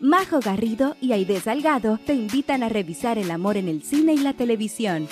[0.00, 4.18] Majo Garrido y Aide Salgado te invitan a revisar el amor en el cine y
[4.18, 5.08] la televisión.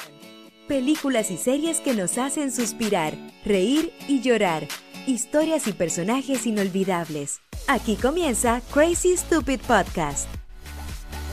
[0.69, 4.67] Películas y series que nos hacen suspirar, reír y llorar.
[5.07, 7.41] Historias y personajes inolvidables.
[7.67, 10.29] Aquí comienza Crazy Stupid Podcast.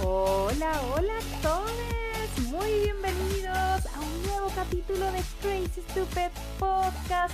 [0.04, 1.72] Hola, hola a todos.
[2.50, 7.34] Muy bienvenidos a un nuevo capítulo de Crazy Stupid Podcast.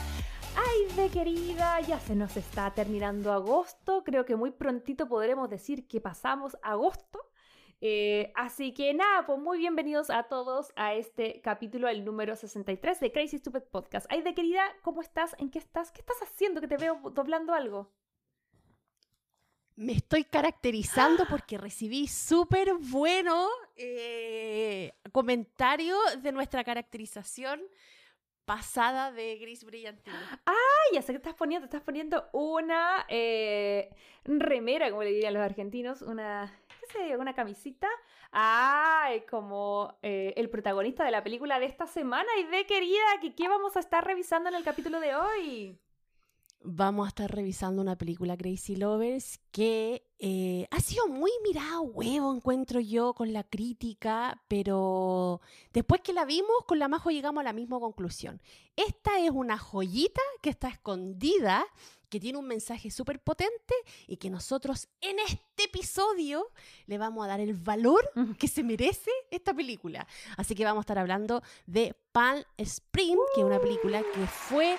[0.59, 4.03] Ay, de querida, ya se nos está terminando agosto.
[4.03, 7.19] Creo que muy prontito podremos decir que pasamos agosto.
[7.79, 12.99] Eh, así que nada, pues muy bienvenidos a todos a este capítulo, el número 63
[12.99, 14.07] de Crazy Stupid Podcast.
[14.09, 15.35] Ay, de querida, ¿cómo estás?
[15.37, 15.91] ¿En qué estás?
[15.91, 16.59] ¿Qué estás haciendo?
[16.59, 17.93] Que te veo doblando algo.
[19.75, 27.61] Me estoy caracterizando porque recibí súper bueno eh, comentario de nuestra caracterización
[28.47, 30.15] pasada de Gris Brillantino.
[30.45, 33.89] Ah, ya sé que estás poniendo, estás poniendo una eh,
[34.23, 37.17] remera, como le dirían los argentinos, una, ¿qué sé?
[37.17, 37.89] Una camisita.
[38.31, 42.29] Ah, como eh, el protagonista de la película de esta semana.
[42.39, 45.77] Y de querida, que qué vamos a estar revisando en el capítulo de hoy
[46.61, 52.33] vamos a estar revisando una película Crazy Lovers que eh, ha sido muy mirada huevo,
[52.33, 55.41] encuentro yo, con la crítica, pero
[55.73, 58.41] después que la vimos, con la Majo llegamos a la misma conclusión.
[58.75, 61.65] Esta es una joyita que está escondida,
[62.09, 63.75] que tiene un mensaje súper potente
[64.07, 66.47] y que nosotros en este episodio
[66.85, 68.09] le vamos a dar el valor
[68.39, 70.07] que se merece esta película.
[70.37, 74.77] Así que vamos a estar hablando de Palm Spring, que es una película que fue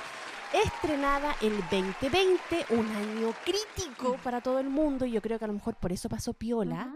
[0.53, 5.49] estrenada el 2020, un año crítico para todo el mundo, y yo creo que a
[5.49, 6.95] lo mejor por eso pasó piola.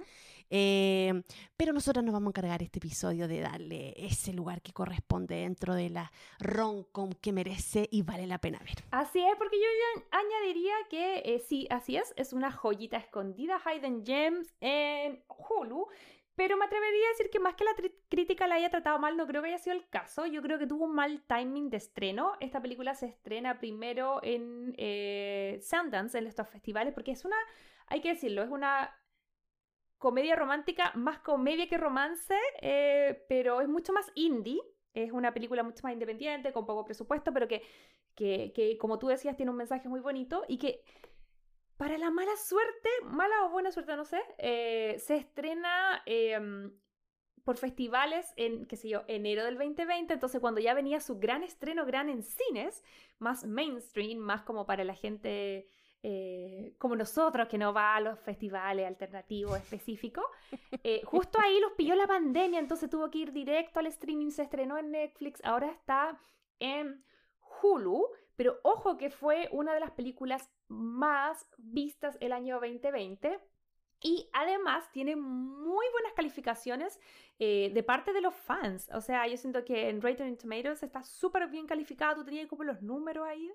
[0.54, 1.22] Eh,
[1.56, 5.74] pero nosotros nos vamos a encargar este episodio de darle ese lugar que corresponde dentro
[5.74, 8.84] de la roncom que merece y vale la pena ver.
[8.90, 13.62] Así es, porque yo ya añadiría que eh, sí, así es, es una joyita escondida,
[13.64, 15.86] Hidden Gems en Hulu.
[16.34, 17.74] Pero me atrevería a decir que más que la
[18.08, 20.24] crítica la haya tratado mal, no creo que haya sido el caso.
[20.26, 22.34] Yo creo que tuvo un mal timing de estreno.
[22.40, 27.36] Esta película se estrena primero en eh, Sundance, en estos festivales, porque es una,
[27.86, 28.98] hay que decirlo, es una
[29.98, 34.60] comedia romántica, más comedia que romance, eh, pero es mucho más indie.
[34.94, 37.62] Es una película mucho más independiente, con poco presupuesto, pero que,
[38.14, 40.82] que, que como tú decías, tiene un mensaje muy bonito y que
[41.82, 46.70] para la mala suerte, mala o buena suerte, no sé, eh, se estrena em,
[47.42, 51.42] por festivales en, qué sé yo, enero del 2020, entonces cuando ya venía su gran
[51.42, 52.84] estreno, gran en cines,
[53.18, 55.66] más mainstream, más como para la gente
[56.04, 60.24] eh, como nosotros, que no va a los festivales alternativos específicos,
[60.84, 64.42] eh, justo ahí los pilló la pandemia, entonces tuvo que ir directo al streaming, se
[64.42, 66.16] estrenó en Netflix, ahora está
[66.60, 67.04] en
[67.60, 68.06] Hulu,
[68.36, 73.38] pero ojo que fue una de las películas más vistas el año 2020.
[74.04, 76.98] Y además tiene muy buenas calificaciones
[77.38, 78.88] eh, de parte de los fans.
[78.92, 82.16] O sea, yo siento que en Rotten Tomatoes está súper bien calificado.
[82.16, 83.52] ¿Tú tenías como los números ahí?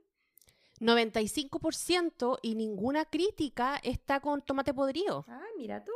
[0.79, 5.25] 95% y ninguna crítica está con tomate podrido.
[5.27, 5.91] Ah, mira tú.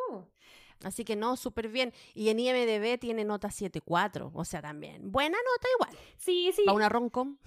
[0.84, 1.94] Así que no, súper bien.
[2.14, 5.12] Y en IMDB tiene nota 7.4, o sea, también.
[5.12, 6.04] Buena nota igual.
[6.18, 6.64] Sí, sí.
[6.66, 7.38] Para una roncom.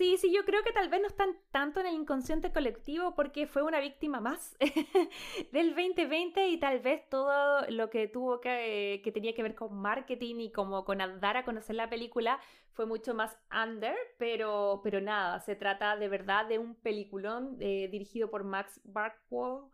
[0.00, 3.46] Sí, sí, yo creo que tal vez no están tanto en el inconsciente colectivo porque
[3.46, 4.56] fue una víctima más
[5.52, 9.76] del 2020 y tal vez todo lo que tuvo que, que tenía que ver con
[9.76, 12.40] marketing y como con dar a conocer la película
[12.72, 17.88] fue mucho más under, pero, pero nada, se trata de verdad de un peliculón eh,
[17.92, 19.66] dirigido por Max Barkwell.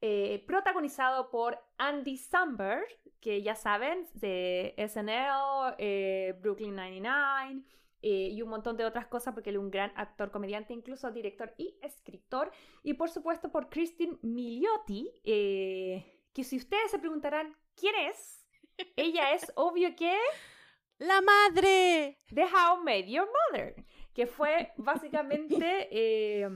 [0.00, 2.86] Eh, protagonizado por Andy Samberg,
[3.20, 7.64] que ya saben, de SNL, eh, Brooklyn 99,
[8.02, 11.10] eh, y un montón de otras cosas porque él es un gran actor, comediante, incluso
[11.12, 12.50] director y escritor.
[12.82, 18.46] Y por supuesto por Christine Milioti, eh, que si ustedes se preguntarán quién es,
[18.96, 20.16] ella es obvio que...
[20.98, 23.74] La madre de How Made Your Mother,
[24.14, 26.48] que fue básicamente eh,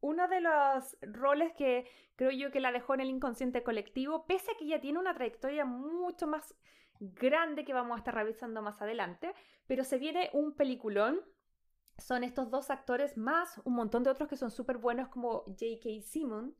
[0.00, 1.84] uno de los roles que
[2.14, 5.14] creo yo que la dejó en el inconsciente colectivo, pese a que ella tiene una
[5.14, 6.54] trayectoria mucho más
[7.00, 9.34] grande que vamos a estar revisando más adelante,
[9.66, 11.20] pero se viene un peliculón.
[11.98, 16.00] Son estos dos actores más un montón de otros que son súper buenos como J.K.
[16.02, 16.54] Simon,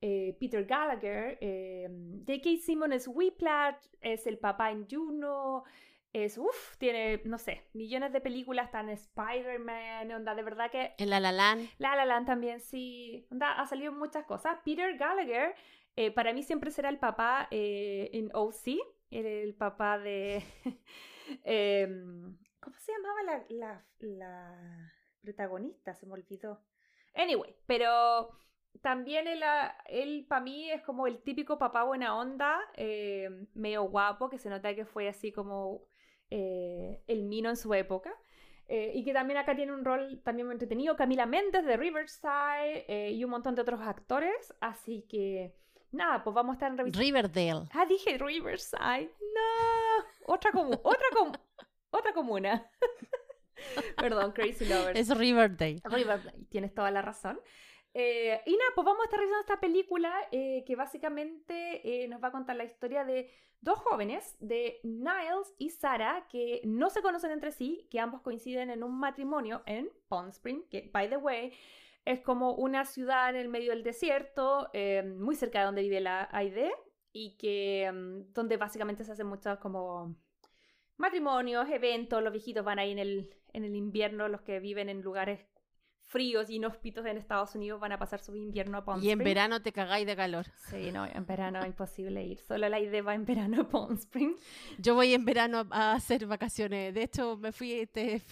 [0.00, 1.38] eh, Peter Gallagher.
[1.40, 1.88] Eh,
[2.26, 2.56] J.K.
[2.64, 5.64] Simon es Whiplash, es el papá en Juno.
[6.12, 10.94] es, uff, tiene, no sé, millones de películas, están Spider-Man, onda, de verdad que...
[10.98, 11.68] En La La Land.
[11.78, 14.58] La La Land también, sí, onda, ha salido muchas cosas.
[14.64, 15.54] Peter Gallagher,
[15.96, 18.78] eh, para mí siempre será el papá eh, en OC,
[19.10, 20.44] el, papá de...
[21.44, 24.92] Em, ¿Cómo se llamaba la, la,
[25.22, 25.94] protagonista?
[25.94, 26.60] Se me olvidó.
[27.14, 28.30] Anyway, pero
[28.82, 29.40] también él,
[29.86, 34.50] él para mí es como el típico papá buena onda, eh, medio guapo, que se
[34.50, 35.86] nota que fue así como
[36.30, 38.12] eh, el Mino en su época.
[38.72, 40.94] Eh, y que también acá tiene un rol también muy entretenido.
[40.94, 44.54] Camila Méndez de Riverside eh, y un montón de otros actores.
[44.60, 45.56] Así que,
[45.92, 47.04] nada, pues vamos a estar en Riverside.
[47.04, 47.68] Riverdale.
[47.72, 49.10] Ah, dije Riverside.
[49.20, 51.06] No, otra, como otra,
[51.90, 52.70] otra comuna.
[53.96, 54.98] Perdón, Crazy Lovers.
[54.98, 55.80] Es Riverdale.
[55.84, 57.40] Riverdale, tienes toda la razón.
[57.92, 62.22] Eh, y nada, pues vamos a estar revisando esta película eh, que básicamente eh, nos
[62.22, 67.02] va a contar la historia de dos jóvenes, de Niles y Sarah, que no se
[67.02, 71.16] conocen entre sí, que ambos coinciden en un matrimonio en Palm Spring, que, by the
[71.16, 71.52] way,
[72.04, 74.70] es como una ciudad en el medio del desierto,
[75.16, 76.70] muy cerca de donde vive la AID,
[77.12, 80.16] y que mm, donde básicamente se hacen muchos como
[80.96, 85.02] matrimonios, eventos, los viejitos van ahí en el, en el invierno, los que viven en
[85.02, 85.40] lugares
[86.04, 89.18] fríos y inhóspitos en Estados Unidos van a pasar su invierno a Palm Y en
[89.20, 90.46] verano te cagáis de calor.
[90.68, 92.40] Sí, no, en verano es imposible ir.
[92.40, 94.34] Solo la idea va en verano a Palm Spring.
[94.78, 96.92] Yo voy en verano a hacer vacaciones.
[96.94, 98.22] De hecho, me fui este,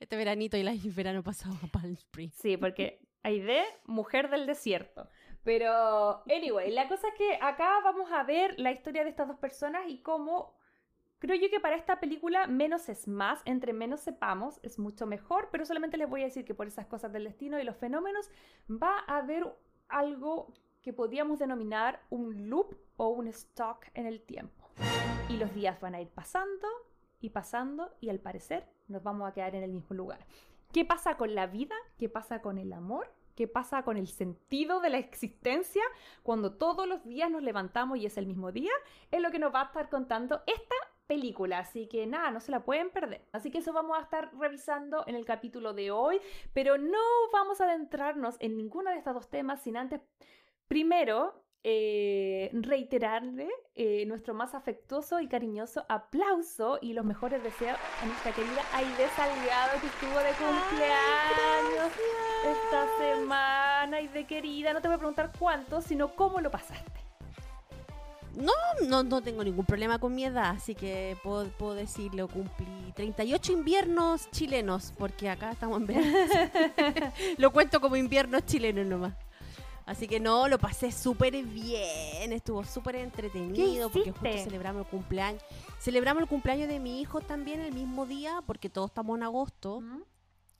[0.00, 2.30] este veranito y el verano pasado a Palm Spring.
[2.32, 5.08] Sí, porque Aide, mujer del desierto.
[5.44, 9.38] Pero, anyway, la cosa es que acá vamos a ver la historia de estas dos
[9.38, 10.58] personas y cómo
[11.18, 15.48] Creo yo que para esta película menos es más, entre menos sepamos es mucho mejor,
[15.50, 18.30] pero solamente les voy a decir que por esas cosas del destino y los fenómenos
[18.70, 19.44] va a haber
[19.88, 24.70] algo que podríamos denominar un loop o un stock en el tiempo.
[25.28, 26.68] Y los días van a ir pasando
[27.20, 30.24] y pasando y al parecer nos vamos a quedar en el mismo lugar.
[30.72, 31.74] ¿Qué pasa con la vida?
[31.98, 33.10] ¿Qué pasa con el amor?
[33.34, 35.82] ¿Qué pasa con el sentido de la existencia
[36.22, 38.72] cuando todos los días nos levantamos y es el mismo día?
[39.10, 40.74] Es lo que nos va a estar contando esta
[41.06, 43.24] película, así que nada, no se la pueden perder.
[43.32, 46.20] Así que eso vamos a estar revisando en el capítulo de hoy,
[46.52, 46.98] pero no
[47.32, 50.02] vamos a adentrarnos en ninguno de estos dos temas sin antes,
[50.66, 58.06] primero, eh, reiterarle eh, nuestro más afectuoso y cariñoso aplauso y los mejores deseos a
[58.06, 61.92] nuestra querida Aide Salgado que estuvo de cumpleaños
[62.46, 63.96] esta semana.
[63.96, 66.98] Aide querida, no te voy a preguntar cuánto, sino cómo lo pasaste.
[68.36, 68.52] No,
[68.86, 73.52] no, no tengo ningún problema con mi edad, así que puedo, puedo decirlo, cumplí 38
[73.52, 76.16] inviernos chilenos, porque acá estamos en verano.
[77.38, 79.14] lo cuento como inviernos chilenos nomás.
[79.88, 85.42] Así que no, lo pasé súper bien, estuvo súper entretenido porque justo celebramos el cumpleaños.
[85.80, 89.82] Celebramos el cumpleaños de mi hijo también el mismo día, porque todos estamos en agosto.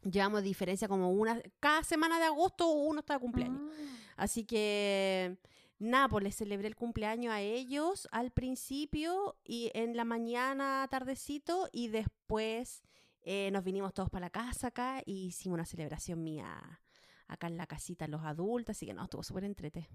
[0.03, 3.61] Llevamos diferencia como una, cada semana de agosto uno está de cumpleaños.
[3.61, 4.15] Ah.
[4.17, 5.37] Así que
[5.79, 11.69] nada, pues les celebré el cumpleaños a ellos al principio y en la mañana tardecito
[11.71, 12.83] y después
[13.21, 16.81] eh, nos vinimos todos para la casa acá y hicimos una celebración mía
[17.29, 19.89] acá en la casita los adultos, así que no, estuvo súper entrete.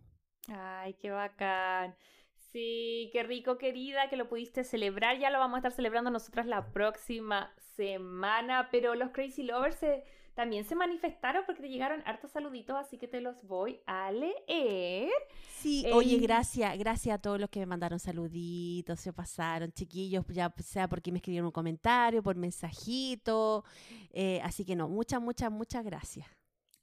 [0.48, 1.96] Ay, qué bacán.
[2.52, 5.18] Sí, qué rico, querida, que lo pudiste celebrar.
[5.18, 10.04] Ya lo vamos a estar celebrando nosotras la próxima semana, pero los Crazy Lovers se
[10.34, 15.12] también se manifestaron porque te llegaron hartos saluditos, así que te los voy a leer.
[15.60, 20.52] Sí, oye, gracias, gracias a todos los que me mandaron saluditos, se pasaron, chiquillos, ya
[20.63, 23.63] sea porque me escribieron un comentario, por mensajito,
[24.12, 26.28] eh, así que no, muchas, muchas, muchas gracias.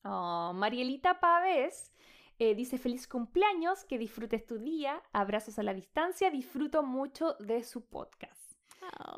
[0.02, 1.92] Oh, Marielita Pávez
[2.38, 7.62] eh, dice feliz cumpleaños, que disfrutes tu día, abrazos a la distancia, disfruto mucho de
[7.64, 8.54] su podcast.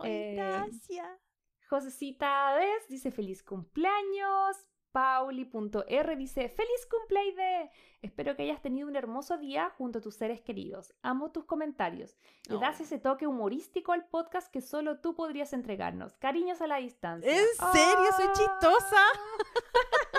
[0.03, 1.07] Ay, gracias.
[1.69, 2.59] Josecita
[2.89, 4.57] dice feliz cumpleaños.
[4.91, 7.71] Pauli.r dice feliz cumpleaños.
[8.03, 10.93] Espero que hayas tenido un hermoso día junto a tus seres queridos.
[11.03, 12.19] Amo tus comentarios.
[12.49, 16.17] Le das ese toque humorístico al podcast que solo tú podrías entregarnos.
[16.17, 17.31] Cariños a la distancia.
[17.31, 18.11] ¿En serio?
[18.17, 19.03] Soy chistosa.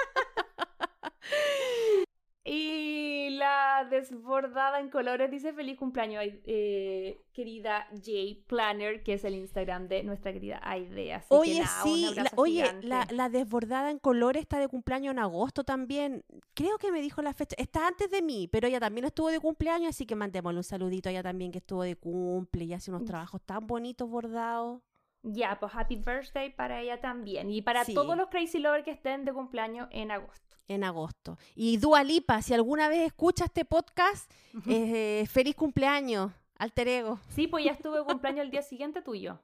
[2.46, 8.12] Y la desbordada en colores dice feliz cumpleaños, eh, querida J
[8.48, 11.24] Planner, que es el Instagram de nuestra querida Aidea.
[11.30, 16.26] oye, sí, oye, la, desbordada en colores está de cumpleaños en agosto también.
[16.54, 17.56] Creo que me dijo la fecha.
[17.58, 21.08] Está antes de mí, pero ella también estuvo de cumpleaños, así que mandémosle un saludito
[21.08, 24.82] a ella también que estuvo de cumple y hace unos trabajos tan bonitos bordados.
[25.22, 27.50] Ya, pues happy birthday para ella también.
[27.50, 31.38] Y para todos los crazy lovers que estén de cumpleaños en agosto en agosto.
[31.56, 34.32] Y Dua Lipa, si alguna vez escucha este podcast,
[34.68, 37.20] eh, feliz cumpleaños, alter ego.
[37.30, 39.40] Sí, pues ya estuve cumpleaños el día siguiente tuyo.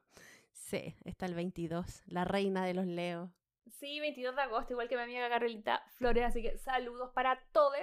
[0.52, 3.30] Sí, está el 22, la reina de los leos.
[3.80, 7.80] Sí, 22 de agosto, igual que mi amiga Carolita Flores, así que saludos para todos.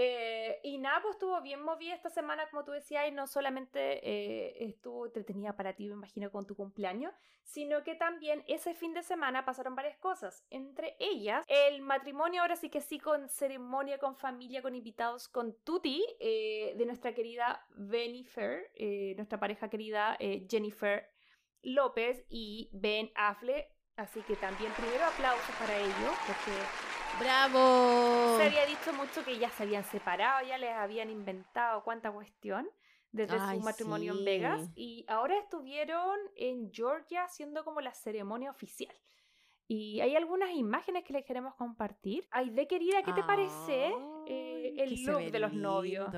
[0.00, 3.98] Eh, y nada, pues estuvo bien movida esta semana, como tú decías, y no solamente
[4.08, 7.12] eh, estuvo entretenida para ti, me imagino, con tu cumpleaños,
[7.42, 10.46] sino que también ese fin de semana pasaron varias cosas.
[10.50, 15.56] Entre ellas, el matrimonio, ahora sí que sí, con ceremonia, con familia, con invitados, con
[15.64, 18.70] Tuti, eh, de nuestra querida Benifer,
[19.16, 20.16] nuestra pareja querida
[20.48, 21.10] Jennifer
[21.62, 23.74] López y Ben Affle.
[23.96, 26.87] Así que también primero aplausos para ellos, porque
[27.18, 28.36] ¡Bravo!
[28.38, 32.68] Se había dicho mucho que ya se habían separado, ya les habían inventado cuánta cuestión
[33.10, 34.70] desde su matrimonio en Vegas.
[34.76, 38.94] Y ahora estuvieron en Georgia haciendo como la ceremonia oficial.
[39.66, 42.26] Y hay algunas imágenes que les queremos compartir.
[42.30, 43.92] Ay, de querida, ¿qué te parece
[44.26, 46.10] eh, el look de los novios?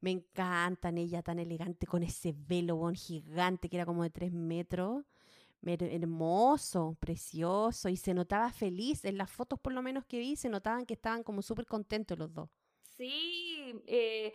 [0.00, 4.32] Me encantan ella tan elegante con ese velo bon gigante que era como de tres
[4.32, 5.04] metros
[5.64, 9.04] hermoso, precioso, y se notaba feliz.
[9.04, 12.18] En las fotos, por lo menos que vi, se notaban que estaban como súper contentos
[12.18, 12.48] los dos.
[12.96, 14.32] Sí, eh,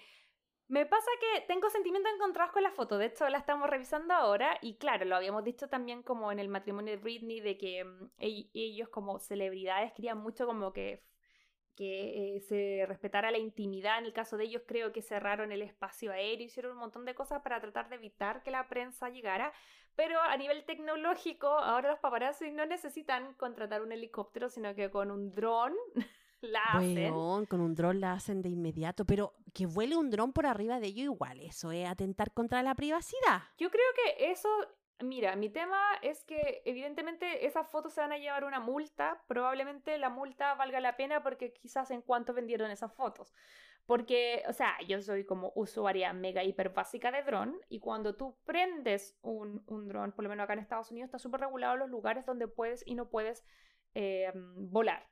[0.68, 2.98] me pasa que tengo sentimientos encontrados con la foto.
[2.98, 6.48] De hecho, la estamos revisando ahora, y claro, lo habíamos dicho también como en el
[6.48, 11.04] matrimonio de Britney, de que mm, ellos como celebridades querían mucho como que
[11.76, 14.00] que eh, se respetara la intimidad.
[14.00, 17.16] En el caso de ellos, creo que cerraron el espacio aéreo, hicieron un montón de
[17.16, 19.54] cosas para tratar de evitar que la prensa llegara.
[19.96, 25.12] Pero a nivel tecnológico, ahora los paparazzi no necesitan contratar un helicóptero, sino que con
[25.12, 25.74] un dron
[26.42, 27.14] la hacen.
[27.46, 30.88] con un dron la hacen de inmediato, pero que vuele un dron por arriba de
[30.88, 33.44] ellos igual, eso es atentar contra la privacidad.
[33.58, 34.50] Yo creo que eso
[35.04, 39.98] Mira, mi tema es que evidentemente esas fotos se van a llevar una multa, probablemente
[39.98, 43.34] la multa valga la pena porque quizás en cuánto vendieron esas fotos.
[43.86, 48.38] Porque, o sea, yo soy como usuaria mega hiper básica de dron y cuando tú
[48.46, 51.90] prendes un, un dron, por lo menos acá en Estados Unidos, está súper regulado los
[51.90, 53.44] lugares donde puedes y no puedes
[53.94, 55.10] eh, volar.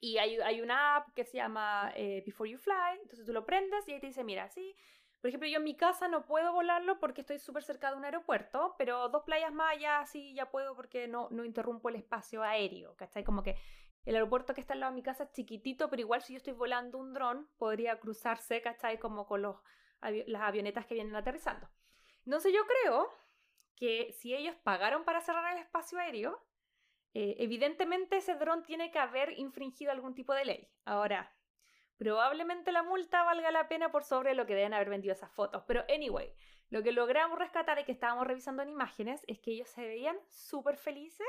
[0.00, 3.44] Y hay, hay, una app que se llama eh, Before You Fly, entonces tú lo
[3.44, 4.74] prendes y ahí te dice, mira, sí,
[5.20, 8.06] por ejemplo, yo en mi casa no puedo volarlo porque estoy súper cerca de un
[8.06, 12.42] aeropuerto, pero dos playas más ya sí ya puedo porque no, no interrumpo el espacio
[12.42, 13.22] aéreo, ¿cachai?
[13.22, 13.56] Como que
[14.04, 16.38] el aeropuerto que está al lado de mi casa es chiquitito, pero igual si yo
[16.38, 18.98] estoy volando un dron, podría cruzarse, ¿cachai?
[18.98, 19.56] Como con los,
[20.00, 21.68] las avionetas que vienen aterrizando.
[22.24, 23.12] Entonces yo creo
[23.76, 26.42] que si ellos pagaron para cerrar el espacio aéreo,
[27.12, 30.68] eh, evidentemente ese dron tiene que haber infringido algún tipo de ley.
[30.84, 31.34] Ahora,
[31.96, 35.64] probablemente la multa valga la pena por sobre lo que deben haber vendido esas fotos.
[35.66, 36.32] Pero anyway,
[36.70, 40.16] lo que logramos rescatar y que estábamos revisando en imágenes es que ellos se veían
[40.30, 41.26] súper felices,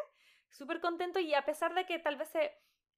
[0.51, 2.51] súper contentos y a pesar de que tal vez se,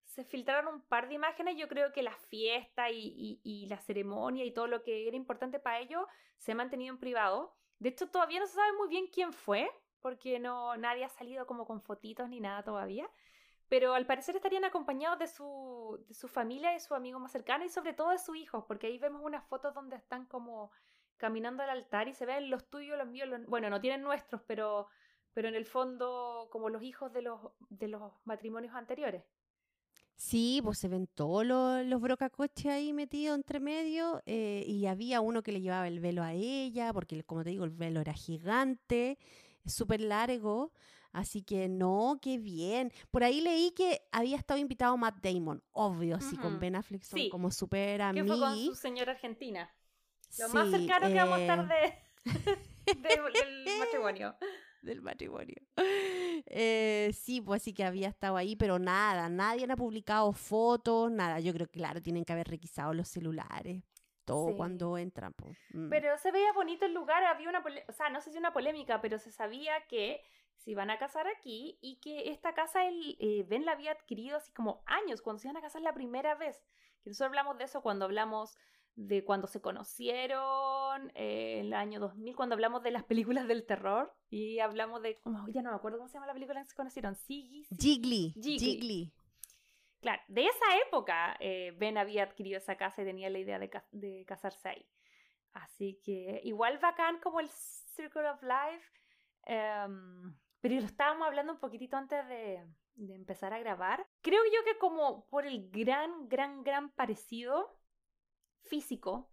[0.03, 4.43] se, filtraron un par de imágenes, yo creo que la fiesta y, y, la ceremonia
[4.43, 6.05] y todo lo que era importante para ellos
[6.38, 7.55] se ha mantenido en privado.
[7.79, 9.69] De hecho, todavía no se sabe muy bien quién fue,
[10.01, 13.10] porque no, nadie ha salido como con fotitos ni nada todavía
[13.74, 17.65] pero al parecer estarían acompañados de su, de su familia y su amigo más cercano
[17.65, 20.72] y sobre todo de su hijo, porque ahí vemos unas fotos donde están como
[21.17, 24.89] caminando al altar y se ven los tuyos, los míos, bueno, no tienen nuestros, pero,
[25.33, 29.23] pero en el fondo como los hijos de los, de los matrimonios anteriores.
[30.15, 35.21] Sí, pues se ven todos los, los brocacoches ahí metidos entre medio eh, y había
[35.21, 38.13] uno que le llevaba el velo a ella, porque como te digo, el velo era
[38.13, 39.17] gigante,
[39.65, 40.71] súper largo.
[41.11, 42.91] Así que no, qué bien.
[43.11, 47.29] Por ahí leí que había estado invitado Matt Damon, obvio, sí, con Ben Affleck son
[47.29, 48.31] como súper amigos.
[48.31, 49.71] Que fue con su señora argentina.
[50.39, 52.01] Lo más cercano que vamos a estar eh,
[52.85, 54.35] de, del matrimonio.
[54.83, 55.55] Del matrimonio.
[56.45, 61.39] Eh, sí, pues sí que había estado ahí, pero nada, nadie ha publicado fotos, nada.
[61.39, 63.81] Yo creo que, claro, tienen que haber requisado los celulares
[64.25, 65.33] todo cuando entran.
[65.73, 65.89] Mm.
[65.89, 69.01] Pero se veía bonito el lugar, había una, o sea, no sé si una polémica,
[69.01, 70.21] pero se sabía que
[70.55, 74.37] se iban a casar aquí y que esta casa el, eh, Ben la había adquirido
[74.37, 76.63] así como años, cuando se iban a casar la primera vez.
[77.03, 78.57] Que nosotros hablamos de eso cuando hablamos
[78.95, 83.65] de cuando se conocieron eh, en el año 2000, cuando hablamos de las películas del
[83.65, 85.19] terror y hablamos de,
[85.50, 87.65] ya no me acuerdo cómo se llama la película en que se conocieron, Siggy.
[87.77, 88.33] Jiggly.
[88.41, 89.13] Jiggly.
[90.01, 93.71] Claro, de esa época eh, Ben había adquirido esa casa y tenía la idea de,
[93.91, 94.85] de casarse ahí.
[95.53, 98.85] Así que igual bacán como el Circle of Life.
[99.45, 104.05] Em, pero lo estábamos hablando un poquitito antes de, empezar a grabar.
[104.21, 107.77] Creo yo que como por el gran, gran, gran parecido
[108.63, 109.29] físico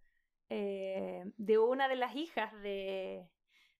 [0.49, 3.29] eh, de una de las hijas de,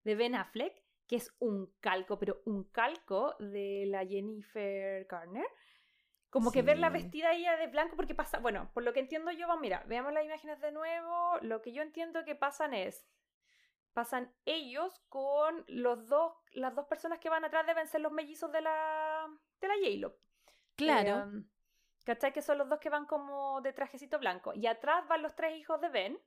[0.03, 5.48] de Ben Affleck, que es un calco, pero un calco de la Jennifer Garner.
[6.29, 9.48] Como que verla vestida ella de blanco, porque pasa, bueno, por lo que entiendo yo,
[9.58, 13.05] mira, veamos las imágenes de nuevo, lo que yo entiendo que pasan es
[13.93, 18.51] pasan ellos con los dos, las dos personas que van atrás deben ser los mellizos
[18.51, 19.27] de la,
[19.60, 20.17] de la J-Lo.
[20.75, 21.29] Claro.
[21.29, 21.43] Eh,
[22.03, 22.34] ¿Cachai?
[22.34, 24.53] Que son los dos que van como de trajecito blanco.
[24.55, 26.20] Y atrás van los tres hijos de Ben.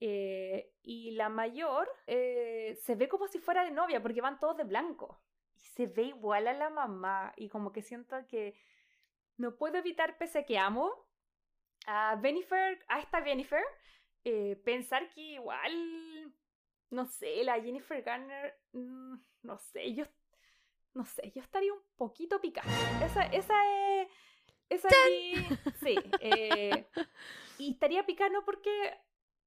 [0.00, 4.56] eh, y la mayor eh, se ve como si fuera de novia porque van todos
[4.56, 5.20] de blanco.
[5.56, 7.32] Y se ve igual a la mamá.
[7.36, 8.54] Y como que siento que
[9.36, 10.92] no puedo evitar, pese a que amo
[11.86, 13.62] a Jennifer, a esta Jennifer,
[14.24, 16.34] eh, pensar que igual,
[16.90, 20.04] no sé, la Jennifer Garner, mm, no sé, yo,
[20.94, 22.68] no sé, yo estaría un poquito picada.
[22.98, 23.54] Esa, esa
[24.02, 24.08] es,
[24.68, 26.86] es mi- sí, eh,
[27.58, 28.98] y estaría picada no porque,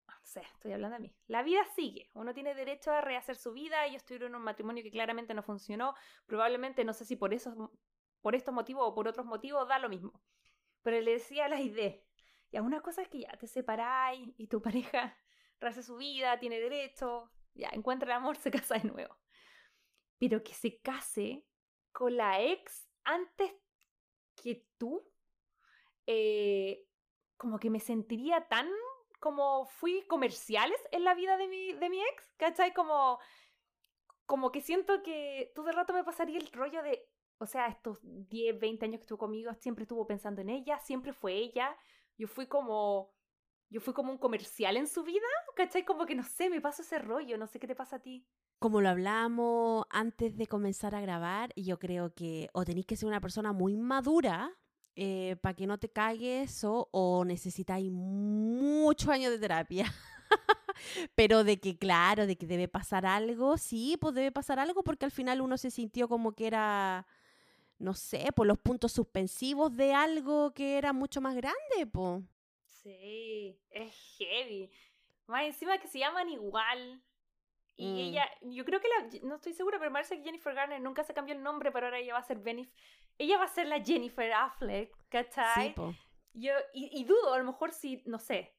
[0.08, 1.16] no sé, estoy hablando de mí.
[1.28, 4.92] La vida sigue, uno tiene derecho a rehacer su vida, ellos tuvieron un matrimonio que
[4.92, 5.96] claramente no funcionó,
[6.26, 7.54] probablemente no sé si por esos,
[8.22, 10.22] por estos motivos o por otros motivos da lo mismo.
[10.82, 11.96] Pero le decía a la idea,
[12.52, 15.18] ya una cosa es que ya te separáis y tu pareja
[15.60, 19.18] rehace su vida, tiene derecho, ya encuentra el amor, se casa de nuevo.
[20.18, 21.46] Pero que se case
[21.92, 23.52] con la ex antes
[24.42, 25.04] que tú,
[26.08, 26.86] eh,
[27.38, 28.68] como que me sentiría tan
[29.20, 32.74] como fui comerciales en la vida de mi, de mi ex, ¿cachai?
[32.74, 33.20] Como,
[34.26, 38.00] como que siento que todo el rato me pasaría el rollo de, o sea, estos
[38.04, 41.76] 10, 20 años que estuvo conmigo, siempre estuvo pensando en ella, siempre fue ella.
[42.18, 43.14] Yo fui como,
[43.70, 45.84] yo fui como un comercial en su vida, ¿cachai?
[45.86, 48.26] Como que no sé, me paso ese rollo, no sé qué te pasa a ti.
[48.60, 53.08] Como lo hablamos antes de comenzar a grabar, yo creo que o tenéis que ser
[53.08, 54.52] una persona muy madura
[55.42, 59.86] para que no te cagues o, necesitáis muchos años de terapia.
[61.16, 65.06] Pero de que, claro, de que debe pasar algo, sí, pues debe pasar algo porque
[65.06, 67.08] al final uno se sintió como que era,
[67.78, 72.24] no sé, por los puntos suspensivos de algo que era mucho más grande, pues.
[72.66, 74.72] Sí, es heavy.
[75.28, 77.02] Más encima que se llaman igual.
[77.82, 77.98] Y Mm.
[77.98, 81.04] ella, yo creo que la, no estoy segura, pero me parece que Jennifer Garner nunca
[81.06, 82.70] se cambió el nombre, pero ahora ella va a ser Benif,
[83.18, 85.68] ella va a ser la Jennifer Affleck, ¿cachai?
[85.70, 85.96] Sí, po.
[86.34, 88.54] Yo, y, y dudo, a lo mejor si, no sé,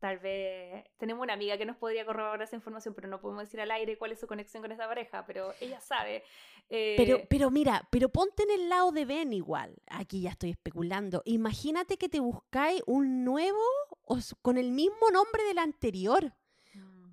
[0.00, 3.58] tal vez tenemos una amiga que nos podría corroborar esa información, pero no podemos decir
[3.60, 6.22] al aire cuál es su conexión con esa pareja, pero ella sabe.
[6.68, 9.74] Eh, Pero, pero mira, pero ponte en el lado de Ben igual.
[9.86, 11.22] Aquí ya estoy especulando.
[11.24, 13.58] Imagínate que te buscáis un nuevo
[14.02, 16.34] o con el mismo nombre del anterior.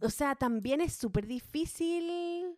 [0.01, 2.57] O sea, también es súper difícil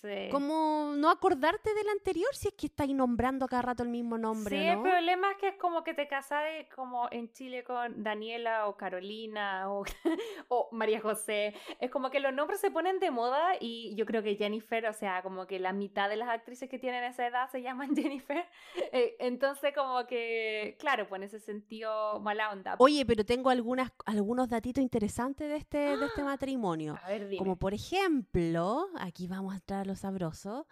[0.00, 0.28] sí.
[0.30, 4.58] como no acordarte del anterior si es que estáis nombrando cada rato el mismo nombre,
[4.58, 4.72] Sí, ¿no?
[4.72, 6.42] el problema es que es como que te casas
[6.74, 9.84] como en Chile con Daniela o Carolina o,
[10.48, 11.54] o María José.
[11.80, 14.92] Es como que los nombres se ponen de moda y yo creo que Jennifer, o
[14.92, 18.44] sea, como que la mitad de las actrices que tienen esa edad se llaman Jennifer.
[18.92, 22.76] Eh, entonces, como que, claro, pues en ese sentido, mala onda.
[22.78, 26.98] Oye, pero tengo algunas, algunos datitos interesantes de este, de este matrimonio.
[27.02, 27.38] A ver, dime.
[27.38, 30.68] Como por ejemplo, aquí vamos a entrar lo sabroso,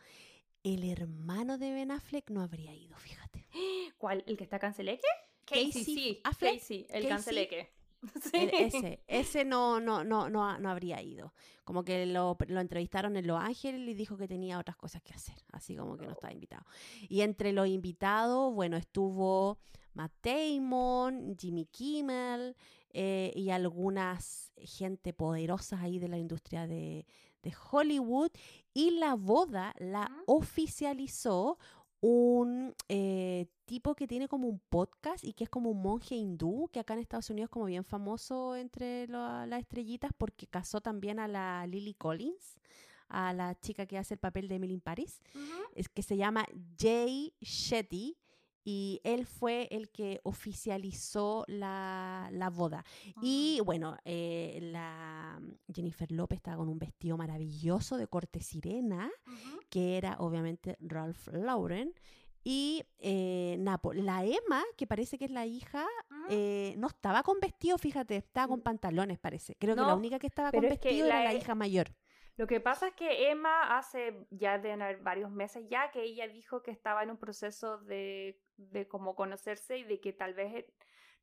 [0.63, 3.47] el hermano de Ben Affleck no habría ido, fíjate.
[3.99, 4.23] ¿Cuál?
[4.29, 5.07] ¿El que está canceleque?
[5.45, 6.21] Casey Casey, sí.
[6.25, 7.09] Affleck, Casey, el Casey.
[7.09, 7.71] canceleque.
[8.23, 8.31] Sí.
[8.35, 11.33] El- ese, ese no, no, no, no, no habría ido.
[11.65, 15.13] Como que lo, lo entrevistaron en Los Ángeles y dijo que tenía otras cosas que
[15.15, 16.65] hacer, así como que no estaba invitado.
[17.09, 19.59] Y entre los invitados, bueno, estuvo
[19.95, 22.55] Matt Damon, Jimmy Kimmel
[22.93, 27.07] eh, y algunas gente poderosas ahí de la industria de,
[27.43, 28.31] de Hollywood.
[28.77, 31.59] Y la boda la oficializó
[32.03, 36.69] un eh, tipo que tiene como un podcast y que es como un monje hindú,
[36.71, 41.19] que acá en Estados Unidos es como bien famoso entre las estrellitas porque casó también
[41.19, 42.59] a la Lily Collins,
[43.09, 45.23] a la chica que hace el papel de Emily in Paris,
[45.73, 46.45] es que se llama
[46.79, 48.19] Jay Shetty
[48.69, 52.85] y él fue el que oficializó la, la boda.
[53.23, 55.41] Y bueno, eh, la
[55.73, 59.09] Jennifer López estaba con un vestido maravilloso de corte sirena
[59.71, 61.95] que era obviamente Ralph Lauren.
[62.43, 66.27] Y eh, Napo, la Emma, que parece que es la hija, Ujú.
[66.31, 68.63] eh, no estaba con vestido, fíjate, estaba con Mm.
[68.63, 69.57] pantalones, parece.
[69.59, 71.89] Creo que la única que estaba con es vestido era la la E- hija mayor.
[72.37, 76.63] Lo que pasa es que Emma hace ya de varios meses ya que ella dijo
[76.63, 80.75] que estaba en un proceso de, de como conocerse y de que tal vez, eh,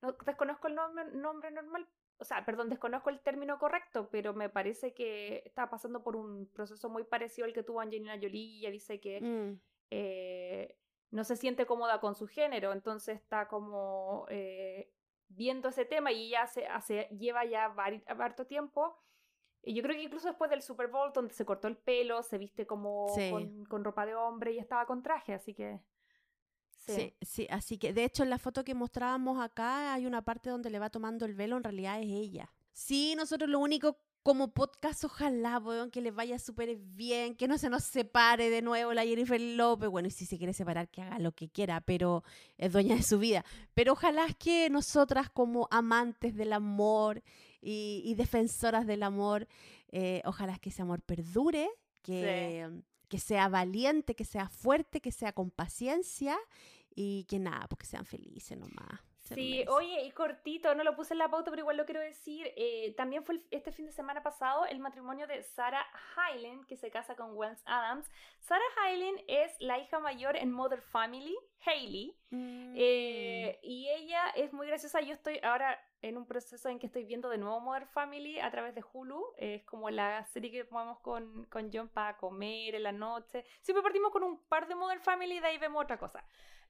[0.02, 4.50] no desconozco el nombre, nombre normal, o sea, perdón, desconozco el término correcto, pero me
[4.50, 8.60] parece que está pasando por un proceso muy parecido al que tuvo Angelina Jolie y
[8.60, 9.60] ella dice que Mm,
[9.92, 10.76] eh,
[11.12, 14.92] no se siente cómoda con su género, entonces está como eh,
[15.28, 18.98] viendo ese tema y ya hace, hace, lleva ya harto tiempo.
[19.64, 22.38] Y yo creo que incluso después del Super Bowl, donde se cortó el pelo, se
[22.38, 23.30] viste como Sí.
[23.32, 25.80] con, con ropa de hombre y estaba con traje, así que...
[26.78, 26.94] Sí.
[26.94, 30.50] Sí, sí, así que de hecho en la foto que mostrábamos acá hay una parte
[30.50, 32.52] donde le va tomando el velo, en realidad es ella.
[32.74, 37.58] Sí, nosotros lo único como podcast, ojalá, weón, que les vaya súper bien, que no
[37.58, 39.90] se nos separe de nuevo la Jennifer López.
[39.90, 42.24] Bueno, y si se quiere separar, que haga lo que quiera, pero
[42.58, 43.44] es dueña de su vida.
[43.74, 47.22] Pero ojalá es que nosotras, como amantes del amor
[47.62, 49.48] y, defensoras del amor,
[49.90, 51.70] eh, ojalá es que ese amor perdure,
[52.02, 56.38] que, que sea valiente, que sea fuerte, que sea con paciencia
[56.96, 59.02] y que nada, porque sean felices nomás.
[59.24, 62.52] Sí, oye, y cortito, no lo puse en la pauta, pero igual lo quiero decir.
[62.58, 66.92] Eh, también fue este fin de semana pasado el matrimonio de Sarah Hyland, que se
[66.92, 68.10] casa con Wells Adams.
[68.40, 72.18] Sarah Hyland es la hija mayor en Mother Family, Hailey.
[72.32, 73.66] Eh, mm.
[73.66, 75.00] y ella es muy graciosa.
[75.00, 78.52] Yo estoy ahora en un proceso en que estoy viendo de nuevo Mother Family a
[78.52, 79.24] través de Hulu.
[79.38, 83.46] Es como la serie que vamos con, con John para comer en la noche.
[83.62, 86.26] Siempre partimos con un par de Mother Family y de ahí vemos otra cosa.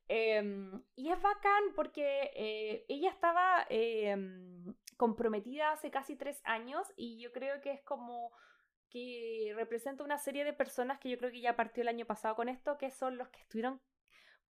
[0.07, 7.21] Em, y es bacán porque eh, ella estaba em, comprometida hace casi tres años y
[7.21, 8.31] yo creo que es como
[8.89, 12.35] que representa una serie de personas que yo creo que ya partió el año pasado
[12.35, 13.81] con esto, que son los que estuvieron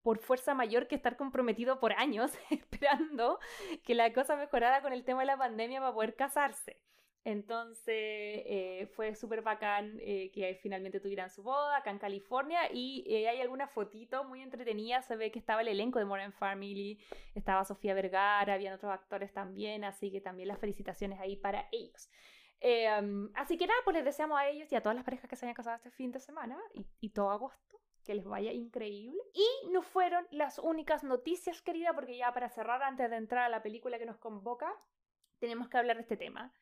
[0.02, 3.40] por fuerza mayor que estar comprometido por años esperando
[3.86, 6.82] que la cosa mejorara con el tema de la pandemia para poder casarse.
[7.26, 13.06] Entonces eh, fue súper bacán eh, que finalmente tuvieran su boda acá en California y
[13.08, 17.00] eh, hay alguna fotito muy entretenida, se ve que estaba el elenco de Modern Family,
[17.34, 22.10] estaba Sofía Vergara, habían otros actores también, así que también las felicitaciones ahí para ellos.
[22.60, 25.38] Em, así que nada, pues les deseamos a ellos y a todas las parejas que
[25.38, 29.22] se hayan casado este fin de semana y, y todo agosto que les vaya increíble.
[29.34, 33.50] Y no fueron las únicas noticias, querida, porque ya para cerrar, antes de entrar a
[33.50, 34.74] la película que nos convoca,
[35.40, 36.54] tenemos que hablar de este tema.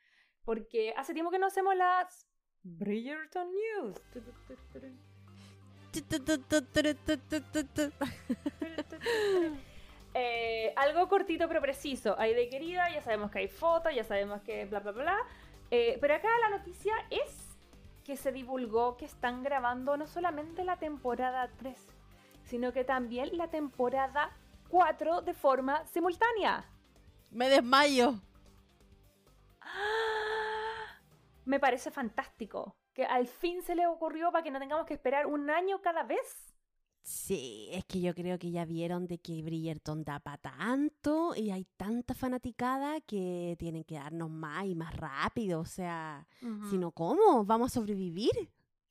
[0.44, 2.28] Porque hace tiempo que no hacemos las
[2.64, 4.02] Bridgerton News.
[10.14, 12.20] Eh, algo cortito pero preciso.
[12.20, 15.18] Hay de querida, ya sabemos que hay fotos, ya sabemos que bla bla bla.
[15.70, 17.58] Eh, pero acá la noticia es
[18.04, 21.78] que se divulgó que están grabando no solamente la temporada 3,
[22.44, 24.36] sino que también la temporada
[24.70, 26.66] 4 de forma simultánea.
[27.30, 28.20] Me desmayo.
[31.46, 32.78] Me parece fantástico.
[32.94, 36.04] Que al fin se le ocurrió para que no tengamos que esperar un año cada
[36.04, 36.52] vez.
[37.04, 41.50] Sí, es que yo creo que ya vieron de que Bridgerton da para tanto y
[41.50, 45.62] hay tanta fanaticada que tienen que darnos más y más rápido.
[45.62, 46.28] O sea,
[46.70, 47.44] si no, ¿cómo?
[47.44, 48.32] ¿Vamos a sobrevivir?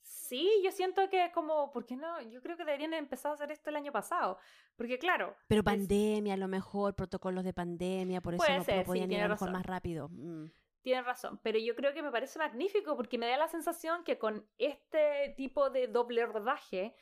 [0.02, 2.20] Sí, yo siento que como, ¿por qué no?
[2.22, 4.38] Yo creo que deberían empezar a hacer esto el año pasado.
[4.76, 5.36] Porque claro.
[5.46, 9.34] Pero pandemia, a lo mejor, protocolos de pandemia, por eso no, podían ir a lo
[9.34, 10.08] mejor más rápido.
[10.08, 10.46] Mm.
[10.82, 14.18] Tienes razón, pero yo creo que me parece magnífico porque me da la sensación que
[14.18, 16.96] con este tipo de doble rodaje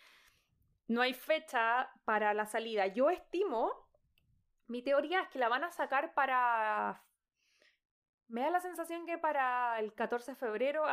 [0.88, 2.88] no hay fecha para la salida.
[2.88, 3.88] Yo estimo,
[4.66, 7.04] mi teoría es que la van a sacar para...
[8.26, 10.84] Me da la sensación que para el 14 de febrero,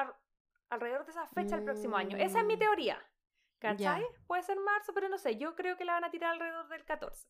[0.69, 2.17] alrededor de esa fecha el próximo año.
[2.17, 2.59] Esa es mi mm.
[2.59, 3.01] teoría.
[3.59, 4.05] ¿Cachai?
[4.27, 5.37] Puede ser marzo, pero no sé.
[5.37, 7.27] Yo creo que la van a tirar alrededor del 14.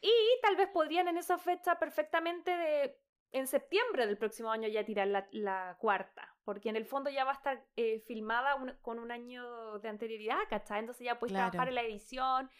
[0.00, 0.12] Y
[0.42, 3.00] tal vez podrían en esa fecha perfectamente de
[3.32, 7.32] en septiembre del próximo año ya tirar la, cuarta, porque en el fondo ya va
[7.32, 10.80] a estar eh, filmada con un año de anterioridad, ¿cachai?
[10.80, 12.50] Entonces ya puedes trabajar en la edición.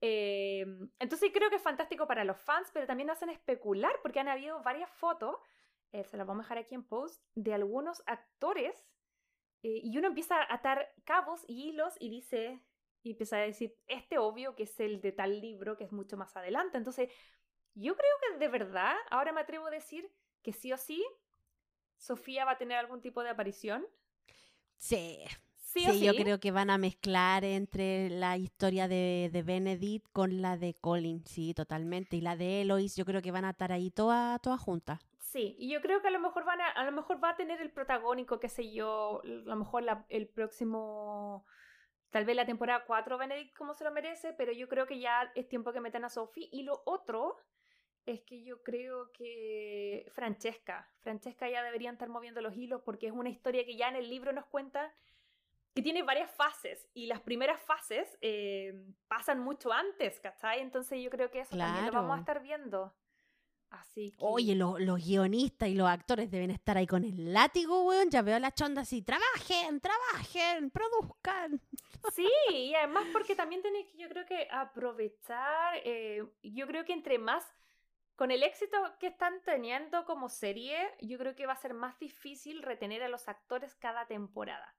[0.00, 4.28] Em, entonces creo que es fantástico para los fans, pero también hacen especular, porque han
[4.28, 5.36] habido varias fotos,
[5.92, 8.86] eh, se las vamos a dejar aquí en post, de algunos actores,
[9.62, 12.60] eh, y uno empieza a atar cabos y hilos y dice,
[13.02, 16.16] y empieza a decir, este obvio que es el de tal libro, que es mucho
[16.16, 16.76] más adelante.
[16.76, 17.10] Entonces,
[17.76, 20.10] yo creo que de verdad, ahora me atrevo a decir
[20.42, 21.04] que sí o sí,
[21.98, 23.86] Sofía va a tener algún tipo de aparición.
[24.76, 25.24] Sí.
[25.58, 30.56] Sí, yo creo que van a mezclar entre la historia de, de, Benedict con la
[30.56, 32.16] de Colin, sí, totalmente.
[32.16, 35.00] Y la de Eloise, yo creo que van a estar ahí todas toda juntas.
[35.18, 37.36] Sí, y yo creo que a lo mejor van a, a lo mejor va a
[37.36, 41.44] tener el protagónico, qué sé yo, a lo mejor el próximo,
[42.08, 45.30] tal vez la temporada 4 Benedict como se lo merece, pero yo creo que ya
[45.34, 46.48] es tiempo que metan a Sophie.
[46.52, 47.36] Y lo otro
[48.06, 53.12] es que yo creo que Francesca, Francesca ya deberían estar moviendo los hilos porque es
[53.12, 54.94] una historia que ya en el libro nos cuenta
[55.74, 58.72] que tiene varias fases y las primeras fases eh,
[59.08, 60.60] pasan mucho antes, ¿cachai?
[60.60, 62.94] Entonces yo creo que eso también lo vamos a estar viendo.
[63.70, 64.16] Así que...
[64.20, 68.08] Oye, los guionistas y los actores deben estar ahí con el látigo, weón.
[68.08, 71.60] Ya veo a la chonda así, trabajen, trabajen, produzcan.
[72.14, 76.92] Sí, y además porque también tenéis que, yo creo que aprovechar, eh, yo creo que
[76.92, 77.44] entre más
[78.16, 81.98] con el éxito que están teniendo como serie, yo creo que va a ser más
[81.98, 84.74] difícil retener a los actores cada temporada.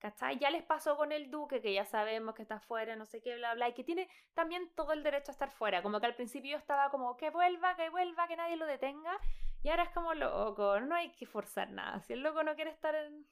[0.00, 0.38] ¿Cachai?
[0.38, 3.36] Ya les pasó con el Duque, que ya sabemos que está fuera, no sé qué,
[3.36, 5.82] bla, bla, y que tiene también todo el derecho a estar fuera.
[5.82, 9.18] Como que al principio estaba como, que vuelva, que vuelva, que nadie lo detenga.
[9.62, 12.00] Y ahora es como loco, no hay que forzar nada.
[12.00, 13.26] Si el loco no quiere estar en,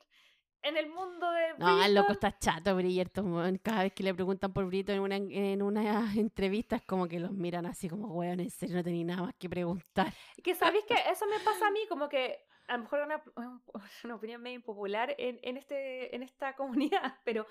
[0.63, 1.55] en el mundo de.
[1.59, 3.59] No, el loco está chato, Bridgerton.
[3.59, 7.21] Cada vez que le preguntan por Bridgerton en una, en una entrevista, es como que
[7.21, 10.13] los miran así como, weón, en serio no tenía nada más que preguntar.
[10.43, 13.23] Que sabéis que eso me pasa a mí, como que a lo mejor una,
[14.05, 17.47] una opinión medio impopular en, en, este, en esta comunidad, pero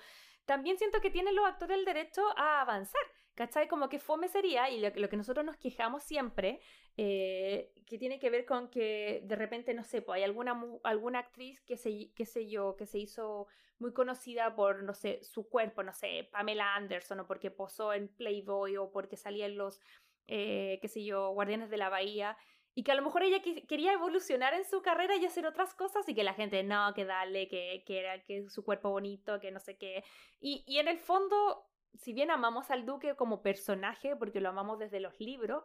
[0.46, 3.02] también siento que tienen los actores el derecho a avanzar.
[3.38, 3.68] ¿Cachai?
[3.68, 6.58] Como que fome sería, y lo, lo que nosotros nos quejamos siempre,
[6.96, 11.20] eh, que tiene que ver con que de repente, no sé, pues hay alguna, alguna
[11.20, 13.46] actriz que se, qué sé yo, que se hizo
[13.78, 18.08] muy conocida por, no sé, su cuerpo, no sé, Pamela Anderson, o porque posó en
[18.08, 19.80] Playboy, o porque salía en los,
[20.26, 22.36] eh, qué sé yo, Guardianes de la Bahía,
[22.74, 26.08] y que a lo mejor ella quería evolucionar en su carrera y hacer otras cosas
[26.08, 29.52] y que la gente, no, que dale, que, que era que su cuerpo bonito, que
[29.52, 30.02] no sé qué.
[30.40, 34.78] Y, y en el fondo, si bien amamos al duque como personaje, porque lo amamos
[34.78, 35.64] desde los libros,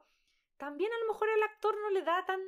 [0.57, 2.39] también a lo mejor el actor no le da tan...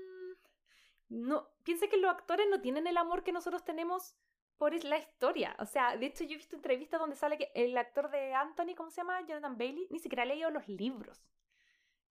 [1.10, 4.16] No, piense que los actores no tienen el amor que nosotros tenemos
[4.58, 5.56] por la historia.
[5.60, 8.74] O sea, de hecho yo he visto entrevistas donde sale que el actor de Anthony,
[8.76, 9.22] ¿cómo se llama?
[9.22, 11.26] Jonathan Bailey, ni siquiera ha leído los libros.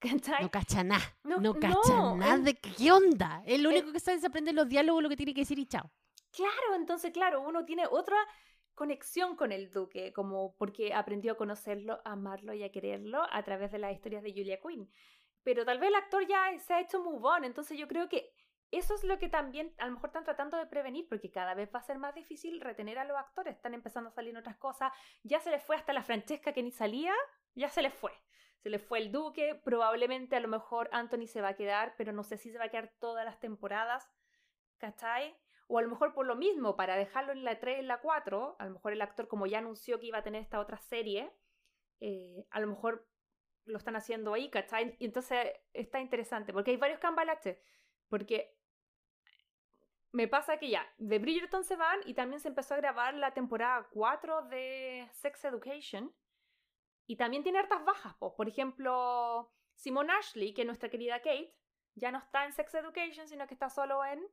[0.41, 1.17] No cacha nada.
[1.23, 3.43] No, cacha nada de qué onda.
[3.47, 5.67] Es lo único que sabe es aprender los diálogos, lo que tiene que decir y
[5.67, 5.91] chao.
[6.31, 8.17] Claro, entonces, claro, uno tiene otra
[8.75, 13.43] conexión con el duque, como porque aprendió a conocerlo, a amarlo y a quererlo a
[13.43, 14.91] través de las historias de Julia Quinn.
[15.43, 18.31] Pero tal vez el actor ya se ha hecho move on, entonces yo creo que
[18.71, 21.71] eso es lo que también a lo mejor están tratando de prevenir, porque cada vez
[21.73, 24.93] va a ser más difícil retener a los actores, están empezando a salir otras cosas,
[25.23, 27.15] ya se les fue hasta la Francesca que ni salía,
[27.55, 28.13] ya se les fue.
[28.63, 32.13] Se les fue el Duque, probablemente a lo mejor Anthony se va a quedar, pero
[32.13, 34.11] no sé si se va a quedar todas las temporadas,
[34.79, 35.37] ¿cachai?
[35.67, 38.01] O a lo mejor por lo mismo, para dejarlo en la 3 y en la
[38.01, 40.79] 4, a lo mejor el actor como ya anunció que iba a tener esta otra
[40.79, 41.33] serie,
[42.01, 43.07] eh, a lo mejor
[43.65, 44.97] lo están haciendo ahí, ¿cachai?
[44.99, 47.59] Y entonces está interesante, porque hay varios cambalaches,
[48.09, 48.57] porque
[50.13, 53.33] me pasa que ya, de Bridgerton se van y también se empezó a grabar la
[53.33, 56.15] temporada 4 de Sex Education,
[57.07, 61.55] y también tiene hartas bajas, por ejemplo, Simone Ashley, que es nuestra querida Kate,
[61.95, 64.27] ya no está en Sex Education, sino que está solo en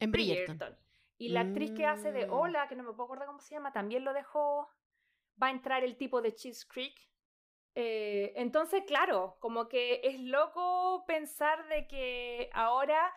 [0.00, 0.76] en Bridgerton.
[1.18, 2.68] Y la actriz que hace de Hola, mm.
[2.68, 4.68] que no me puedo acordar cómo se llama, también lo dejó.
[5.40, 6.96] Va a entrar el tipo de Cheese Creek.
[7.74, 13.12] Eh, entonces, claro, como que es loco pensar de que ahora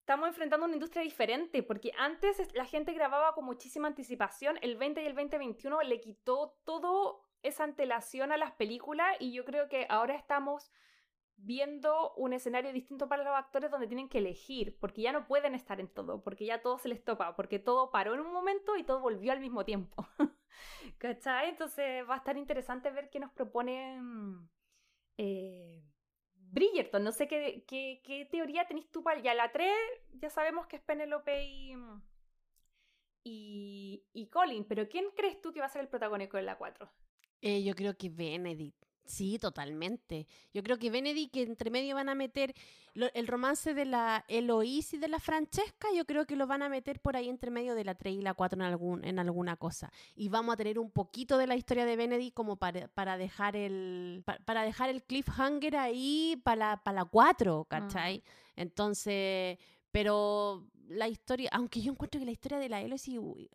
[0.00, 5.02] estamos enfrentando una industria diferente, porque antes la gente grababa con muchísima anticipación, el 20
[5.02, 9.86] y el 2021 le quitó todo esa antelación a las películas y yo creo que
[9.88, 10.70] ahora estamos
[11.42, 15.54] viendo un escenario distinto para los actores donde tienen que elegir, porque ya no pueden
[15.54, 18.76] estar en todo, porque ya todo se les topa, porque todo paró en un momento
[18.76, 20.06] y todo volvió al mismo tiempo.
[20.98, 21.48] ¿Cachai?
[21.48, 24.00] Entonces va a estar interesante ver qué nos propone
[25.16, 25.82] eh,
[26.34, 27.02] Bridgerton.
[27.02, 29.72] No sé qué, qué, teoría tenéis tú para ya la 3,
[30.14, 31.74] ya sabemos que es Penelope y,
[33.24, 36.58] y, y Colin, pero ¿quién crees tú que va a ser el protagónico de la
[36.58, 36.90] 4?
[37.42, 38.89] Eh, yo creo que Benedict.
[39.04, 40.26] Sí, totalmente.
[40.54, 42.54] Yo creo que Benedict, que entre medio van a meter
[42.94, 46.68] el romance de la Eloís y de la Francesca, yo creo que lo van a
[46.68, 49.56] meter por ahí entre medio de la 3 y la 4 en, algún, en alguna
[49.56, 49.92] cosa.
[50.14, 53.56] Y vamos a tener un poquito de la historia de Benedict como para, para dejar
[53.56, 58.18] el para, dejar el cliffhanger ahí para, para la 4, ¿cachai?
[58.18, 58.60] Mm.
[58.60, 59.58] Entonces,
[59.90, 63.08] pero la historia, aunque yo encuentro que la historia de la Eloís,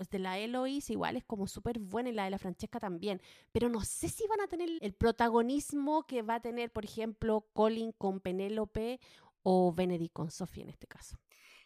[0.10, 3.22] de la Eloís igual es como súper buena y la de la Francesca también,
[3.52, 7.46] pero no sé si van a tener el protagonismo que va a tener, por ejemplo,
[7.54, 9.00] Colin con Penélope
[9.44, 11.18] o Benedict con Sofía en este caso.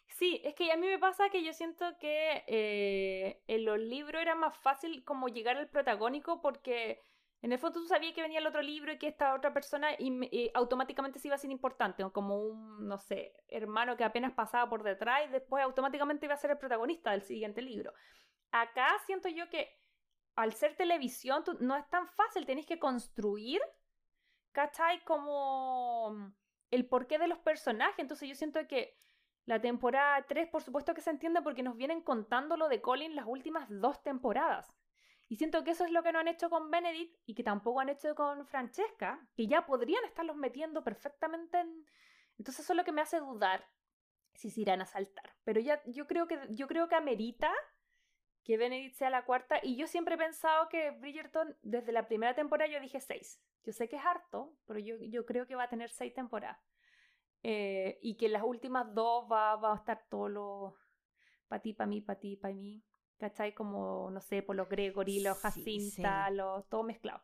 [0.08, 4.20] Sí, es que a mí me pasa que yo siento que eh, en los libros
[4.20, 7.00] era más fácil como llegar al protagónico porque
[7.42, 9.88] en el fondo tú sabías que venía el otro libro y que esta otra persona
[9.98, 14.68] y, automáticamente se iba a ser importante, como un, no sé, hermano que apenas pasaba
[14.68, 17.92] por detrás y después automáticamente iba a ser el protagonista del siguiente libro.
[18.50, 19.74] Acá siento yo que
[20.36, 23.60] al ser televisión no es tan fácil, tenéis que construir,
[24.52, 25.02] ¿cachai?
[25.04, 26.34] Como
[26.70, 27.98] el porqué de los personajes.
[27.98, 28.98] Entonces yo siento que
[29.46, 33.16] la temporada 3, por supuesto que se entiende porque nos vienen contando lo de Colin
[33.16, 34.72] las últimas dos temporadas.
[35.30, 37.78] Y siento que eso es lo que no han hecho con Benedict y que tampoco
[37.78, 41.86] han hecho con Francesca, que ya podrían estarlos metiendo perfectamente en...
[42.36, 43.64] Entonces eso es lo que me hace dudar
[44.34, 45.36] si se irán a saltar.
[45.44, 47.52] Pero ya yo creo que, yo creo que amerita
[48.42, 52.34] que Benedict sea la cuarta y yo siempre he pensado que Bridgerton desde la primera
[52.34, 53.40] temporada yo dije seis.
[53.62, 56.58] Yo sé que es harto, pero yo, yo creo que va a tener seis temporadas.
[57.44, 60.76] Eh, y que las últimas dos va, va a estar todo lo...
[61.46, 62.82] Pa' ti, pa' mí, pa' ti, pa' mí.
[63.20, 63.54] ¿Cachai?
[63.54, 67.22] Como, no sé, por los Gregory, los Jacinta, los, todo mezclado.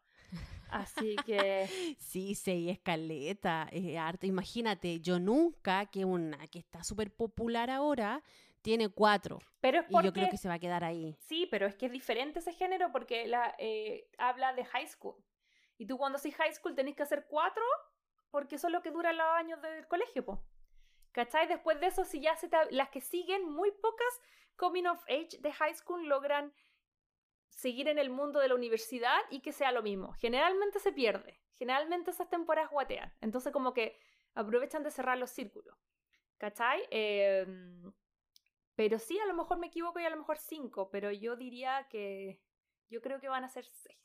[0.71, 1.67] Así que.
[1.99, 4.27] Sí, seis escaleta, es harto.
[4.27, 8.23] Imagínate, yo nunca, que una que está súper popular ahora,
[8.63, 9.39] tiene cuatro.
[9.61, 10.07] Pero es Y porque.
[10.07, 11.17] yo creo que se va a quedar ahí.
[11.21, 15.17] Sí, pero es que es diferente ese género porque la, eh, habla de high school.
[15.79, 17.63] Y tú cuando haces high school tenés que hacer cuatro
[18.31, 20.43] porque eso es lo que dura los años del colegio, po.
[21.17, 21.49] ¿Cachai?
[21.49, 24.21] Después de eso, si ya se te, las que siguen, muy pocas
[24.57, 26.53] coming of age de high school logran
[27.49, 30.13] seguir en el mundo de la universidad y que sea lo mismo.
[30.21, 31.41] Generalmente se pierde.
[31.55, 33.15] Generalmente esas temporadas guatean.
[33.23, 33.99] Entonces como que
[34.35, 35.79] aprovechan de cerrar los círculos.
[36.37, 36.83] ¿Cachai?
[36.91, 37.95] Em,
[38.75, 41.87] pero sí, a lo mejor me equivoco y a lo mejor cinco, pero yo diría
[41.89, 42.43] que
[42.91, 43.99] yo creo que van a ser seis.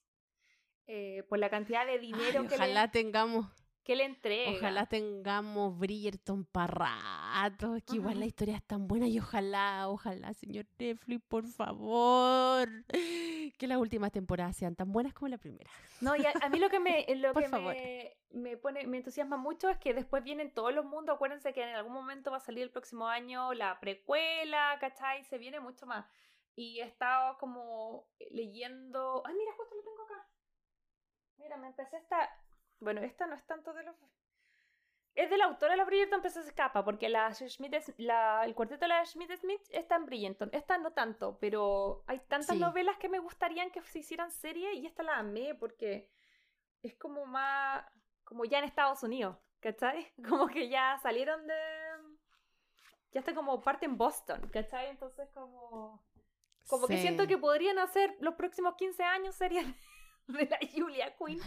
[0.88, 3.48] Eh, por la cantidad de dinero Ay, que, ojalá le, tengamos,
[3.84, 4.52] que le entrega.
[4.52, 7.76] ojalá tengamos Bridgerton para rato.
[7.76, 12.70] Es que igual la historia es tan buena y ojalá, ojalá, señor Netflix, por favor,
[13.58, 15.70] que las últimas temporadas sean tan buenas como la primera.
[16.00, 17.74] No, y a, a mí lo que me, lo Por que favor.
[17.76, 21.16] me, me pone, me entusiasma mucho es que después vienen todos los mundos.
[21.16, 25.24] Acuérdense que en algún momento va a salir el próximo año la precuela, ¿cachai?
[25.24, 26.06] Se viene mucho más.
[26.56, 29.24] Y he estado como leyendo.
[29.26, 30.28] Ay, mira, justo lo tengo acá.
[31.38, 32.30] Mira, me empecé esta.
[32.82, 33.96] Bueno, esta no es tanto de los.
[35.14, 38.44] Es de la autora de la Bridgerton, pero se escapa, porque la Schmidt es- la,
[38.46, 40.50] el cuarteto de la Schmidt Smith está en Bridgerton.
[40.54, 42.60] Esta no tanto, pero hay tantas Sí.
[42.60, 46.10] novelas que me gustarían que se hicieran serie y esta la amé porque
[46.82, 47.86] es como más.
[48.24, 50.08] como ya en Estados Unidos, ¿cachai?
[50.46, 51.56] Como que ya salieron de.
[53.12, 54.88] ya está como parte en Boston, ¿cachai?
[54.88, 56.02] Entonces, como.
[56.70, 59.76] como que siento que podrían hacer los próximos 15 años serían
[60.28, 61.42] de la Julia Quinn.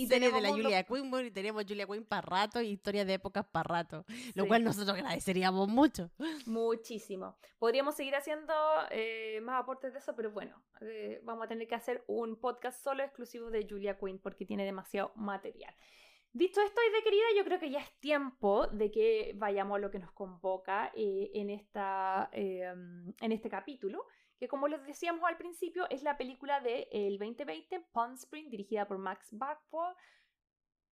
[0.00, 2.68] Y Y serie de la Julia Quinn, bueno, y tenemos Julia Quinn para rato y
[2.68, 4.04] historias de épocas para rato.
[4.34, 6.10] Lo cual nosotros agradeceríamos mucho.
[6.46, 7.36] Muchísimo.
[7.58, 8.54] Podríamos seguir haciendo
[8.90, 12.82] eh, más aportes de eso, pero bueno, eh, vamos a tener que hacer un podcast
[12.82, 15.74] solo exclusivo de Julia Quinn porque tiene demasiado material.
[16.32, 19.80] Dicho esto, y de querida, yo creo que ya es tiempo de que vayamos a
[19.80, 22.72] lo que nos convoca eh, en, esta, eh,
[23.20, 24.06] en este capítulo,
[24.40, 28.88] que como les decíamos al principio, es la película del el 2020, Palm Spring, dirigida
[28.88, 29.94] por Max Barfour,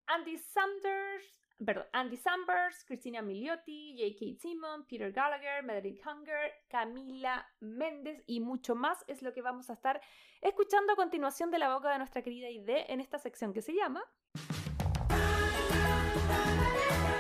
[0.07, 4.39] Andy Sanders, perdón, Andy Sambers, Christina Milioti, J.K.
[4.39, 9.73] Simon, Peter Gallagher, Madeline Hunger, Camila Méndez y mucho más es lo que vamos a
[9.73, 9.99] estar
[10.43, 13.73] escuchando a continuación de la boca de nuestra querida ID en esta sección que se
[13.75, 14.05] llama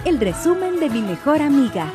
[0.05, 1.91] El resumen de mi mejor amiga.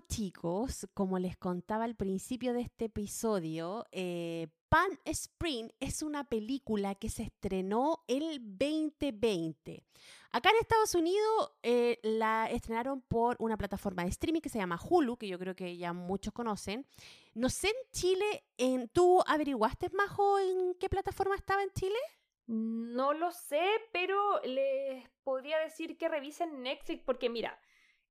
[0.00, 6.94] Chicos, como les contaba al principio de este episodio, eh, Pan Spring es una película
[6.94, 9.84] que se estrenó el 2020.
[10.30, 14.80] Acá en Estados Unidos eh, la estrenaron por una plataforma de streaming que se llama
[14.82, 16.86] Hulu, que yo creo que ya muchos conocen.
[17.34, 21.98] No sé en Chile, en, ¿tú averiguaste, Majo, en qué plataforma estaba en Chile?
[22.46, 27.58] No lo sé, pero les podría decir que revisen Netflix porque mira,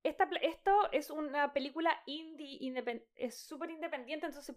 [0.03, 4.55] esta, esto es una película indie, independ- es súper independiente, entonces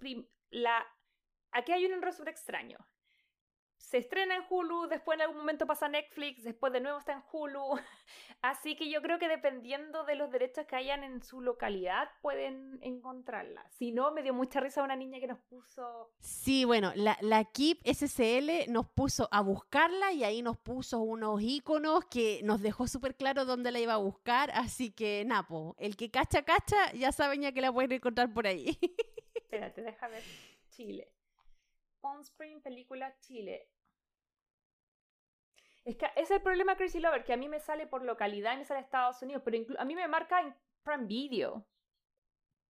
[0.51, 0.87] la,
[1.53, 2.79] aquí hay un enredo extraño.
[3.85, 7.13] Se estrena en Hulu, después en algún momento pasa a Netflix, después de nuevo está
[7.13, 7.79] en Hulu.
[8.41, 12.79] Así que yo creo que dependiendo de los derechos que hayan en su localidad, pueden
[12.81, 13.63] encontrarla.
[13.69, 17.45] Si no, me dio mucha risa una niña que nos puso Sí, bueno, la, la
[17.45, 22.89] KIP SSL nos puso a buscarla y ahí nos puso unos iconos que nos dejó
[22.89, 27.13] súper claro dónde la iba a buscar, así que Napo, el que cacha, cacha, ya
[27.13, 28.79] saben ya que la pueden encontrar por ahí.
[29.35, 30.23] Espérate, deja ver.
[30.71, 31.13] Chile.
[32.05, 33.69] On Spring, película Chile.
[35.85, 38.03] Es que ese es el problema de Crazy Lover, que a mí me sale por
[38.05, 41.67] localidad y me sale Estados Unidos, pero a mí me marca en Prime Video.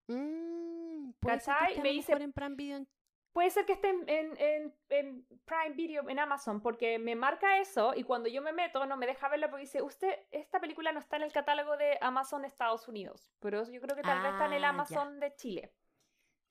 [0.08, 1.72] Mm, puede ser que ¿Cachai?
[1.72, 2.88] esté Me dice- en Prime Video en-
[3.34, 7.60] Puede ser que esté en, en- en- en Prime Video, en Amazon, porque me marca
[7.60, 10.92] eso y cuando yo me meto no me deja verla porque dice, usted, esta película
[10.92, 14.34] no está en el catálogo de Amazon Estados Unidos, pero yo creo que tal vez
[14.34, 14.70] está en el Ah, ya.
[14.70, 15.74] Amazon de Chile.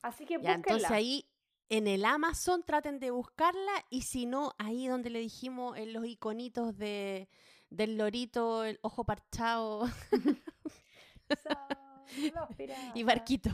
[0.03, 0.57] Así que Ya, búsquenla.
[0.57, 1.30] entonces ahí
[1.71, 6.05] en el Amazon traten de buscarla y si no, ahí donde le dijimos en los
[6.05, 7.29] iconitos de,
[7.71, 9.89] del lorito, el ojo parchado
[12.95, 13.51] y barquito.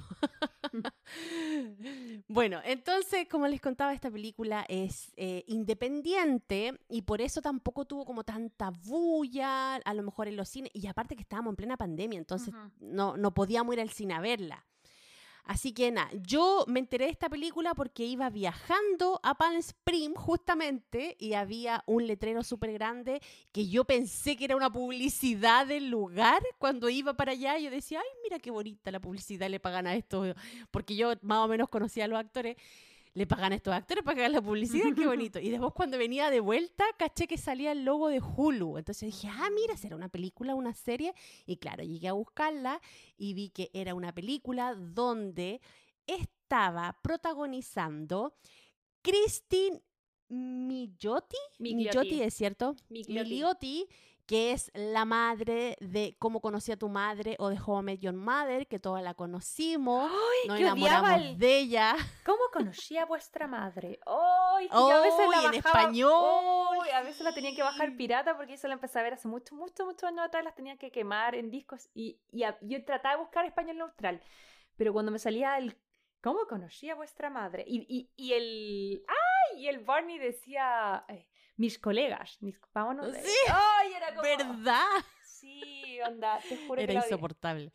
[2.29, 8.07] bueno, entonces, como les contaba, esta película es eh, independiente y por eso tampoco tuvo
[8.07, 11.77] como tanta bulla, a lo mejor en los cines, y aparte que estábamos en plena
[11.77, 14.65] pandemia, entonces no, no podíamos ir al cine a verla.
[15.47, 20.13] Así que nada, yo me enteré de esta película porque iba viajando a Palm Spring
[20.15, 23.21] justamente y había un letrero súper grande
[23.53, 27.59] que yo pensé que era una publicidad del lugar cuando iba para allá.
[27.59, 30.35] Yo decía, ay, mira qué bonita la publicidad, le pagan a esto,
[30.73, 32.57] porque yo más o menos conocía a los actores.
[33.17, 35.39] Le pagan a estos actores para que hagan la publicidad, qué bonito.
[35.39, 38.77] Y después cuando venía de vuelta, caché que salía el logo de Hulu.
[38.77, 41.15] Entonces dije, ah, mira, será una película, una serie.
[41.47, 42.79] Y claro, llegué a buscarla
[43.17, 45.63] y vi que era una película donde
[46.07, 48.35] estaba protagonizando
[49.01, 49.81] Christine
[50.29, 51.39] Migliotti.
[51.59, 52.21] Migliotti.
[52.21, 52.77] es cierto.
[52.91, 53.31] Migliotti.
[53.31, 53.89] Migliotti,
[54.27, 58.01] que es la madre de Cómo conocí a tu madre o de How I Met
[58.01, 60.11] Your Mother, que todas la conocimos.
[60.11, 61.95] ¡Ay, Nos enamoramos el- de ella.
[62.25, 64.01] ¿Cómo conocí a vuestra madre?
[64.07, 64.69] ¡Ay!
[64.71, 66.79] yo a veces la ¡Ay, en español!
[66.83, 66.91] ¡Ay!
[66.91, 69.55] a veces la tenía que bajar pirata porque eso la empecé a ver hace mucho,
[69.55, 70.43] mucho, muchos años atrás.
[70.45, 74.21] Las tenía que quemar en discos y, y a- yo trataba de buscar español neutral.
[74.77, 75.77] Pero cuando me salía el
[76.23, 77.63] ¿Cómo conocí a vuestra madre?
[77.69, 79.05] Y, y, y el.
[79.07, 79.61] ¡Ay!
[79.63, 81.05] Y el Barney decía.
[81.09, 82.37] eh, mis colegas.
[82.41, 83.13] Mis, vámonos.
[83.13, 83.93] de- Sí, ¡Ay!
[83.95, 84.23] Era como.
[84.23, 84.85] ¿Verdad?
[85.25, 86.39] Sí, onda.
[86.49, 87.09] Te juro Era que odié.
[87.09, 87.73] insoportable.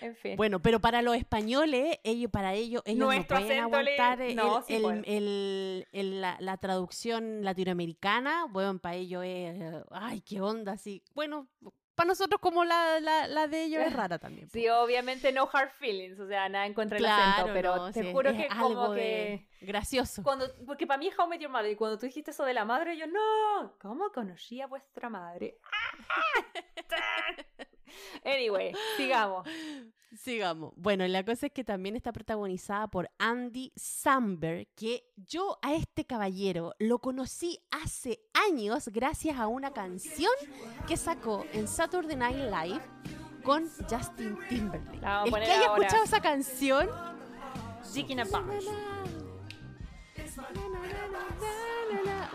[0.00, 0.36] En fin.
[0.36, 4.20] Bueno, pero para los españoles, ellos, para ellos, ellos Nuestro no pueden acento le- aguantar
[4.22, 8.46] el- no, sí el- el- el- la, la traducción latinoamericana.
[8.50, 9.62] Bueno, para ellos es,
[9.92, 11.04] ay, qué onda, así.
[11.14, 11.46] Bueno,
[11.94, 14.48] para nosotros como la, la, la de ellos es rara también.
[14.48, 14.52] po.
[14.54, 17.92] Sí, obviamente no hard feelings, o sea, nada en contra del claro, acento, pero no,
[17.92, 20.22] te sí, juro es que como de- que gracioso.
[20.22, 22.54] cuando porque para mí es How Met Your Mother y cuando tú dijiste eso de
[22.54, 25.58] la madre yo no, ¿cómo conocí a vuestra madre?
[28.24, 29.46] anyway, sigamos.
[30.16, 30.74] Sigamos.
[30.76, 36.04] Bueno, la cosa es que también está protagonizada por Andy Samberg, que yo a este
[36.04, 40.32] caballero lo conocí hace años gracias a una canción
[40.86, 42.82] que sacó en Saturday Night Live
[43.42, 45.26] con Justin Timberlake.
[45.26, 45.82] El que haya ahora.
[45.82, 46.90] escuchado esa canción,
[47.94, 48.24] Dick in a.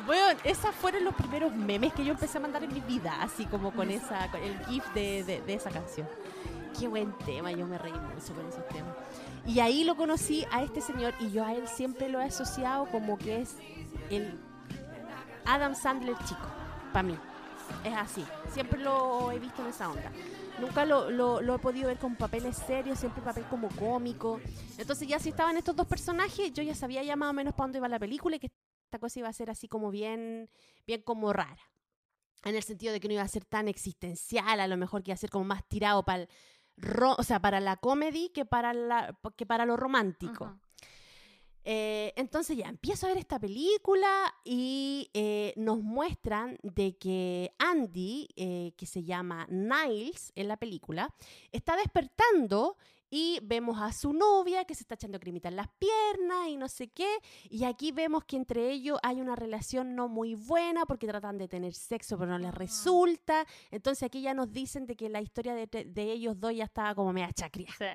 [0.06, 3.46] Bueno, esos fueron los primeros memes que yo empecé a mandar en mi vida, así
[3.46, 6.08] como con esa, con el gif de, de- de esa canción.
[6.80, 8.96] Qué buen tema, yo me reí mucho con esos temas.
[9.46, 12.86] Y ahí lo conocí a este señor y yo a él siempre lo he asociado
[12.92, 13.56] como que es
[14.10, 14.40] el
[15.46, 16.46] Adam Sandler chico,
[16.94, 17.18] para mí.
[17.84, 18.24] Es así,
[18.54, 20.12] siempre lo he visto en esa onda.
[20.60, 24.40] Nunca lo, lo- lo he podido ver con papeles serios, siempre papel como cómico.
[24.78, 27.66] Entonces ya si estaban estos dos personajes, yo ya sabía ya más o menos para
[27.66, 28.50] dónde iba la película y que
[28.88, 30.50] esta cosa iba a ser así como bien,
[30.86, 31.62] bien como rara.
[32.46, 35.12] En el sentido de que no iba a ser tan existencial, a lo mejor que
[35.12, 36.30] iba a ser como más tirado para el
[36.78, 40.58] ro- o sea, para la comedy que para la que para lo romántico.
[41.70, 48.30] Eh, entonces ya empiezo a ver esta película y eh, nos muestran de que Andy,
[48.38, 51.14] eh, que se llama Niles en la película,
[51.52, 52.78] está despertando
[53.10, 56.68] y vemos a su novia que se está echando cremita en las piernas y no
[56.68, 57.08] sé qué.
[57.50, 61.48] Y aquí vemos que entre ellos hay una relación no muy buena porque tratan de
[61.48, 63.46] tener sexo pero no les resulta.
[63.72, 66.94] Entonces aquí ya nos dicen de que la historia de, de ellos dos ya estaba
[66.96, 67.70] como media chacria.
[67.78, 67.86] Sí.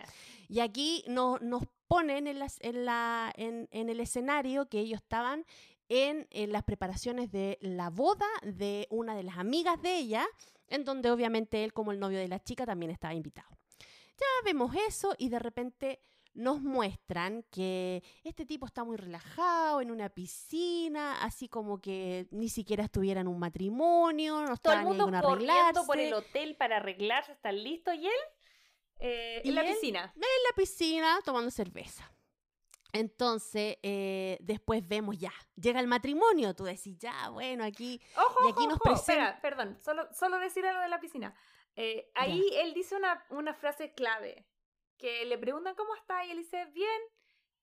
[0.48, 5.00] Y aquí no- nos ponen en, las- en la- en- en el escenario que ellos
[5.02, 5.44] estaban
[5.90, 10.26] en, en las preparaciones de la boda de una de las amigas de ella,
[10.68, 13.48] en donde obviamente él como el novio de la chica también estaba invitado.
[14.22, 16.00] Ya vemos eso y de repente
[16.34, 22.48] nos muestran que este tipo está muy relajado en una piscina, así como que ni
[22.48, 26.76] siquiera estuviera en un matrimonio, no Todo estaba el mundo corriendo por el hotel para
[26.76, 28.12] arreglarse, están listos y él
[29.04, 29.74] eh, ¿Y en la él?
[29.74, 30.12] piscina.
[30.14, 32.08] en la piscina tomando cerveza.
[32.92, 38.52] Entonces, eh, después vemos ya, llega el matrimonio, tú decís, ya, bueno, aquí, Ojo, Y
[38.52, 41.34] aquí ojo, nos ojo, espera, perdón, solo, solo decir algo de la piscina.
[41.76, 44.46] Eh, ahí él dice una, una frase clave,
[44.98, 47.00] que le preguntan cómo está y él dice, bien,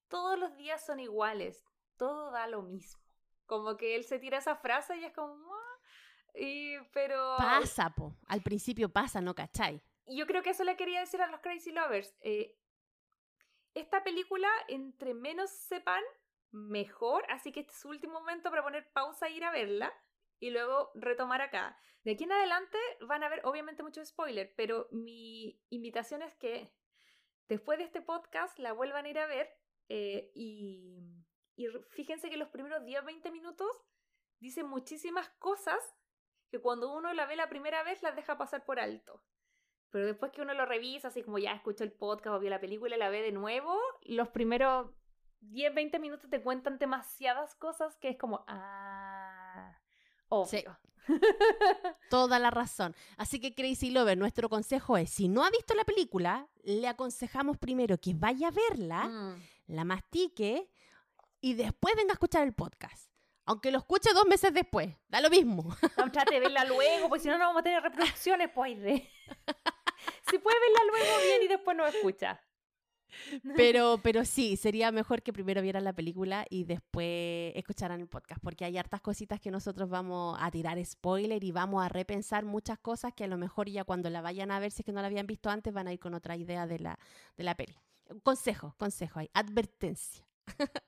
[0.07, 1.63] todos los días son iguales,
[1.97, 2.99] todo da lo mismo.
[3.45, 5.79] Como que él se tira esa frase y es como, "Ah",
[6.35, 7.35] y, pero...
[7.37, 9.81] pasa, po, al principio pasa, ¿no cachai?
[10.07, 12.15] Yo creo que eso le quería decir a los Crazy Lovers.
[12.21, 12.55] eh,
[13.75, 16.03] esta película, entre menos sepan,
[16.51, 17.23] mejor.
[17.29, 19.93] Así que este es su último momento para poner pausa e ir a verla.
[20.39, 21.77] Y luego retomar acá.
[22.03, 24.53] De aquí en adelante van a ver, obviamente, mucho spoiler.
[24.55, 26.73] Pero mi invitación es que
[27.47, 29.49] después de este podcast la vuelvan a ir a ver.
[29.89, 30.97] eh, y,
[31.89, 33.69] fíjense que los primeros 10-20 minutos
[34.39, 35.77] dicen muchísimas cosas
[36.49, 39.23] que cuando uno la ve la primera vez las deja pasar por alto.
[39.91, 42.61] Pero después que uno lo revisa, así como ya escuchó el podcast o vio la
[42.61, 44.91] película y la ve de nuevo, los primeros
[45.41, 49.18] 10, 20 minutos te cuentan demasiadas cosas que es como, ah,
[50.29, 50.77] obvio.
[52.09, 52.95] Toda la razón.
[53.17, 57.57] Así que Crazy Lover, nuestro consejo es, si no ha visto la película, le aconsejamos
[57.57, 59.41] primero que vaya a verla, Mm.
[59.67, 60.69] la mastique
[61.41, 63.09] y después venga a escuchar el podcast.
[63.45, 65.63] Aunque lo escuche dos meses después, da lo mismo.
[65.97, 68.67] No, trate de verla luego, porque si no, no vamos a tener reproducciones, pues.
[68.75, 69.09] Aire.
[70.29, 72.39] si puede verla luego bien y después no escucha.
[73.55, 78.41] Pero, pero sí, sería mejor que primero vieran la película y después escucharan el podcast,
[78.41, 82.79] porque hay hartas cositas que nosotros vamos a tirar spoiler y vamos a repensar muchas
[82.79, 85.01] cosas que a lo mejor ya cuando la vayan a ver, si es que no
[85.01, 86.99] la habían visto antes, van a ir con otra idea de la,
[87.37, 87.75] de la peli.
[88.23, 90.25] Consejo, consejo hay, advertencia.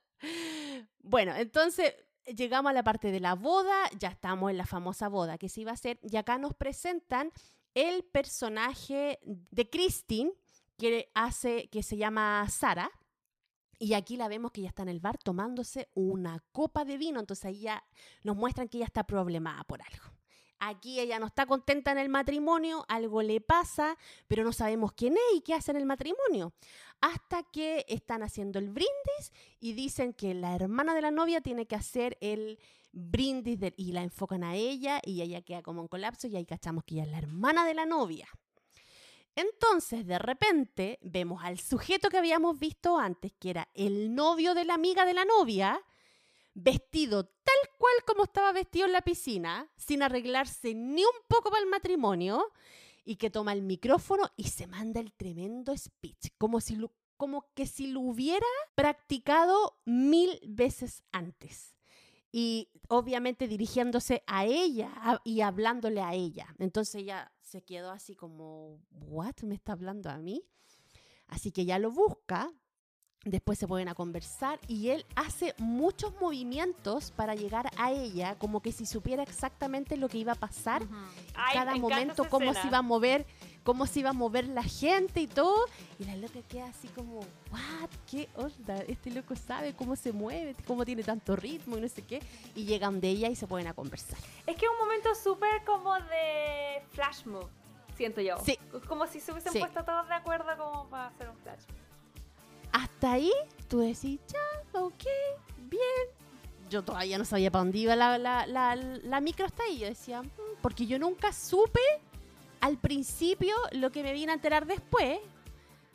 [1.00, 1.94] bueno, entonces
[2.26, 5.62] llegamos a la parte de la boda, ya estamos en la famosa boda que se
[5.62, 7.32] iba a hacer, y acá nos presentan
[7.74, 10.32] el personaje de Christine,
[10.82, 12.90] que hace, que se llama Sara.
[13.78, 17.20] Y aquí la vemos que ella está en el bar tomándose una copa de vino.
[17.20, 17.84] Entonces ahí ya
[18.24, 20.06] nos muestran que ella está problemada por algo.
[20.60, 25.14] Aquí ella no está contenta en el matrimonio, algo le pasa, pero no sabemos quién
[25.14, 26.54] es y qué hace en el matrimonio.
[27.00, 31.66] Hasta que están haciendo el brindis y dicen que la hermana de la novia tiene
[31.66, 32.60] que hacer el
[32.92, 36.84] brindis y la enfocan a ella y ella queda como en colapso y ahí cachamos
[36.84, 38.28] que ella es la hermana de la novia.
[39.36, 44.66] Entonces, de repente, vemos al sujeto que habíamos visto antes, que era el novio de
[44.66, 45.82] la amiga de la novia,
[46.54, 51.64] vestido tal cual como estaba vestido en la piscina, sin arreglarse ni un poco para
[51.64, 52.52] el matrimonio,
[53.04, 56.78] y que toma el micrófono y se manda el tremendo speech, como, si
[57.18, 61.76] como que si lo hubiera practicado mil veces antes
[62.32, 66.56] y obviamente dirigiéndose a ella y hablándole a ella.
[66.60, 69.36] Entonces ella se quedó así como, ¿what?
[69.44, 70.42] ¿Me está hablando a mí?
[71.28, 72.50] Así que ella lo busca,
[73.26, 78.62] después se ponen a conversar y él hace muchos movimientos para llegar a ella, como
[78.62, 80.88] que si supiera exactamente lo que iba a pasar,
[81.52, 83.26] cada momento, cómo se iba a mover
[83.64, 85.66] cómo se iba a mover la gente y todo.
[86.00, 87.20] Y la loca queda así como,
[87.52, 87.90] ¿what?
[88.10, 88.78] ¿Qué onda?
[88.88, 92.22] Este loco sabe cómo se mueve, cómo tiene tanto ritmo y no sé qué.
[92.56, 94.18] Y llegan de ella y se ponen a conversar.
[94.46, 97.48] Es que es un momento súper como de flash move,
[97.96, 98.38] siento yo.
[98.44, 98.58] Sí.
[98.88, 101.62] Como si se hubiesen puesto todos de acuerdo como para hacer un flash
[102.72, 103.32] Hasta ahí
[103.68, 105.04] tú decís, ya, ok,
[105.70, 105.82] bien.
[106.70, 109.80] Yo todavía no sabía para dónde iba la, la, la, la micro hasta ahí.
[109.80, 110.30] Yo decía, mm",
[110.62, 111.82] porque yo nunca supe
[112.62, 115.20] al principio lo que me vine a enterar después.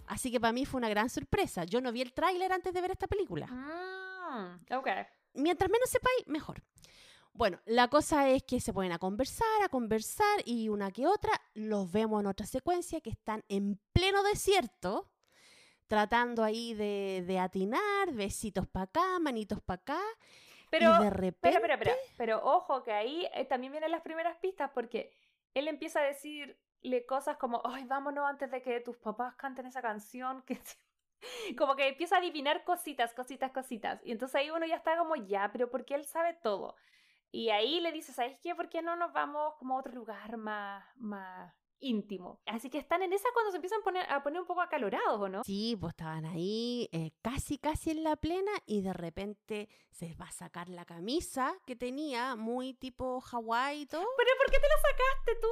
[0.07, 1.65] Así que para mí fue una gran sorpresa.
[1.65, 3.49] Yo no vi el tráiler antes de ver esta película.
[3.51, 4.89] Ah, ok.
[5.35, 6.63] Mientras menos sepáis, mejor.
[7.33, 11.33] Bueno, la cosa es que se ponen a conversar, a conversar y una que otra
[11.55, 15.11] los vemos en otra secuencia que están en pleno desierto,
[15.87, 20.01] tratando ahí de, de atinar, besitos para acá, manitos para acá.
[20.71, 21.61] Pero, y de repente...
[22.17, 25.13] pero ojo que ahí eh, también vienen las primeras pistas porque
[25.57, 29.81] él empieza a decirle cosas como, ay, vámonos antes de que tus papás canten esa
[29.81, 30.45] canción,
[31.59, 34.01] como que empieza a adivinar cositas, cositas, cositas.
[34.05, 36.77] Y entonces ahí uno ya está como, ya, pero porque él sabe todo.
[37.33, 38.55] Y ahí le dice, ¿sabes qué?
[38.55, 42.41] ¿Por qué no nos vamos como a otro lugar más, más íntimo.
[42.47, 45.21] Así que están en esa cuando se empiezan a poner, a poner un poco acalorados,
[45.21, 45.45] ¿o no?
[45.45, 50.27] Sí, pues estaban ahí eh, casi, casi en la plena y de repente se va
[50.27, 54.05] a sacar la camisa que tenía, muy tipo Hawái y todo.
[54.17, 55.49] ¿Pero por qué te la sacaste tú?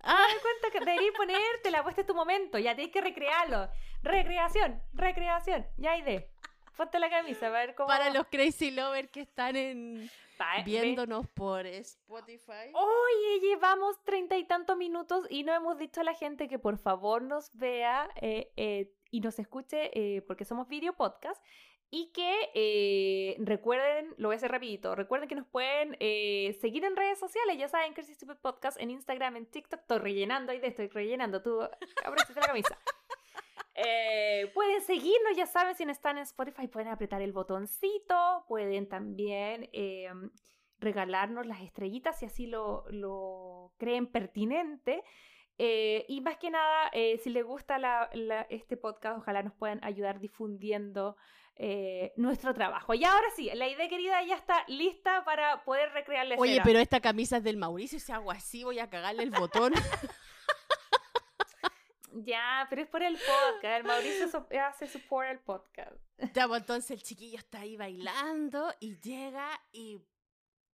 [0.00, 0.26] Ah.
[0.34, 3.70] Me cuenta que deberías ponértela, pues este es tu momento, ya tienes que recrearlo.
[4.02, 6.30] Recreación, recreación, ya hay de.
[6.76, 7.86] Ponte la camisa, a ver cómo...
[7.86, 10.10] Para los crazy lovers que están en...
[10.64, 12.72] viéndonos por Spotify.
[12.72, 16.78] Oye, llevamos treinta y tantos minutos y no hemos dicho a la gente que por
[16.78, 21.42] favor nos vea eh, eh, y nos escuche eh, porque somos video podcast.
[21.90, 25.96] Y que recuerden, lo voy a hacer rapidito, recuerden que nos pueden
[26.60, 30.50] seguir en redes sociales, ya saben, Crazy Stupid Podcast, en Instagram, en TikTok, estoy rellenando
[30.50, 31.60] ahí de estoy rellenando, tú
[32.04, 32.76] abres la camisa.
[33.74, 39.68] Eh, pueden seguirnos, ya saben, si están en Spotify, pueden apretar el botoncito, pueden también
[39.72, 40.30] em,
[40.78, 45.02] regalarnos las estrellitas si así lo, creen pertinente.
[45.58, 48.08] Eh, y más que nada, eh, si les gusta
[48.48, 51.16] este podcast, ojalá nos puedan ayudar difundiendo
[52.16, 52.94] nuestro trabajo.
[52.94, 56.38] Y ahora sí, la idea querida ya está lista para poder recrearles.
[56.40, 59.72] Oye, pero esta camisa es del Mauricio, si hago así voy a cagarle el botón.
[62.16, 63.64] Ya, pero es por el podcast.
[63.64, 65.96] El Mauricio hace support el podcast.
[66.32, 70.00] Ya, pues entonces el chiquillo está ahí bailando y llega y.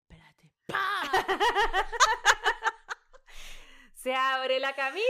[0.03, 0.53] Espérate.
[3.95, 5.07] Se abre la camisa.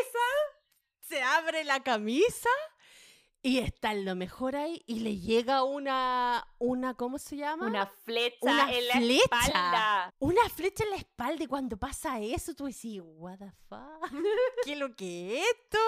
[1.01, 2.49] Se abre la camisa
[3.43, 7.67] y está lo mejor ahí y le llega una, una ¿cómo se llama?
[7.67, 10.15] Una flecha en la espalda.
[10.19, 14.11] Una flecha en la espalda y cuando pasa eso tú decís, what the fuck,
[14.65, 15.79] ¿qué es lo que es esto?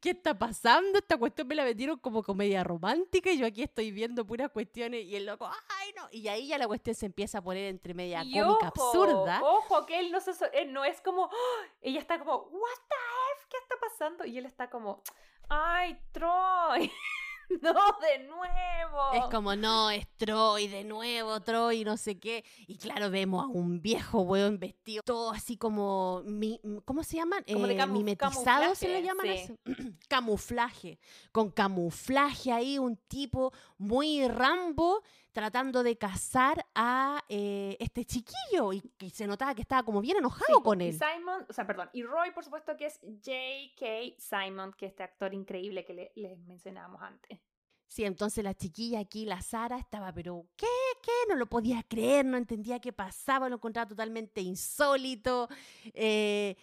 [0.00, 0.98] ¿Qué está pasando?
[0.98, 5.04] Esta cuestión me la metieron como comedia romántica y yo aquí estoy viendo puras cuestiones
[5.04, 5.50] y el loco,
[5.80, 9.40] ay no, y ahí ya la cuestión se empieza a poner entre media cómica absurda.
[9.42, 10.32] Ojo, que él no, se,
[10.66, 11.30] no es como,
[11.80, 12.96] ella está como, what the
[13.36, 14.24] F, ¿qué está pasando?
[14.24, 15.02] Y él está como
[15.48, 16.90] ay, Troy.
[17.62, 19.12] no, de nuevo.
[19.14, 22.44] Es como, no, es Troy, de nuevo, Troy, no sé qué.
[22.66, 27.44] Y claro, vemos a un viejo weón vestido, todo así como, mi- ¿cómo se llaman?
[27.50, 29.32] Como de Eh, mimetizado se le llaman sí.
[29.32, 29.54] eso.
[30.08, 30.98] camuflaje.
[31.32, 35.02] Con camuflaje ahí, un tipo muy rambo
[35.38, 40.60] tratando de cazar a eh, este chiquillo y se notaba que estaba como bien enojado
[40.64, 40.98] con y él.
[40.98, 43.86] Simon, o sea, perdón, y Roy, por supuesto, que es J.K.
[44.18, 47.38] Simon, que es este actor increíble que le- les mencionábamos antes.
[47.86, 50.66] Sí, entonces la chiquilla aquí, la Sara, estaba, pero ¿qué?
[51.02, 51.12] ¿Qué?
[51.28, 55.48] No lo podía creer, no entendía qué pasaba, lo encontraba totalmente insólito.
[55.94, 56.56] eh,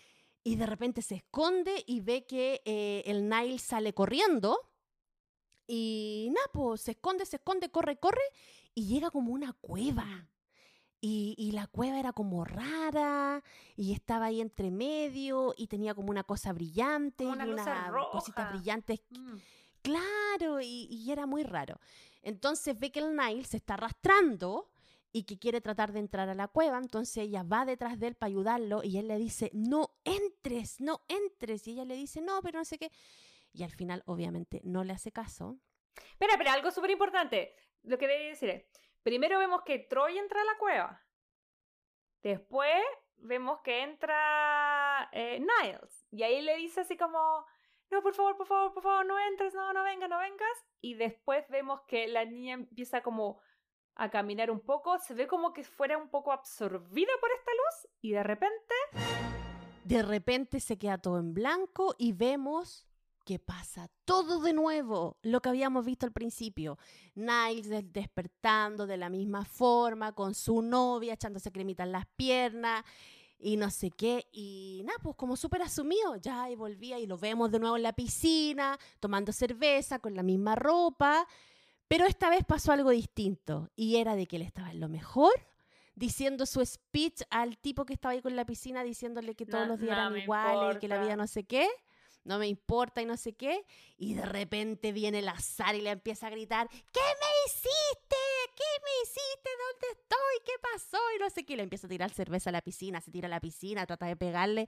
[0.43, 4.59] y de repente se esconde y ve que eh, el Nile sale corriendo.
[5.65, 8.21] Y Napo se esconde, se esconde, corre, corre
[8.75, 10.27] y llega como una cueva.
[11.01, 13.43] Y, y la cueva era como rara
[13.75, 18.49] y estaba ahí entre medio y tenía como una cosa brillante una y unas cositas
[18.51, 19.35] brillantes Mm.
[19.83, 21.79] Claro, y, y era muy raro.
[22.23, 24.71] Entonces ve que el Nile se está arrastrando
[25.11, 28.15] y que quiere tratar de entrar a la cueva, entonces ella va detrás de él
[28.15, 31.67] para ayudarlo y él le dice, no entres, no entres.
[31.67, 32.91] Y ella le dice, no, pero no sé qué.
[33.53, 35.57] Y al final, obviamente, no le hace caso.
[36.11, 37.55] Espera, espera, algo súper importante.
[37.85, 38.65] Lo que debe decir es,
[39.03, 41.01] primero vemos que Troy entra a la cueva.
[42.23, 42.83] Después
[43.17, 46.07] vemos que entra eh, Niles.
[46.11, 47.45] Y ahí le dice así como,
[47.91, 50.65] no, por favor, por favor, por favor, no entres, no, no vengas, no vengas.
[50.81, 53.39] Y después vemos que la niña empieza como
[53.95, 54.97] a caminar un poco.
[54.99, 57.93] Se ve como que fuera un poco absorbida por esta luz.
[58.01, 58.73] Y de repente...
[59.83, 62.87] De repente se queda todo en blanco y vemos
[63.25, 66.77] que pasa todo de nuevo, lo que habíamos visto al principio.
[67.15, 72.85] Niles des- despertando de la misma forma, con su novia, echándose cremita en las piernas
[73.39, 74.27] y no sé qué.
[74.31, 77.83] Y nada, pues como súper asumido, ya y volvía y lo vemos de nuevo en
[77.83, 81.27] la piscina, tomando cerveza, con la misma ropa.
[81.87, 85.33] Pero esta vez pasó algo distinto y era de que él estaba en lo mejor
[85.95, 89.73] diciendo su speech al tipo que estaba ahí con la piscina diciéndole que todos No-
[89.73, 91.67] los días no eran iguales y que la vida no sé qué,
[92.25, 93.65] no me importa y no sé qué,
[93.97, 98.15] y de repente viene el azar y le empieza a gritar, ¿qué me hiciste?
[98.55, 99.49] ¿Qué me hiciste?
[99.71, 100.45] ¿Dónde estoy?
[100.45, 100.97] ¿Qué pasó?
[101.15, 103.29] Y no sé qué, le empieza a tirar cerveza a la piscina, se tira a
[103.29, 104.67] la piscina, trata de pegarle,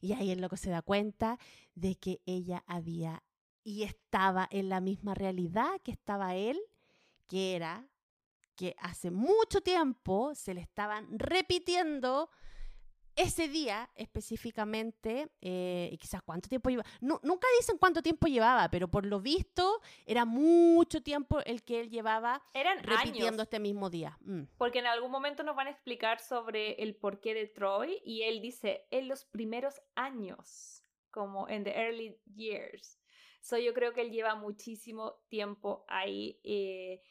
[0.00, 1.38] y ahí el loco se da cuenta
[1.74, 3.22] de que ella había
[3.64, 6.58] y estaba en la misma realidad que estaba él,
[7.26, 7.86] que era
[8.56, 12.30] que hace mucho tiempo se le estaban repitiendo
[13.18, 18.70] ese día específicamente, eh, y quizás cuánto tiempo llevaba, nu- nunca dicen cuánto tiempo llevaba,
[18.70, 23.42] pero por lo visto era mucho tiempo el que él llevaba Eran repitiendo años.
[23.42, 24.16] este mismo día.
[24.20, 24.42] Mm.
[24.56, 28.40] Porque en algún momento nos van a explicar sobre el porqué de Troy y él
[28.40, 32.98] dice en los primeros años, como en the early years.
[33.40, 36.38] So yo creo que él lleva muchísimo tiempo ahí.
[36.44, 37.02] eh,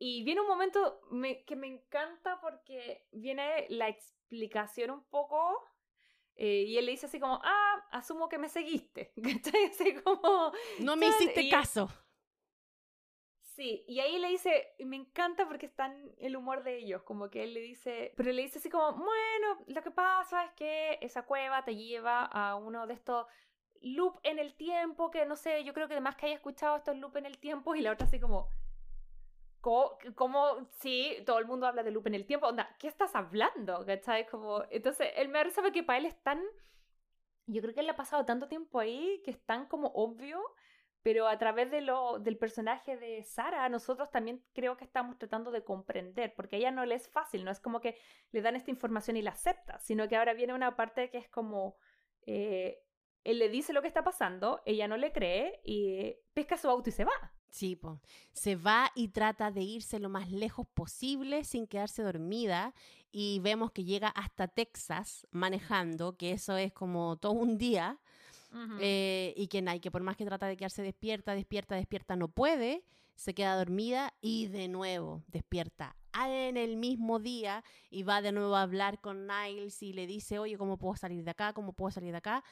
[0.00, 3.88] y viene un momento me- que me encanta porque viene la
[4.28, 5.64] explicación un poco.
[6.36, 9.12] eh, y él le dice así como, ah, asumo que me seguiste.
[9.22, 9.64] ¿Cachai?
[9.66, 11.88] Así como, No me hiciste y- caso.
[13.42, 17.02] Sí, y ahí le dice, y me encanta porque está en el humor de ellos,
[17.02, 20.52] como que él le dice, pero le dice así como, bueno, lo que pasa es
[20.52, 23.26] que esa cueva te lleva a uno de estos
[23.80, 26.96] loop en el tiempo, que no sé, yo creo que además que haya escuchado estos
[26.96, 28.48] loop en el tiempo, y la otra así como,
[29.68, 29.98] ¿cómo?
[30.14, 30.68] cómo?
[30.80, 33.84] Sí, todo el mundo habla de loop en el tiempo, onda, ¿qué estás hablando?
[33.86, 34.26] ¿Cachai?
[34.26, 36.40] Como, entonces, él me sabe que para él es tan,
[37.46, 40.42] yo creo que él ha pasado tanto tiempo ahí que es tan como obvio
[41.02, 45.50] pero a través de lo, del personaje de Sara, nosotros también creo que estamos tratando
[45.50, 47.96] de comprender, porque a ella no le es fácil, no es como que
[48.32, 51.28] le dan esta información y la acepta, sino que ahora viene una parte que es
[51.28, 51.76] como,
[52.26, 52.82] eh,
[53.24, 56.90] él le dice lo que está pasando, ella no le cree y pesca su auto
[56.90, 57.32] y se va.
[57.50, 58.00] Sí, po.
[58.32, 62.74] se va y trata de irse lo más lejos posible sin quedarse dormida
[63.10, 67.98] y vemos que llega hasta Texas manejando, que eso es como todo un día,
[68.80, 72.16] eh, y que, nada, y que por más que trata de quedarse despierta, despierta, despierta,
[72.16, 72.84] no puede,
[73.14, 75.96] se queda dormida y de nuevo despierta
[76.26, 80.38] en el mismo día y va de nuevo a hablar con Niles y le dice,
[80.38, 81.52] oye, ¿cómo puedo salir de acá?
[81.52, 82.44] ¿Cómo puedo salir de acá?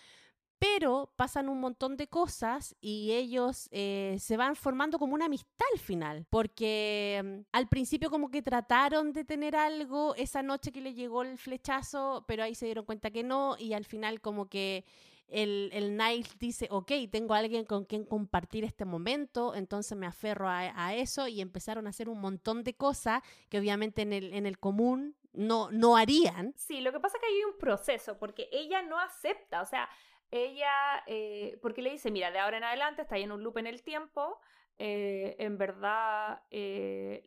[0.58, 5.66] Pero pasan un montón de cosas y ellos eh, se van formando como una amistad
[5.72, 10.80] al final, porque mm, al principio como que trataron de tener algo esa noche que
[10.80, 14.48] le llegó el flechazo, pero ahí se dieron cuenta que no y al final como
[14.48, 14.84] que
[15.28, 20.48] el, el Niles dice, ok, tengo alguien con quien compartir este momento, entonces me aferro
[20.48, 24.32] a, a eso y empezaron a hacer un montón de cosas que obviamente en el,
[24.32, 26.54] en el común no, no harían.
[26.56, 29.88] Sí, lo que pasa es que hay un proceso, porque ella no acepta, o sea,
[30.30, 33.58] ella, eh, porque le dice, mira, de ahora en adelante está ahí en un loop
[33.58, 34.40] en el tiempo,
[34.78, 37.24] eh, en verdad eh,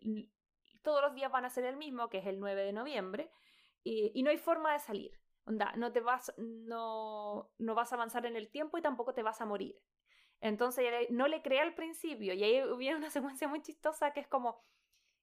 [0.84, 3.32] todos los días van a ser el mismo, que es el 9 de noviembre,
[3.84, 5.12] y, no hay forma de salir.
[5.46, 9.24] Onda, no te vas, no, no vas a avanzar en el tiempo y tampoco te
[9.24, 9.80] vas a morir.
[10.42, 14.28] Entonces no le crea al principio y ahí viene una secuencia muy chistosa que es
[14.28, 14.62] como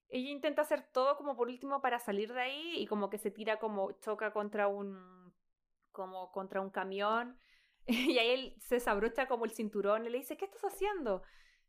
[0.09, 3.31] ella intenta hacer todo como por último para salir de ahí y como que se
[3.31, 5.35] tira como choca contra un
[5.91, 7.39] como contra un camión
[8.15, 11.23] y ahí él se desabrocha como el cinturón y le dice, ¿qué estás haciendo?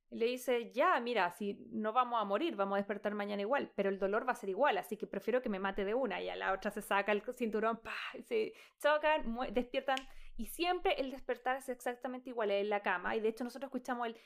[0.09, 3.89] le dice, ya, mira, si no vamos a morir, vamos a despertar mañana igual, pero
[3.89, 6.21] el dolor va a ser igual, así que prefiero que me mate de una.
[6.21, 7.79] Y a la otra se saca el cinturón,
[8.25, 9.97] se chocan, despiertan.
[10.37, 13.15] Y siempre el despertar es exactamente igual en la cama.
[13.15, 14.17] Y de hecho nosotros escuchamos el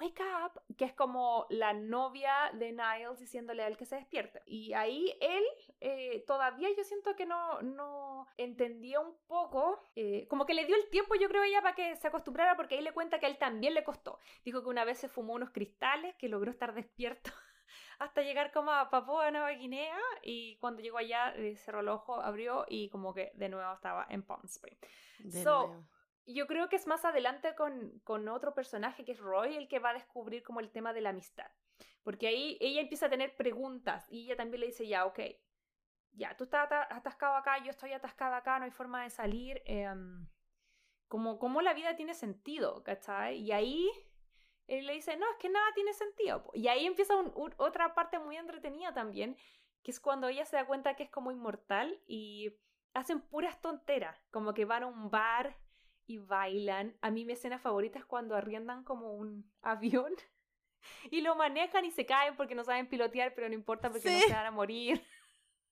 [0.00, 4.42] wake up, que es como la novia de Niles diciéndole a él que se despierte.
[4.46, 5.44] Y ahí él
[5.80, 10.76] eh, todavía yo siento que no, no entendía un poco, eh, como que le dio
[10.76, 13.28] el tiempo yo creo ella para que se acostumbrara porque ahí le cuenta que a
[13.28, 14.18] él también le costó.
[14.44, 17.30] Dijo que una vez se fumó unos cristales, que logró estar despierto
[17.98, 22.20] hasta llegar como a Papua Nueva Guinea y cuando llegó allá eh, cerró el ojo,
[22.20, 24.78] abrió y como que de nuevo estaba en Palm Springs.
[25.42, 25.84] so,
[26.26, 29.78] yo creo que es más adelante con, con, otro personaje que es Roy el que
[29.78, 31.50] va a descubrir como el tema de la amistad.
[32.02, 35.20] Porque ahí ella empieza a tener preguntas y ella también le dice, ya, ok,
[36.12, 39.62] ya, tú estás atascado acá, yo estoy atascada acá, no hay forma de salir.
[39.66, 40.26] Em,
[41.08, 43.38] como, como la vida tiene sentido, ¿cachai?
[43.38, 43.90] Y ahí
[44.66, 46.50] él le dice, no, es que nada tiene sentido.
[46.54, 47.14] Y ahí empieza
[47.56, 49.36] otra parte muy entretenida también,
[49.82, 52.54] que es cuando ella se da cuenta que es como inmortal y
[52.94, 55.56] hacen puras tonteras, como que van a un bar
[56.06, 56.96] y bailan.
[57.00, 60.12] A mí mi escena favorita es cuando arriendan como un avión
[61.10, 64.20] y lo manejan y se caen porque no saben pilotear, pero no importa porque no
[64.20, 65.02] se van a morir.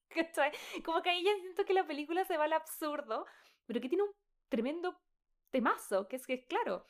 [0.85, 3.25] como que ahí ya siento que la película se va al absurdo,
[3.65, 4.11] pero que tiene un
[4.49, 4.99] tremendo
[5.49, 6.87] temazo, que es que, claro,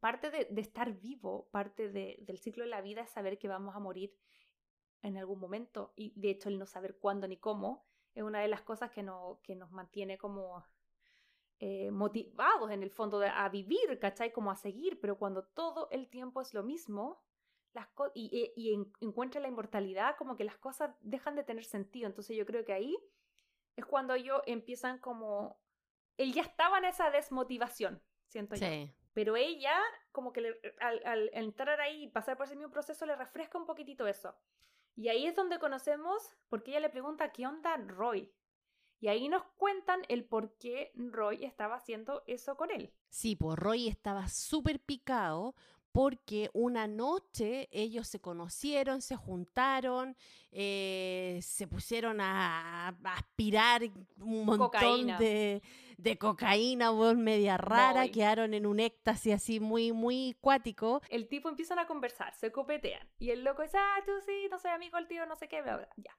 [0.00, 3.78] parte de, estar vivo, parte del ciclo de la vida es saber que vamos a
[3.78, 4.12] morir
[5.02, 8.48] en algún momento y de hecho el no saber cuándo ni cómo es una de
[8.48, 10.64] las cosas que, no, que nos mantiene como
[11.64, 14.32] eh, motivados en el fondo a vivir, ¿cachai?
[14.32, 17.22] Como a seguir, pero cuando todo el tiempo es lo mismo
[17.72, 22.08] las y, y, encuentra la inmortalidad, como que las cosas dejan de tener sentido.
[22.08, 22.98] Entonces yo creo que ahí
[23.76, 25.56] es cuando ellos empiezan como...
[26.16, 28.66] Él ya estaba en esa desmotivación, siento yo.
[29.12, 33.14] Pero ella, como que al, al, entrar ahí y pasar por ese mismo proceso, le
[33.14, 34.34] refresca un poquitito eso.
[34.96, 38.34] Y ahí es donde conocemos, porque ella le pregunta, ¿qué onda Roy?
[39.02, 42.92] Y ahí nos cuentan el por qué Roy estaba haciendo eso con él.
[43.08, 45.56] Sí, pues Roy estaba súper picado
[45.90, 50.16] porque una noche ellos se conocieron, se juntaron,
[50.52, 53.82] eh, se pusieron a, aspirar
[54.20, 55.62] un montón de,
[55.98, 61.02] de, cocaína, media rara, quedaron en un éxtasis así muy, muy cuático.
[61.08, 64.60] El tipo empiezan a conversar, se copetean, y el loco dice, ah, tú sí, no
[64.60, 66.16] soy amigo del tío, no sé qué, bla, bla, ya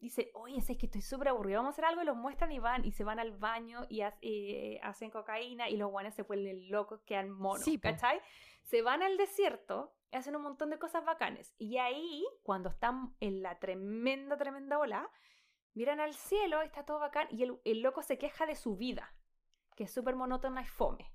[0.00, 2.58] dice, oye, es que estoy súper aburrido, vamos a hacer algo, y los muestran y
[2.58, 6.70] van, y se van al baño y eh, hacen cocaína, y los guanes se vuelven
[6.70, 8.20] locos, quedan monos, ¿cachai?
[8.62, 13.14] Se van al desierto, y hacen un montón de cosas bacanes, y ahí, cuando están
[13.20, 15.10] en la tremenda, tremenda ola,
[15.74, 19.14] miran al cielo, está todo bacán, y el, el loco se queja de su vida,
[19.74, 21.12] que es súper monótona y fome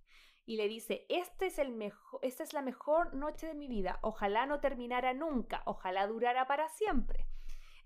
[0.48, 4.00] y le dice, este es el mejor, esta es la mejor noche de mi vida,
[4.02, 7.28] ojalá no terminara nunca, ojalá durara para siempre.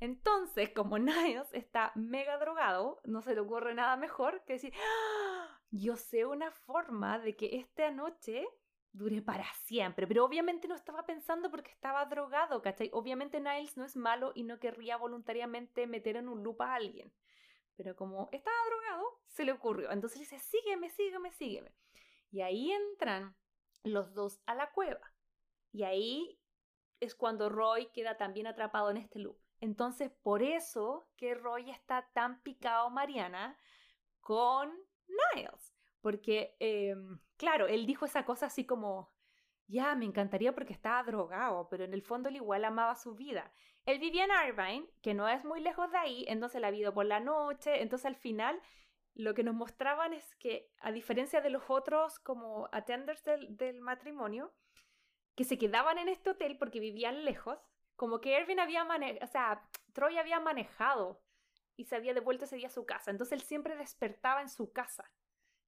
[0.02, 5.62] Entonces, como Niles está mega drogado, no se le ocurre nada mejor que decir, ¡Ah!
[5.70, 8.48] yo sé una forma de que esta noche
[8.94, 10.08] dure para siempre.
[10.08, 12.90] Pero obviamente no estaba pensando porque estaba drogado, ¿cachai?
[12.94, 17.14] Obviamente Niles no es malo y no querría voluntariamente meter en un loop a alguien.
[17.78, 19.92] Pero como estaba drogado, se le ocurrió.
[19.92, 21.72] Entonces dice, sígueme, sígueme, sígueme.
[22.32, 23.36] Y ahí entran
[23.84, 25.14] los dos a la cueva.
[25.72, 26.40] Y ahí
[27.00, 29.38] es cuando Roy queda también atrapado en este loop.
[29.62, 33.58] Entonces, por eso que Roy está tan picado, Mariana,
[34.20, 34.72] con
[35.08, 35.74] Niles.
[36.02, 39.14] Porque, em, claro, él dijo esa cosa así como,
[39.68, 43.54] ya, me encantaría porque estaba drogado, pero en el fondo él igual amaba su vida.
[43.86, 47.06] Él vivía en Irvine, que no es muy lejos de ahí, entonces la vida por
[47.06, 48.60] la noche, entonces al final
[49.14, 53.82] lo que nos mostraban es que, a diferencia de los otros como attenders del, del
[53.82, 54.54] matrimonio,
[55.36, 57.60] que se quedaban en este hotel porque vivían lejos,
[58.02, 61.22] como que Erwin había manejado, o sea, Troy había manejado
[61.76, 63.12] y se había devuelto ese día a su casa.
[63.12, 65.12] Entonces él siempre despertaba en su casa.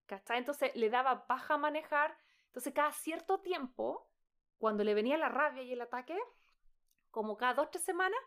[0.07, 0.39] ¿Cachai?
[0.39, 2.17] Entonces le daba paja manejar.
[2.47, 4.09] Entonces cada cierto tiempo,
[4.57, 6.17] cuando le venía la rabia y el ataque,
[7.11, 8.19] como cada dos, tres semanas,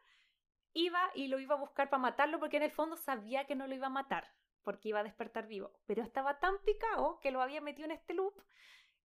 [0.73, 3.67] iba y lo iba a buscar para matarlo porque en el fondo sabía que no
[3.67, 4.33] lo iba a matar
[4.63, 5.73] porque iba a despertar vivo.
[5.85, 8.41] Pero estaba tan picado que lo había metido en este loop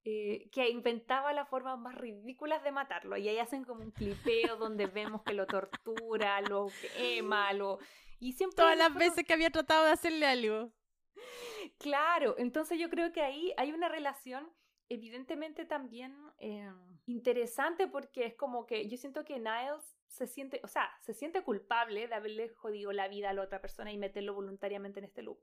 [0.04, 3.18] eh, que inventaba las formas más ridículas de matarlo.
[3.18, 7.80] Y ahí hacen como un clipeo donde vemos que lo tortura, lo quema, lo...
[8.20, 10.72] Y siempre Todas las veces que había tratado de hacerle algo.
[11.78, 14.52] Claro, entonces yo creo que ahí hay una relación
[14.92, 16.70] evidentemente también eh,
[17.06, 21.44] interesante porque es como que yo siento que Niles se siente, o sea, se siente
[21.44, 25.22] culpable de haberle jodido la vida a la otra persona y meterlo voluntariamente en este
[25.22, 25.40] loop.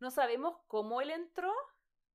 [0.00, 1.50] No sabemos cómo él entró,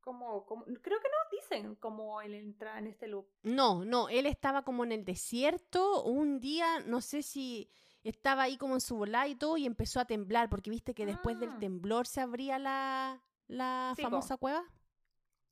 [0.06, 3.28] como, creo que no dicen cómo él entra en este loop.
[3.44, 7.70] No, no, él estaba como en el desierto un día, no sé si
[8.04, 11.06] estaba ahí como en su volá y todo y empezó a temblar porque viste que
[11.06, 11.58] después del ah.
[11.60, 14.64] temblor se abría la, la famosa cueva.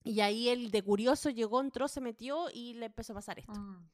[0.03, 3.59] Y ahí él de curioso llegó, entró, se metió y le empezó a pasar esto.
[3.59, 3.89] Mm.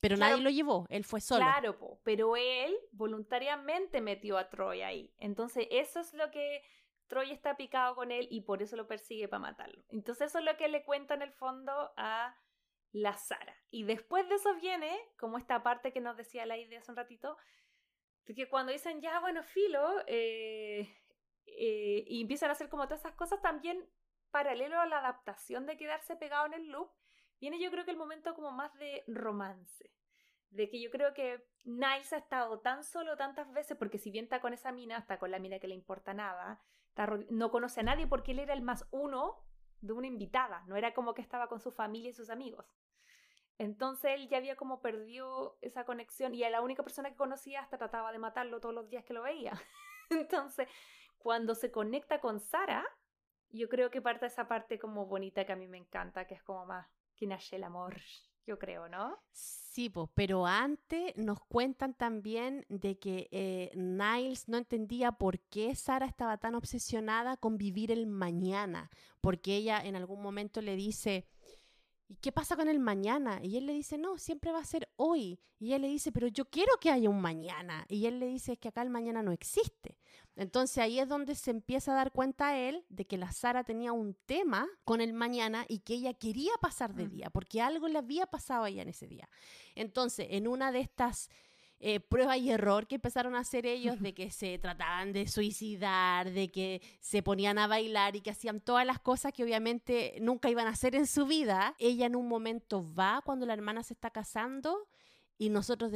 [0.00, 1.40] Pero nadie lo llevó, él fue solo.
[1.40, 5.12] Claro, pero él voluntariamente metió a Troy ahí.
[5.18, 6.62] Entonces eso es lo que
[7.08, 9.84] Troy está picado con él y por eso lo persigue para matarlo.
[9.88, 12.36] Entonces eso es lo que le cuenta en el fondo a
[12.92, 13.56] la Sara.
[13.70, 16.96] Y después de eso viene, como esta parte que nos decía la idea hace un
[16.96, 17.36] ratito,
[18.24, 20.92] de que cuando dicen, ya, bueno, filo, eh,
[21.46, 23.88] eh, y empiezan a hacer como todas esas cosas, también
[24.30, 26.90] paralelo a la adaptación de quedarse pegado en el loop,
[27.40, 29.92] viene yo creo que el momento como más de romance.
[30.50, 34.24] De que yo creo que Niles ha estado tan solo tantas veces, porque si bien
[34.24, 36.62] está con esa mina, está con la mina que le importa nada,
[37.30, 39.42] no conoce a nadie porque él era el más uno
[39.80, 42.66] de una invitada, no era como que estaba con su familia y sus amigos.
[43.58, 47.60] Entonces él ya había como perdido esa conexión y a la única persona que conocía
[47.60, 49.52] hasta trataba de matarlo todos los días que lo veía.
[50.10, 50.68] Entonces,
[51.18, 52.86] cuando se conecta con Sara,
[53.50, 56.42] yo creo que parte esa parte como bonita que a mí me encanta, que es
[56.42, 57.96] como más que nace el amor,
[58.46, 59.18] yo creo, ¿no?
[59.32, 65.74] Sí, pues, pero antes nos cuentan también de que eh, Niles no entendía por qué
[65.74, 68.90] Sara estaba tan obsesionada con vivir el mañana,
[69.20, 71.26] porque ella en algún momento le dice,
[72.08, 73.40] ¿y qué pasa con el mañana?
[73.42, 75.40] Y él le dice, no, siempre va a ser hoy.
[75.58, 77.84] Y ella le dice, pero yo quiero que haya un mañana.
[77.88, 79.98] Y él le dice, es que acá el mañana no existe.
[80.36, 83.92] Entonces ahí es donde se empieza a dar cuenta él de que la Sara tenía
[83.92, 87.98] un tema con el mañana y que ella quería pasar de día, porque algo le
[87.98, 89.28] había pasado a ella en ese día.
[89.74, 91.30] Entonces, en una de estas
[91.78, 96.30] eh, prueba y error que empezaron a hacer ellos de que se trataban de suicidar,
[96.30, 100.48] de que se ponían a bailar y que hacían todas las cosas que obviamente nunca
[100.48, 101.74] iban a hacer en su vida.
[101.78, 104.88] Ella en un momento va cuando la hermana se está casando
[105.36, 105.92] y nosotros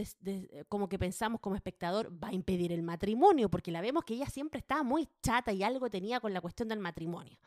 [0.68, 4.26] como que pensamos como espectador va a impedir el matrimonio porque la vemos que ella
[4.26, 7.38] siempre estaba muy chata y algo tenía con la cuestión del matrimonio.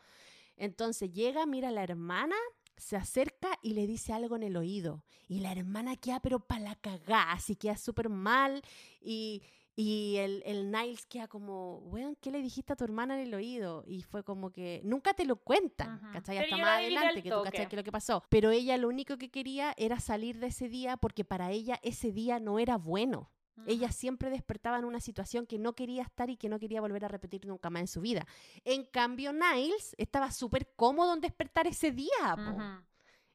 [0.56, 2.36] Entonces llega, mira a la hermana
[2.76, 5.04] se acerca y le dice algo en el oído.
[5.28, 8.62] Y la hermana queda pero para la cagá, así queda súper mal.
[9.00, 9.42] Y,
[9.76, 13.34] y el, el, Niles queda como, weón, ¿qué le dijiste a tu hermana en el
[13.34, 13.84] oído?
[13.86, 16.38] Y fue como que nunca te lo cuentan, ¿cachai?
[16.38, 18.22] Hasta más adelante que tú cachai que lo que pasó.
[18.28, 22.12] Pero ella lo único que quería era salir de ese día porque para ella ese
[22.12, 23.30] día no era bueno.
[23.66, 27.04] Ella siempre despertaba en una situación que no quería estar y que no quería volver
[27.04, 28.26] a repetir nunca más en su vida.
[28.64, 32.36] En cambio, Niles estaba súper cómodo en despertar ese día.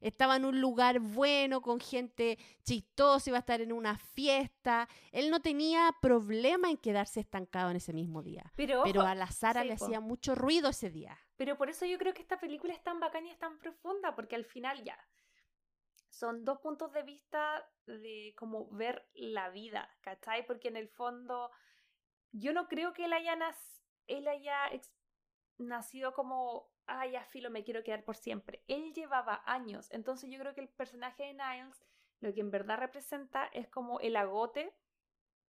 [0.00, 4.88] Estaba en un lugar bueno, con gente chistosa, iba a estar en una fiesta.
[5.12, 8.50] Él no tenía problema en quedarse estancado en ese mismo día.
[8.56, 11.18] Pero, a la Sara le hacía mucho ruido ese día.
[11.36, 14.14] Pero por eso yo creo que esta película es tan bacana y es tan profunda,
[14.14, 14.98] porque al final ya
[16.10, 20.46] son dos puntos de vista de cómo ver la vida, ¿cachai?
[20.46, 21.50] Porque en el fondo
[22.32, 23.36] yo no creo que él haya,
[24.06, 24.70] él haya
[25.58, 28.62] nacido como, ay, ya filo, me quiero quedar por siempre.
[28.68, 31.84] Él llevaba años, entonces yo creo que el personaje de Niles
[32.20, 34.74] lo que en verdad representa es como el agote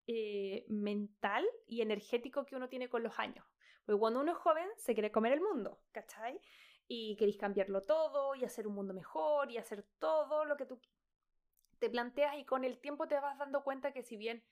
[0.08, 3.46] eh, mental y energético que uno tiene con los años.
[3.86, 6.40] Porque cuando uno es joven se quiere comer el mundo, ¿cachai?
[6.88, 10.80] Y queréis cambiarlo todo y hacer un mundo mejor y hacer todo lo que tú
[11.80, 14.44] te planteas y con el tiempo te vas dando cuenta que si bien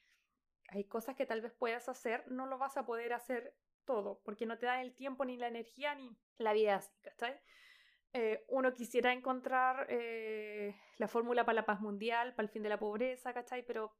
[0.70, 3.56] hay cosas que tal vez puedas hacer, no lo vas a poder hacer
[3.86, 6.92] todo, porque no te da el tiempo ni la energía ni la vida así.
[8.14, 12.70] Eh, uno quisiera encontrar eh, la fórmula para la paz mundial, para el fin de
[12.70, 13.64] la pobreza, ¿cachai?
[13.66, 13.96] Pero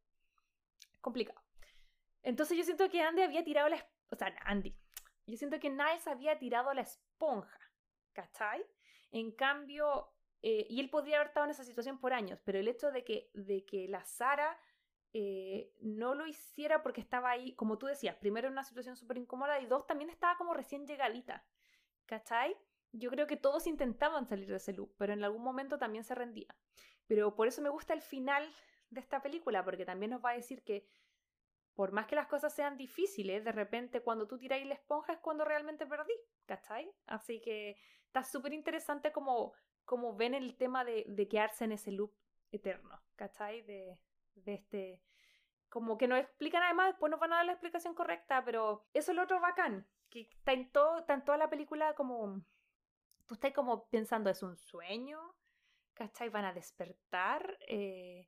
[1.02, 1.42] complicado.
[2.24, 3.88] Entonces yo siento que Andy había tirado la...
[4.10, 4.76] O sea, Andy.
[5.28, 7.69] Yo siento que Niles había tirado la esponja
[8.14, 8.66] ¿cachai?
[9.12, 12.68] En cambio, eh, y él podría haber estado en esa situación por años, pero el
[12.68, 14.58] hecho de que, de que la Sara
[15.14, 19.18] eh, no lo hiciera porque estaba ahí, como tú decías, primero en una situación súper
[19.18, 21.44] incómoda y dos, también estaba como recién llegadita,
[22.06, 22.56] ¿cachai?
[22.92, 26.16] Yo creo que todos intentaban salir de ese loop, pero en algún momento también se
[26.16, 26.56] rendía.
[27.08, 28.48] Pero por eso me gusta el final
[28.90, 30.88] de esta película, porque también nos va a decir que
[31.74, 35.20] por más que las cosas sean difíciles, de repente cuando tú tiráis la esponja es
[35.20, 36.14] cuando realmente perdí,
[36.46, 36.92] ¿cachai?
[37.06, 37.78] Así que
[38.10, 39.54] está súper interesante como,
[39.86, 42.12] cómo ven el tema de, de quedarse en ese loop
[42.52, 43.62] eterno, ¿cachai?
[43.62, 44.00] De,
[44.36, 45.02] de este...
[45.70, 49.12] Como que nos explican además, después nos van a dar la explicación correcta, pero eso
[49.12, 52.42] es lo otro bacán, que está en, todo, está en toda la película como...
[53.28, 55.20] Tú estás como pensando, ¿es un sueño?
[55.94, 56.30] ¿Cachai?
[56.30, 57.60] ¿Van a despertar?
[57.68, 58.28] Eh,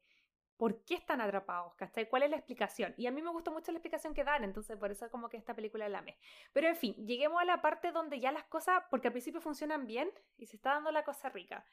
[0.62, 1.74] ¿Por qué están atrapados?
[1.74, 2.08] ¿Cachai?
[2.08, 2.94] ¿Cuál es la explicación?
[2.96, 5.36] Y a mí me gusta mucho la explicación que dan, entonces por eso como que
[5.36, 6.20] esta película la amé.
[6.54, 9.88] Pero en fin, lleguemos a la parte donde ya las cosas, porque al principio funcionan
[9.88, 11.66] bien y se está dando la cosa rica.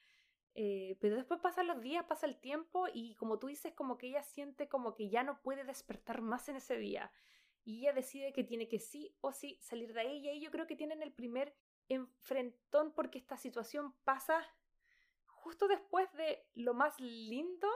[0.55, 4.07] Eh, pero después pasan los días, pasa el tiempo y como tú dices, como que
[4.07, 7.13] ella siente como que ya no puede despertar más en ese día.
[7.67, 10.19] Y ella decide que tiene que sí o sí salir de ahí.
[10.21, 11.55] Y ahí yo creo que tienen el primer
[11.91, 14.43] enfrentón porque esta situación pasa
[15.27, 17.69] justo después de lo más lindo,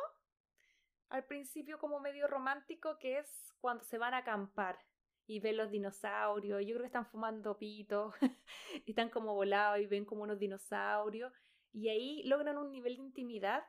[1.13, 4.79] al principio como medio romántico, que es cuando se van a acampar
[5.27, 6.63] y ven los dinosaurios.
[6.63, 8.15] Yo creo que están fumando pitos,
[8.87, 11.31] están como volados y ven como unos dinosaurios.
[11.71, 13.63] Y ahí logran un nivel de intimidad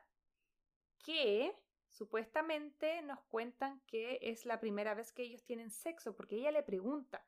[1.04, 1.54] que
[1.90, 6.62] supuestamente nos cuentan que es la primera vez que ellos tienen sexo, porque ella le
[6.62, 7.26] pregunta,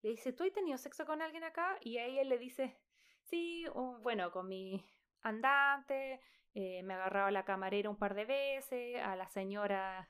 [0.00, 1.76] le dice, ¿tú has tenido sexo con alguien acá?
[1.82, 2.78] Y ahí él le dice,
[3.24, 3.66] sí,
[4.00, 4.82] bueno, con mi
[5.20, 6.22] andante,
[6.60, 10.08] eh, me agarraba a la camarera un par de veces, a la señora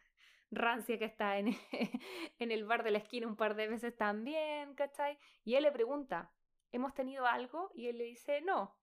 [0.50, 1.48] rancia que está en,
[2.38, 5.18] en el bar de la esquina un par de veces también, ¿cachai?
[5.44, 6.32] Y él le pregunta,
[6.72, 7.70] ¿hemos tenido algo?
[7.74, 8.74] Y él le dice, no,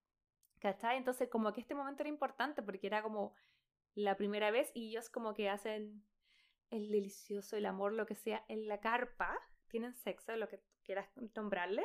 [0.60, 0.98] ¿cachai?
[0.98, 3.34] Entonces como que este momento era importante porque era como
[3.96, 6.06] la primera vez y ellos como que hacen
[6.70, 9.36] el delicioso, el amor, lo que sea, en la carpa,
[9.70, 11.84] tienen sexo, lo que quieras nombrarle,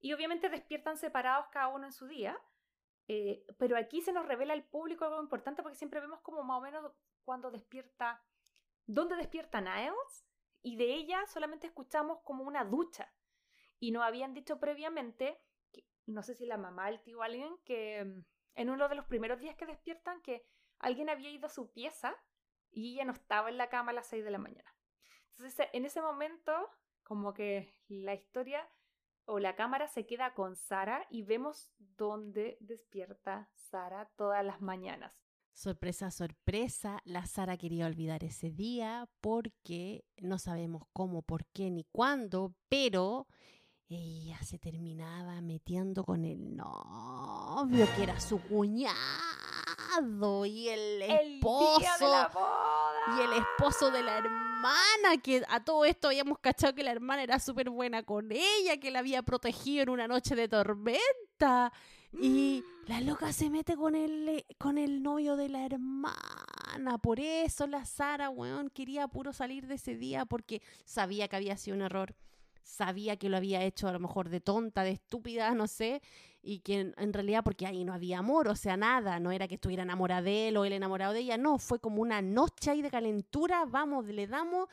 [0.00, 2.36] y obviamente despiertan separados cada uno en su día,
[3.08, 6.58] eh, pero aquí se nos revela al público algo importante porque siempre vemos como más
[6.58, 6.92] o menos
[7.24, 8.22] cuando despierta,
[8.86, 10.26] dónde despierta Niles,
[10.62, 13.12] y de ella solamente escuchamos como una ducha.
[13.78, 15.40] Y nos habían dicho previamente,
[16.06, 18.24] no sé si la mamá, el tío, alguien, que mm,
[18.56, 20.44] en uno de los primeros días que despiertan, que
[20.78, 22.16] alguien había ido a su pieza
[22.72, 24.74] y ella no estaba en la cama a las 6 de la mañana.
[25.30, 26.52] Entonces, en ese momento,
[27.02, 28.68] como que la historia
[29.26, 35.12] o la cámara se queda con Sara y vemos dónde despierta Sara todas las mañanas.
[35.52, 41.84] Sorpresa, sorpresa, la Sara quería olvidar ese día porque no sabemos cómo, por qué ni
[41.84, 43.26] cuándo, pero
[43.88, 48.94] ella se terminaba metiendo con el novio que era su cuñado
[50.44, 52.30] y el esposo
[53.16, 54.45] y el esposo de la hermana,
[55.22, 58.90] que a todo esto habíamos cachado que la hermana era súper buena con ella, que
[58.90, 61.72] la había protegido en una noche de tormenta.
[62.12, 66.98] Y la loca se mete con el, eh, con el novio de la hermana.
[67.02, 71.56] Por eso la Sara, weón, quería puro salir de ese día porque sabía que había
[71.56, 72.14] sido un error.
[72.62, 76.02] Sabía que lo había hecho a lo mejor de tonta, de estúpida, no sé
[76.46, 79.56] y que en, realidad porque ahí no había amor, o sea, nada, no era que
[79.56, 82.82] estuviera enamorada de él o él enamorado de ella, no, fue como una noche ahí
[82.82, 84.68] de calentura, vamos, le damos,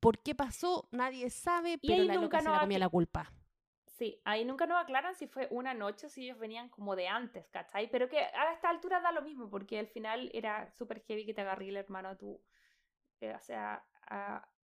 [0.00, 0.86] ¿por qué pasó?
[0.90, 3.32] Nadie sabe, pero la loca se la comía la culpa.
[3.86, 7.08] Sí, ahí nunca nos aclaran si fue una noche o si ellos venían como de
[7.08, 7.90] antes, ¿cachai?
[7.90, 11.32] Pero que a esta altura da lo mismo, porque al final era súper heavy que
[11.32, 12.38] te agarré el hermano a tu,
[13.22, 13.82] eh, o sea,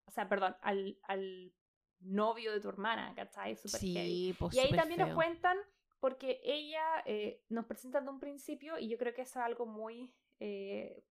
[0.04, 1.52] o sea, perdón, al, al
[2.00, 3.54] novio de tu hermana, ¿cachai?
[3.54, 4.36] Súper sí, heavy.
[4.36, 5.56] Pues, y ahí también nos cuentan
[6.02, 9.66] porque ella eh, nos presenta de un principio y yo creo que eso es algo
[9.66, 10.12] muy...
[10.40, 11.04] Eh,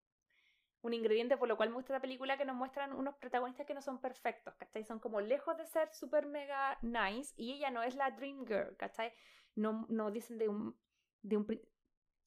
[0.81, 3.73] un ingrediente por lo cual me gusta la película que nos muestran unos protagonistas que
[3.73, 4.83] no son perfectos, ¿cachai?
[4.83, 8.75] Son como lejos de ser súper mega nice y ella no es la dream girl,
[8.75, 9.13] ¿cachai?
[9.55, 10.77] No, no dicen de un...
[11.21, 11.47] De un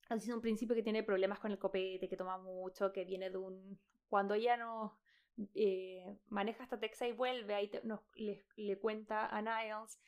[0.09, 3.79] un principio que tiene problemas con el copete, que toma mucho, que viene de un...
[4.09, 4.97] Cuando ella no
[5.55, 9.99] eh, maneja hasta Texas y vuelve, ahí nos, le, le cuenta a Niles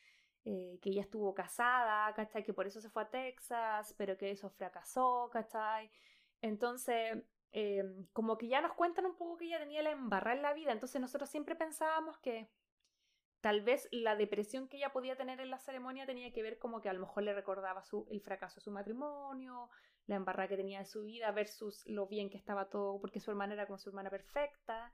[0.49, 2.45] eh, que ella estuvo casada, ¿cachai?
[2.45, 5.91] Que por eso se fue a Texas, pero que eso fracasó, ¿cachai?
[6.41, 7.19] Entonces,
[7.51, 7.83] eh,
[8.13, 10.71] como que ya nos cuentan un poco que ella tenía la embarrada en la vida,
[10.71, 12.49] entonces nosotros siempre pensábamos que
[13.41, 16.81] tal vez la depresión que ella podía tener en la ceremonia tenía que ver como
[16.81, 19.69] que a lo mejor le recordaba su, el fracaso de su matrimonio,
[20.07, 23.33] la embarrada que tenía en su vida versus lo bien que estaba todo, porque su
[23.33, 24.93] hermana era como su hermana perfecta,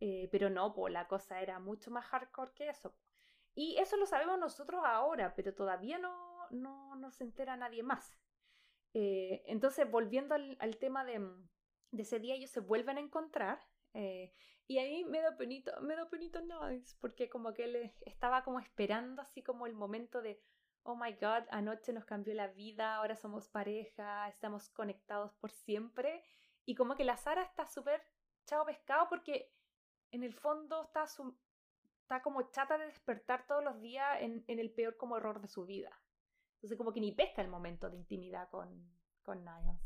[0.00, 2.96] eh, pero no, pues la cosa era mucho más hardcore que eso.
[3.58, 8.16] Y eso lo sabemos nosotros ahora, pero todavía no, no, no se entera nadie más.
[8.94, 11.18] Eh, entonces, volviendo al, tema de,
[11.90, 13.58] de, ese día, ellos se vuelven a encontrar.
[13.94, 14.32] Eh,
[14.68, 16.38] y ahí me da penito, me da penito
[17.00, 20.40] porque como que él estaba como esperando así como el momento de,
[20.84, 26.22] oh my god, anoche nos cambió la vida, ahora somos pareja, estamos conectados por siempre.
[26.64, 28.06] Y como que la Sara está súper
[28.46, 29.52] chao pescado porque
[30.12, 31.08] en el fondo está
[32.08, 35.66] está como chata de despertar todos los días en, el peor como error de su
[35.66, 35.90] vida.
[36.54, 38.82] Entonces como que ni pesca el momento de intimidad con,
[39.22, 39.76] con Niles.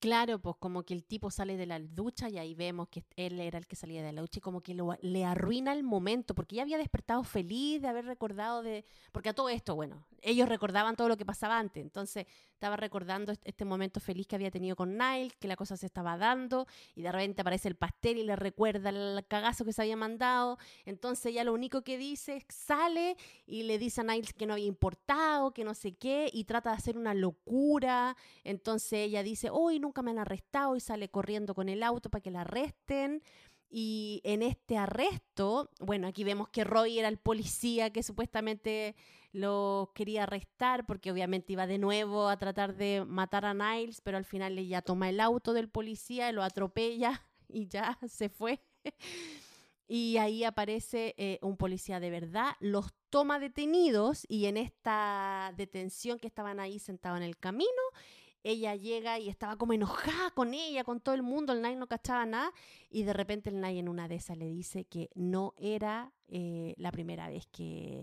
[0.00, 3.38] Claro, pues como que el tipo sale de la ducha y ahí vemos que él
[3.38, 6.34] era el que salía de la ducha y como que lo, le arruina el momento,
[6.34, 8.84] porque ya había despertado feliz de haber recordado de...
[9.12, 13.32] Porque a todo esto, bueno, ellos recordaban todo lo que pasaba antes, entonces estaba recordando
[13.44, 17.02] este momento feliz que había tenido con Nile, que la cosa se estaba dando y
[17.02, 21.34] de repente aparece el pastel y le recuerda el cagazo que se había mandado, entonces
[21.34, 23.16] ya lo único que dice es sale
[23.46, 26.70] y le dice a Niles que no había importado, que no sé qué, y trata
[26.70, 31.54] de hacer una locura, entonces ella dice, hoy nunca me han arrestado y sale corriendo
[31.54, 33.22] con el auto para que la arresten.
[33.74, 38.94] Y en este arresto, bueno, aquí vemos que Roy era el policía que supuestamente
[39.32, 44.18] lo quería arrestar porque obviamente iba de nuevo a tratar de matar a Niles, pero
[44.18, 48.60] al final ella toma el auto del policía, lo atropella y ya se fue.
[49.88, 56.18] Y ahí aparece eh, un policía de verdad, los toma detenidos y en esta detención
[56.18, 57.68] que estaban ahí sentados en el camino,
[58.44, 61.86] ella llega y estaba como enojada con ella, con todo el mundo, el Nine no
[61.86, 62.52] cachaba nada,
[62.90, 66.74] y de repente el Nine en una de esas le dice que no era eh,
[66.76, 68.02] la primera vez que,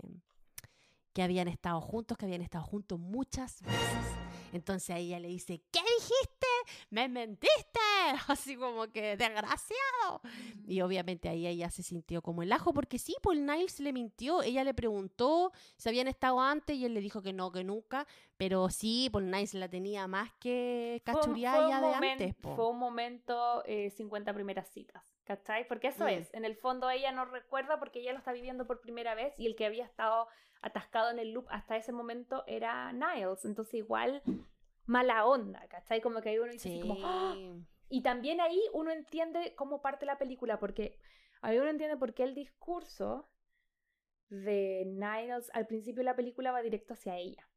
[1.12, 4.16] que habían estado juntos, que habían estado juntos muchas veces.
[4.52, 6.46] Entonces a ella le dice, ¿qué dijiste?
[6.90, 7.80] Me mentiste.
[8.28, 10.20] Así como que, desgraciado.
[10.66, 14.42] Y obviamente ahí ella se sintió como el ajo, porque sí, pues Niles le mintió.
[14.42, 18.06] Ella le preguntó si habían estado antes y él le dijo que no, que nunca.
[18.36, 22.34] Pero sí, pues Niles la tenía más que cachuriada ya de antes.
[22.40, 25.02] Fue un momento 50 eh, primeras citas.
[25.24, 25.68] ¿Cachai?
[25.68, 26.08] Porque eso mm.
[26.08, 29.38] es, en el fondo ella no recuerda porque ella lo está viviendo por primera vez
[29.38, 30.26] y el que había estado
[30.60, 33.44] atascado en el loop hasta ese momento era Niles.
[33.44, 34.22] Entonces igual
[34.90, 36.00] mala onda, ¿cachai?
[36.00, 36.96] Como que ahí uno dice así como...
[37.04, 37.36] ¡Ah!
[37.88, 40.98] Y también ahí uno entiende cómo parte la película, porque
[41.42, 43.30] ahí uno entiende por qué el discurso
[44.28, 47.48] de Niles al principio de la película va directo hacia ella.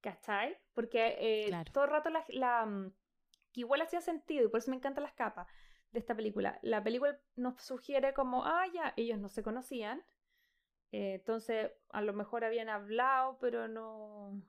[0.00, 0.56] ¿Cachai?
[0.72, 2.92] Porque eh, todo el rato la, la, mm,
[3.52, 5.48] que igual hacía sentido y por eso me encantan las capas
[5.90, 6.58] de esta película.
[6.62, 10.02] La película nos sugiere como, ah, ya, ellos no se conocían,
[10.92, 14.40] eh, entonces, a lo mejor habían hablado, pero no,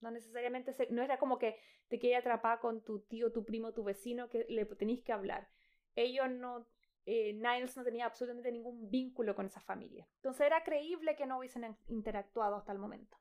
[0.00, 3.84] no necesariamente, no era como que te quedé atrapada con tu tío, tu primo, tu
[3.84, 5.48] vecino, que le tenéis que hablar.
[5.94, 6.66] Ellos no,
[7.06, 10.08] eh, Niles no tenía absolutamente ningún vínculo con esa familia.
[10.16, 13.16] Entonces era creíble que no hubiesen interactuado hasta el momento.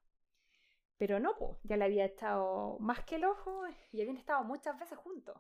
[0.97, 4.79] Pero no, pues, ya le había estado más que el ojo y habían estado muchas
[4.79, 5.37] veces juntos.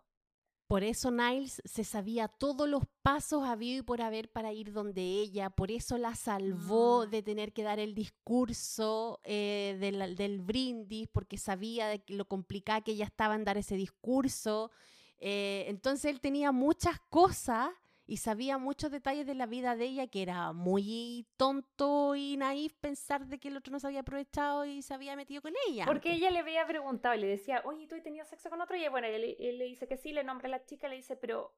[0.67, 5.01] Por eso Niles se sabía todos los pasos habido y por haber para ir donde
[5.01, 7.05] ella, por eso la salvó ah.
[7.05, 12.93] de tener que dar el discurso eh, del, brindis, porque sabía de lo complicada que
[12.93, 14.71] ella estaba en dar ese discurso.
[15.19, 17.69] Eh, entonces él tenía muchas cosas
[18.05, 22.73] y sabía muchos detalles de la vida de ella, que era muy tonto y naif
[22.73, 25.85] pensar de que el otro no se había aprovechado y se había metido con ella.
[25.85, 28.75] Porque ella le había preguntado y le decía, oye, ¿tú has tenido sexo con otro?
[28.75, 31.53] Y bueno, él, le dice que sí, le nombra a la chica, le dice, pero,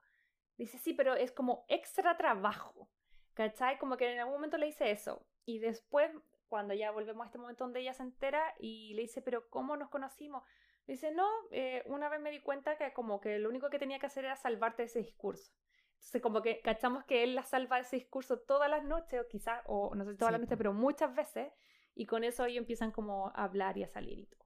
[0.57, 2.89] dice, sí, pero es como extra trabajo,
[3.33, 3.77] ¿cachai?
[3.77, 5.25] Como que en algún momento le dice eso.
[5.45, 6.11] Y después,
[6.47, 9.77] cuando ya volvemos a este momento donde ella se entera y le dice, pero ¿cómo
[9.77, 10.43] nos conocimos?
[10.87, 13.99] Dice, no, eh, una vez me di cuenta que como que lo único que tenía
[13.99, 15.51] que hacer era salvarte de ese discurso.
[15.95, 19.63] Entonces, como que cachamos que él la salva ese discurso todas las noches, o quizás,
[19.65, 21.51] o no sé si todas las noches, pero muchas veces,
[21.95, 24.45] y con eso ellos empiezan como a hablar y a salir y todo.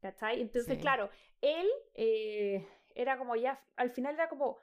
[0.00, 0.40] ¿Cachai?
[0.40, 4.58] Entonces, claro, él eh, era como ya, al final era como,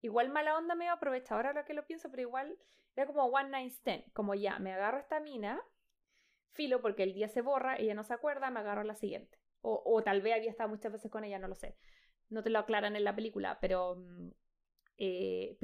[0.00, 2.58] igual mala onda me aprovecha, ahora lo que lo pienso, pero igual
[2.94, 5.60] era como one night stand, como ya, me agarro esta mina,
[6.52, 9.38] filo, porque el día se borra, ella no se acuerda, me agarro la siguiente.
[9.60, 11.76] O, o tal vez había estado muchas veces con ella, no lo sé.
[12.28, 14.30] No te lo aclaran en la película, pero mm,
[14.98, 15.58] eh,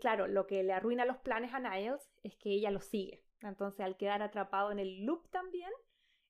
[0.00, 3.24] claro, lo que le arruina los planes a Niles es que ella lo sigue.
[3.40, 5.70] Entonces, al quedar atrapado en el loop también,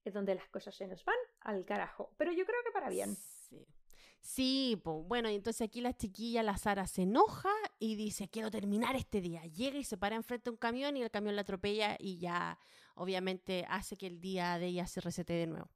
[0.05, 2.15] es donde las cosas se nos van al carajo.
[2.17, 3.15] Pero yo creo que para bien.
[3.15, 3.67] Sí.
[4.27, 8.51] Sí, pues bueno, y entonces aquí la chiquilla, la Sara, se enoja y dice, quiero
[8.51, 9.45] terminar este día.
[9.45, 12.59] Llega y se para enfrente de un camión y el camión la atropella y ya
[12.97, 15.71] obviamente hace que el día de ella se resete de nuevo.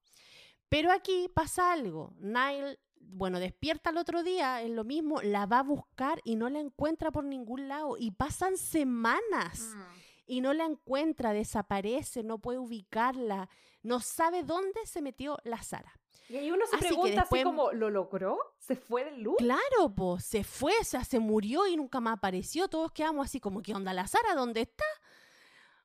[0.68, 2.12] Pero aquí pasa algo.
[2.18, 6.48] Niles bueno, despierta el otro día, es lo mismo, la va a buscar y no
[6.48, 7.96] la encuentra por ningún lado.
[7.98, 9.82] Y pasan semanas mm.
[10.26, 13.48] y no la encuentra, desaparece, no puede ubicarla,
[13.82, 15.99] no sabe dónde se metió la Sara.
[16.30, 18.38] Y ahí uno se pregunta así como, ¿lo logró?
[18.56, 19.34] ¿Se fue del luz?
[19.38, 22.68] Claro, pues, se fue, o sea, se murió y nunca más apareció.
[22.68, 24.36] Todos quedamos así como, ¿qué onda la Sara?
[24.36, 24.84] ¿Dónde está?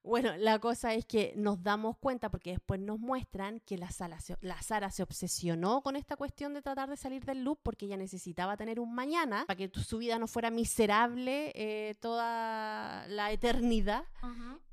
[0.04, 4.20] Bueno, la cosa es que nos damos cuenta, porque después nos muestran que la, Sara
[4.20, 7.88] se, la Sara se obsesionó con esta cuestión de tratar de salir del loop porque
[7.88, 13.32] ella necesitaba tener un mañana para que su vida no fuera miserable eh, toda la
[13.32, 14.04] eternidad.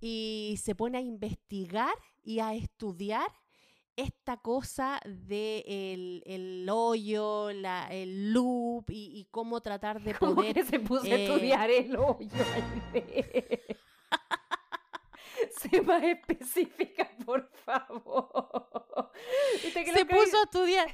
[0.03, 3.32] Y se pone a investigar y a estudiar
[3.97, 10.36] esta cosa de el, el hoyo, la, el loop y, y cómo tratar de ¿Cómo
[10.36, 10.55] poder...
[10.55, 12.28] que se puso a eh, estudiar el hoyo?
[15.59, 19.11] Sé más específica, por favor.
[19.62, 20.89] Viste que Se puso a estudiar.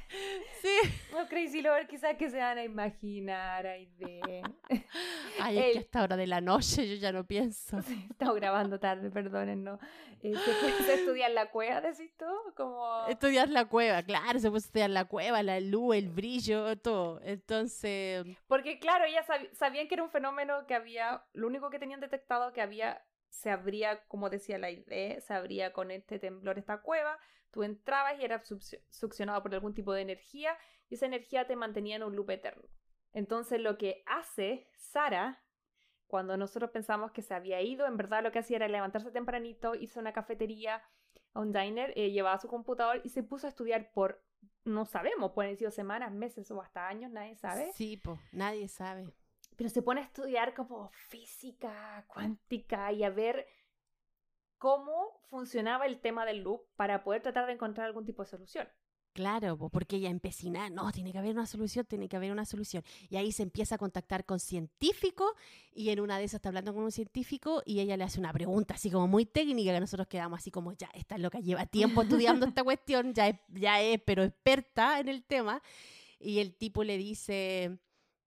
[0.61, 0.77] Sí.
[1.13, 4.43] los Crazy Lover quizás que se van a imaginar, Aide.
[5.41, 7.81] Ay, es que a esta hora de la noche yo ya no pienso.
[7.81, 9.79] Sí, Estamos grabando tarde, perdónennos.
[10.21, 12.25] Eh, ¿Se puso a estudiar la cueva, decís tú?
[12.55, 13.05] Como...
[13.07, 17.21] Estudiar la cueva, claro, se puso a estudiar la cueva, la luz, el brillo, todo.
[17.23, 21.79] Entonces, Porque claro, ellas sab- sabían que era un fenómeno que había, lo único que
[21.79, 26.57] tenían detectado que había, se abría, como decía la idea, se abría con este temblor
[26.57, 27.17] esta cueva,
[27.51, 30.57] tú entrabas y era succio- succionado por algún tipo de energía
[30.89, 32.67] y esa energía te mantenía en un loop eterno.
[33.13, 35.43] Entonces lo que hace Sara,
[36.07, 39.75] cuando nosotros pensamos que se había ido, en verdad lo que hacía era levantarse tempranito,
[39.75, 40.83] hizo una cafetería,
[41.33, 44.23] a un diner, eh, llevaba su computador y se puso a estudiar por,
[44.63, 48.67] no sabemos, pueden haber sido semanas, meses o hasta años, nadie sabe sí, po, nadie
[48.67, 49.07] sabe.
[49.59, 53.45] Pero se pone a estudiar como física cuántica y a ver
[54.57, 58.69] cómo funcionaba el tema del loop para poder tratar de encontrar algún tipo de solución.
[59.11, 62.45] Claro, po, porque ella empecina, no, tiene que haber una solución, tiene que haber una
[62.45, 62.85] solución.
[63.09, 65.29] Y ahí se empieza a contactar con científicos
[65.73, 68.31] y en una de esas está hablando con un científico y ella le hace una
[68.31, 72.03] pregunta así como muy técnica que nosotros quedamos así como, ya, esta loca lleva tiempo
[72.03, 75.61] estudiando esta cuestión, ya es, ya es, pero experta en el tema.
[76.17, 77.79] Y el tipo le dice,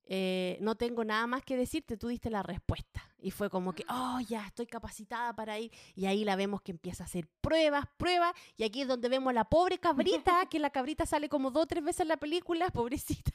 [0.07, 3.03] eh, no tengo nada más que decirte, tú diste la respuesta.
[3.19, 5.71] Y fue como que, oh, ya, estoy capacitada para ir.
[5.95, 8.33] Y ahí la vemos que empieza a hacer pruebas, pruebas.
[8.57, 11.67] Y aquí es donde vemos la pobre cabrita, que la cabrita sale como dos o
[11.67, 13.31] tres veces en la película, pobrecita.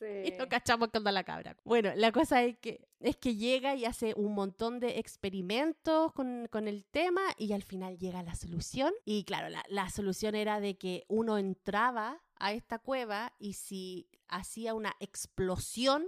[0.00, 1.56] Y no cachamos cuando la cabra.
[1.64, 6.46] Bueno, la cosa es que, es que llega y hace un montón de experimentos con,
[6.50, 8.92] con el tema y al final llega la solución.
[9.04, 14.08] Y claro, la, la solución era de que uno entraba a esta cueva y si
[14.28, 16.06] hacía una explosión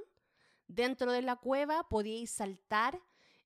[0.69, 3.01] dentro de la cueva, podíais saltar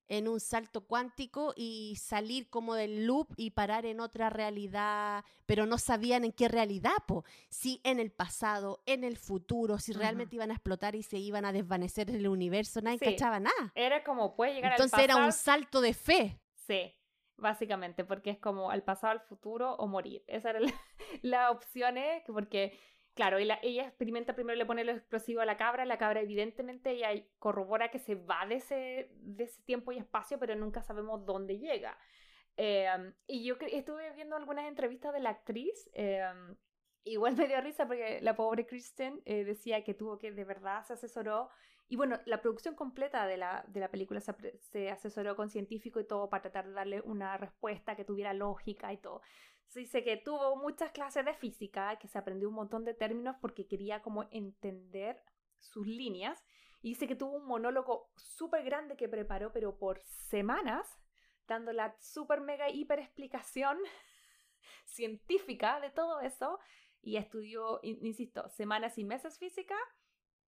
[0.07, 5.65] en un salto cuántico y salir como del loop y parar en otra realidad, pero
[5.65, 7.23] no sabían en qué realidad, po.
[7.49, 11.45] Si en el pasado, en el futuro, si realmente iban a explotar y se iban
[11.45, 13.05] a desvanecer en el universo, nadie Sí.
[13.05, 13.71] cachaba nada.
[13.75, 15.27] Era como puede llegar Entonces al era pasado.
[15.27, 16.39] un salto de fe.
[16.67, 16.93] Sí,
[17.37, 20.23] básicamente, porque es como al pasado, al futuro o morir.
[20.27, 20.73] Esa era la,
[21.21, 22.23] la opción, ¿eh?
[22.25, 22.79] que porque,
[23.15, 27.09] claro, ella, experimenta primero, le pone lo explosivo a la cabra, la cabra evidentemente ella
[27.39, 31.57] corrobora que se va de ese, de ese tiempo y espacio, pero nunca sabemos dónde
[31.59, 31.97] llega.
[32.57, 32.87] Eh,
[33.27, 35.89] y yo estuve viendo algunas entrevistas de la actriz.
[35.93, 36.23] eh,
[37.07, 40.83] Igual me dio risa porque la pobre Kristen eh, decía que tuvo que, de verdad,
[40.83, 41.49] se asesoró.
[41.87, 46.01] Y bueno, la producción completa de la, de la película se, se asesoró con científicos
[46.03, 49.21] y todo para tratar de darle una respuesta que tuviera lógica y todo.
[49.67, 53.35] Se dice que tuvo muchas clases de física, que se aprendió un montón de términos
[53.41, 55.21] porque quería como entender
[55.59, 56.43] sus líneas.
[56.81, 60.87] Y dice que tuvo un monólogo súper grande que preparó, pero por semanas,
[61.47, 63.77] dando la súper mega hiper explicación
[64.85, 66.59] científica de todo eso
[67.01, 69.75] y estudió, in- insisto, semanas y meses física.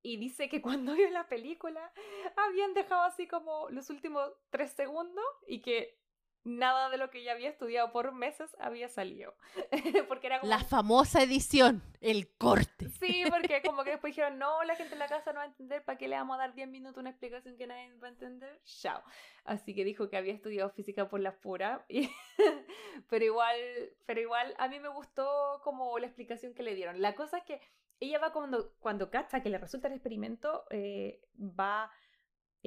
[0.01, 1.91] Y dice que cuando vio la película
[2.35, 5.99] habían dejado así como los últimos tres segundos y que
[6.43, 9.35] nada de lo que ella había estudiado por meses había salido.
[10.07, 10.49] porque era como...
[10.49, 12.89] La famosa edición, el corte.
[12.99, 15.47] Sí, porque como que después dijeron, no, la gente en la casa no va a
[15.47, 18.11] entender, ¿para qué le vamos a dar 10 minutos una explicación que nadie va a
[18.11, 18.61] entender?
[18.63, 19.01] Chao.
[19.43, 21.85] Así que dijo que había estudiado física por la pura.
[21.89, 22.09] y-
[23.09, 23.57] pero igual,
[24.05, 27.01] pero igual a mí me gustó como la explicación que le dieron.
[27.01, 27.61] La cosa es que
[27.99, 31.91] ella va cuando, cuando cacha que le resulta el experimento, eh, va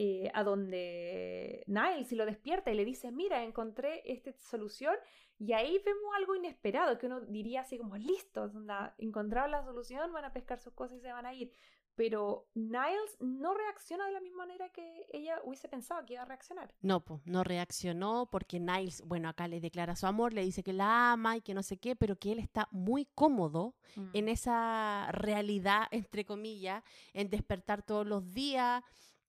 [0.02, 4.94] eh, a donde Niles y lo despierta y le dice, mira, encontré esta solución
[5.39, 10.10] y ahí vemos algo inesperado que uno diría así como, listos, onda, encontraron la solución,
[10.10, 11.52] van a pescar sus cosas y se van a ir.
[11.97, 16.24] Pero Niles no reacciona de la misma manera que ella hubiese pensado que iba a
[16.24, 16.72] reaccionar.
[16.81, 20.72] No, po, no reaccionó porque Niles, bueno, acá le declara su amor, le dice que
[20.72, 23.74] la ama y que no sé qué, pero que él está muy cómodo
[24.14, 26.82] en esa realidad, entre comillas,
[27.12, 28.82] en despertar todos los días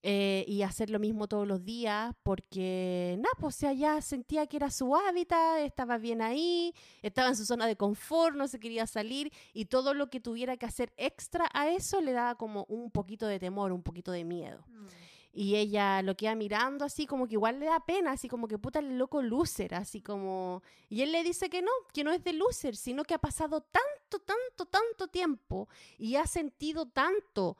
[0.04, 4.48] eh, y hacer lo mismo todos los días, porque, nada, pues o sea, ya sentía
[4.48, 6.74] que era su hábitat, estaba bien ahí,
[7.04, 10.58] estaba en su zona de confort, no se quería salir, y todo lo que tuviera
[10.58, 14.24] que hacer extra a eso le daba como un poquito de temor, un poquito de
[14.24, 14.66] miedo.
[14.68, 14.88] Mm.
[15.34, 18.58] Y ella lo queda mirando así como que igual le da pena, así como que
[18.58, 20.62] puta el loco loser, así como...
[20.90, 23.62] Y él le dice que no, que no es de loser, sino que ha pasado
[23.62, 27.56] tanto, tanto, tanto tiempo y ha sentido tanto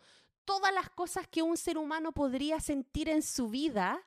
[0.46, 4.02] todas las cosas que un ser humano podría sentir en su vida,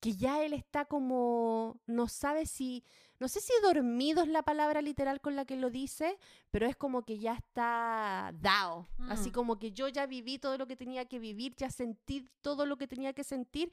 [0.00, 1.80] que ya él está como...
[1.86, 2.84] no sabe si...
[3.18, 6.18] no sé si dormido es la palabra literal con la que lo dice,
[6.50, 8.86] pero es como que ya está dado.
[9.08, 9.32] Así Mm.
[9.32, 12.76] como que yo ya viví todo lo que tenía que vivir, ya sentí todo lo
[12.76, 13.72] que tenía que sentir.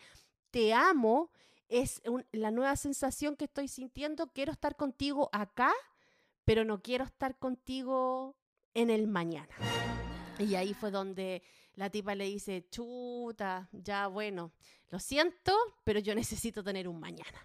[0.52, 1.32] Te amo,
[1.68, 4.28] es un- la nueva sensación que estoy sintiendo.
[4.28, 5.72] Quiero estar contigo acá,
[6.46, 8.36] pero no quiero estar contigo
[8.74, 9.54] en el mañana.
[10.40, 11.44] Y ahí fue donde
[11.82, 14.52] la tipa le dice, chuta, ya bueno,
[14.90, 15.52] lo siento,
[15.84, 17.40] pero yo necesito tener un mañana.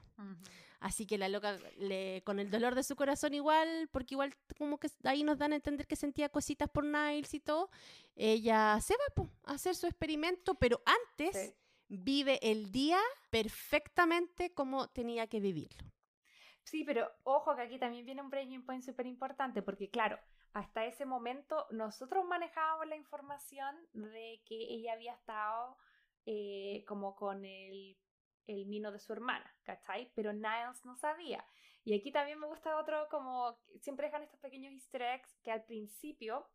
[0.78, 4.78] Así que la loca, le, con el dolor de su corazón igual, porque igual como
[4.78, 7.70] que ahí nos dan a entender que sentía cositas por Niles y todo,
[8.14, 11.54] ella se va po, a hacer su experimento, pero antes Sí.
[11.88, 13.00] vive el día
[13.30, 15.82] perfectamente como tenía que vivirlo.
[16.62, 20.18] Sí, pero ojo que aquí también viene un breaking point súper importante, porque claro,
[20.56, 25.76] hasta ese momento nosotros manejábamos la información de que ella había estado
[26.24, 27.98] eh, como con el,
[28.46, 30.10] el mino de su hermana, ¿cachai?
[30.14, 31.44] Pero Niles no sabía.
[31.84, 35.62] Y aquí también me gusta otro, como siempre dejan estos pequeños easter eggs que al
[35.64, 36.48] principio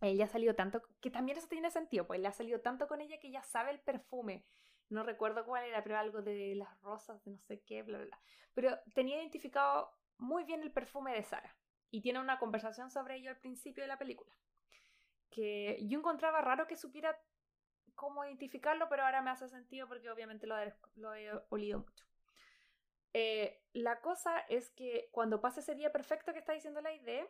[0.00, 3.00] ella ha salido tanto, que también eso tiene sentido, pues le ha salido tanto con
[3.00, 4.46] ella que ya sabe el perfume.
[4.88, 8.06] No recuerdo cuál era, pero algo de las rosas, de no sé qué, bla, bla,
[8.08, 8.20] bla.
[8.54, 11.54] Pero tenía identificado muy bien el perfume de Sara.
[11.90, 14.32] Y tiene una conversación sobre ello al principio de la película.
[15.30, 17.18] Que yo encontraba raro que supiera
[17.94, 22.04] cómo identificarlo, pero ahora me hace sentido porque obviamente lo he, lo he olido mucho.
[23.12, 27.26] Eh, la cosa es que cuando pasa ese día perfecto que está diciendo la idea,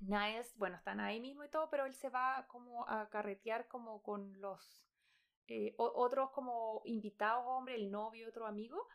[0.00, 4.02] Niles, bueno, están ahí mismo y todo, pero él se va como a carretear como
[4.02, 4.84] con los
[5.48, 8.86] eh, otros como invitados, hombre, el novio, otro amigo,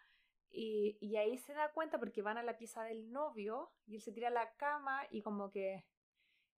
[0.53, 4.11] y, ahí se da cuenta porque van a la pieza del novio y él se
[4.11, 5.85] tira a la cama y como que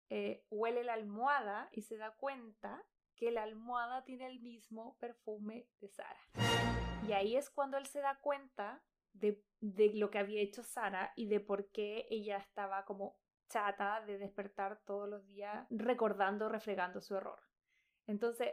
[0.09, 2.84] eh, huele la almohada y se da cuenta
[3.15, 6.19] que la almohada tiene el mismo perfume de Sara.
[7.07, 11.13] Y ahí es cuando él se da cuenta de, de lo que había hecho Sara
[11.15, 13.17] y de por qué ella estaba como
[13.47, 17.41] chata de despertar todos los días recordando, refregando su error.
[18.07, 18.51] Entonces,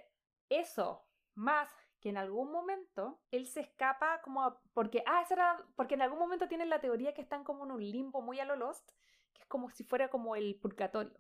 [0.48, 1.68] eso, más
[2.02, 6.48] que en algún momento él se escapa como porque ah esa porque en algún momento
[6.48, 8.90] tienen la teoría que están como en un limbo muy a lo Lost
[9.32, 11.18] que es como si fuera como el purgatorio.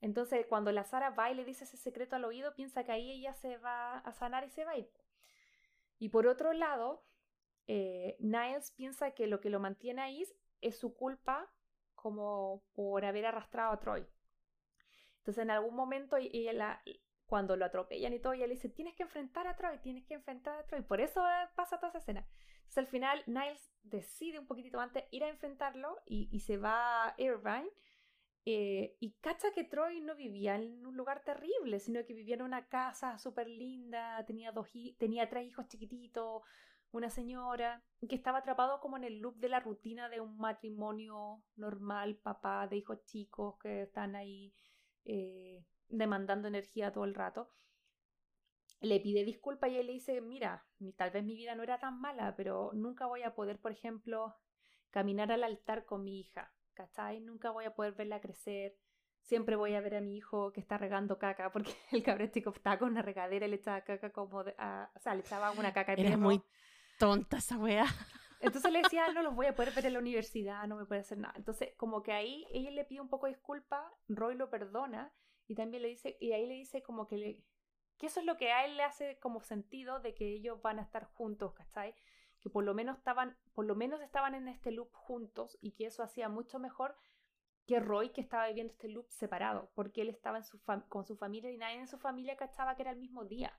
[0.00, 3.10] Entonces cuando la Sara va y le dice ese secreto al oído piensa que ahí
[3.12, 4.74] ella se va a sanar y se va
[5.98, 7.04] y por otro lado
[7.66, 10.24] eh, Niles piensa que lo que lo mantiene ahí
[10.60, 11.50] es su culpa
[11.94, 14.06] como por haber arrastrado a Troy.
[15.18, 16.82] Entonces en algún momento y- y la-
[17.26, 20.14] cuando lo atropellan y todo, ella le dice, tienes que enfrentar a Troy, tienes que
[20.14, 20.82] enfrentar a Troy.
[20.82, 22.26] Por eso eh, pasa toda esa escena.
[22.58, 27.08] Entonces al final Niles decide un poquitito antes ir a enfrentarlo y, y se va
[27.08, 27.70] a Irvine
[28.46, 32.42] eh, y cacha que Troy no vivía en un lugar terrible, sino que vivía en
[32.42, 34.68] una casa súper linda, tenía, dos
[34.98, 36.42] tenía tres hijos chiquititos,
[36.90, 40.36] una señora, y que estaba atrapado como en el loop de la rutina de un
[40.36, 44.52] matrimonio normal, papá de hijos chicos que están ahí
[45.06, 47.50] eh, demandando energía todo el rato.
[48.80, 51.78] Le pide disculpas y él le dice, mira, mi- tal vez mi vida no era
[51.78, 54.34] tan mala, pero nunca voy a poder, por ejemplo,
[54.90, 57.20] caminar al altar con mi hija, ¿cachai?
[57.20, 58.76] Nunca voy a poder verla crecer.
[59.22, 62.50] Siempre voy a ver a mi hijo que está regando caca, porque el cabrón chico
[62.50, 64.44] está con una regadera y le echaba caca como...
[64.44, 66.18] de- a- o sea, le echaba una caca perro.
[66.18, 66.42] muy
[66.98, 67.86] tonta esa wea.
[68.40, 71.00] Entonces le decía, no los voy a poder ver en la universidad, no me puede
[71.00, 71.32] hacer nada.
[71.38, 75.10] Entonces, como que ahí ella le pide un poco de disculpa, Roy lo perdona
[75.46, 77.44] y también le dice, y ahí le dice como que, le,
[77.98, 80.78] que eso es lo que a él le hace como sentido de que ellos van
[80.78, 81.94] a estar juntos, ¿cachai?
[82.40, 85.86] Que por lo menos estaban, por lo menos estaban en este loop juntos y que
[85.86, 86.96] eso hacía mucho mejor
[87.66, 91.16] que Roy que estaba viviendo este loop separado, porque él estaba en su con su
[91.16, 93.58] familia y nadie en su familia cachaba que era el mismo día.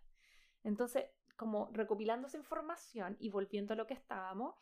[0.64, 1.06] Entonces,
[1.36, 4.56] como recopilando esa información y volviendo a lo que estábamos,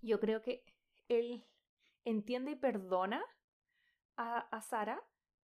[0.00, 0.64] yo creo que
[1.08, 1.44] él
[2.04, 3.24] entiende y perdona
[4.16, 5.02] a, a Sara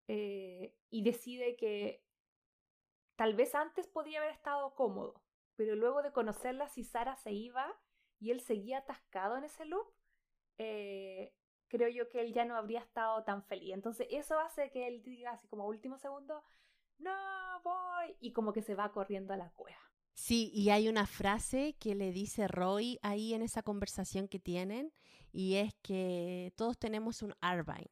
[0.08, 2.04] eh, y decide que
[3.16, 5.22] tal vez antes podía haber estado cómodo,
[5.56, 7.78] pero luego de conocerla, si Sara se iba
[8.20, 9.88] y él seguía atascado en ese loop,
[10.58, 11.34] eh,
[11.68, 13.74] creo yo que él ya no habría estado tan feliz.
[13.74, 16.44] Entonces eso hace que él diga así como último segundo,
[17.00, 17.14] no
[17.64, 19.78] voy, y como que se va corriendo a la cueva.
[20.14, 24.92] Sí, y hay una frase que le dice Roy ahí en esa conversación que tienen,
[25.32, 27.92] y es que todos tenemos un Arvine.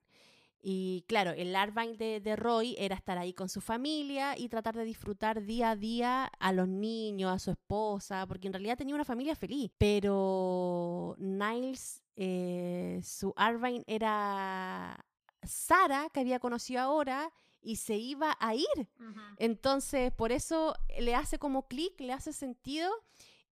[0.68, 4.76] Y claro, el Arvine de, de Roy era estar ahí con su familia y tratar
[4.76, 8.96] de disfrutar día a día a los niños, a su esposa, porque en realidad tenía
[8.96, 9.72] una familia feliz.
[9.78, 15.06] Pero Niles, eh, su Arvine era
[15.44, 17.32] Sara, que había conocido ahora,
[17.62, 18.90] y se iba a ir.
[19.38, 22.92] Entonces, por eso le hace como clic, le hace sentido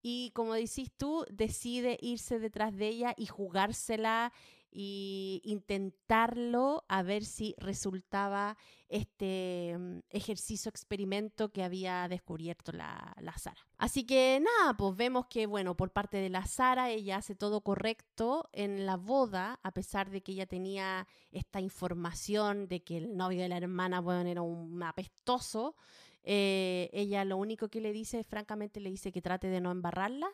[0.02, 4.34] y como decís tú, decide irse detrás de ella y jugársela
[4.74, 8.58] y intentarlo a ver si resultaba
[8.90, 13.62] este mm, ejercicio experimento que había descubierto la, la, Sara.
[13.78, 17.62] Así que nada, pues vemos que, bueno, por parte de la Sara, ella hace todo
[17.62, 23.16] correcto en la boda, a pesar de que ella tenía esta información de que el
[23.16, 25.76] novio de la hermana, bueno, era un apestoso.
[26.24, 30.30] Eh, ella lo único que le dice, francamente, le dice que trate de no embarrarla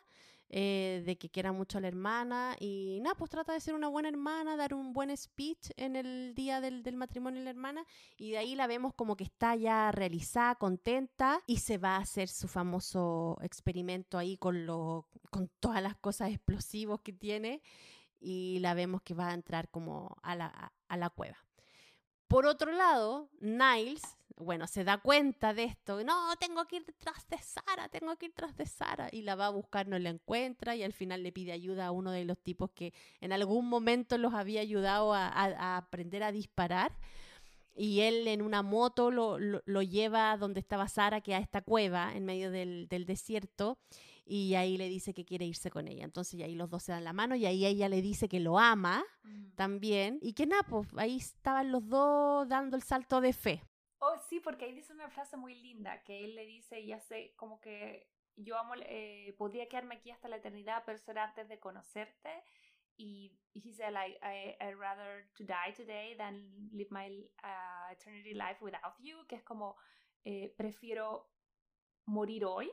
[0.51, 3.87] eh, de que quiera mucho a la hermana y nada, pues trata de ser una
[3.87, 7.85] buena hermana, dar un buen speech en el día del, matrimonio de la hermana
[8.17, 12.01] y de ahí la vemos como que está ya realizada, contenta y se va a
[12.01, 17.61] hacer su famoso experimento ahí con, lo, con todas las cosas explosivos que tiene
[18.19, 21.37] y la vemos que va a entrar como a la, a la cueva.
[22.27, 27.27] Por otro lado, Niles bueno, se da cuenta de esto, no, tengo que ir tras
[27.27, 30.09] de Sara, tengo que ir tras de Sara, y la va a buscar, no la
[30.09, 33.67] encuentra, y al final le pide ayuda a uno de los tipos que en algún
[33.67, 36.93] momento los había ayudado a, aprender a disparar,
[37.75, 42.23] y él en una moto lo, lleva donde estaba Sara, que a esta cueva en
[42.23, 43.77] medio del, desierto,
[44.25, 46.05] y ahí le dice que quiere irse con ella.
[46.05, 48.59] Entonces ahí los dos se dan la mano y ahí ella le dice que lo
[48.59, 49.55] ama mm.
[49.55, 53.63] también y que nada, pues ahí estaban los dos dando el salto de fe.
[53.99, 57.33] Oh, sí, porque ahí dice una frase muy linda, que él le dice, ya sé,
[57.35, 61.59] como que yo amo, eh, podría quedarme aquí hasta la eternidad, pero será antes de
[61.59, 62.43] conocerte.
[62.95, 67.09] Y he dice, like, I, I'd rather to die today than live my
[67.43, 69.77] uh, eternity life without you, que es como,
[70.23, 71.29] eh, prefiero
[72.05, 72.71] morir hoy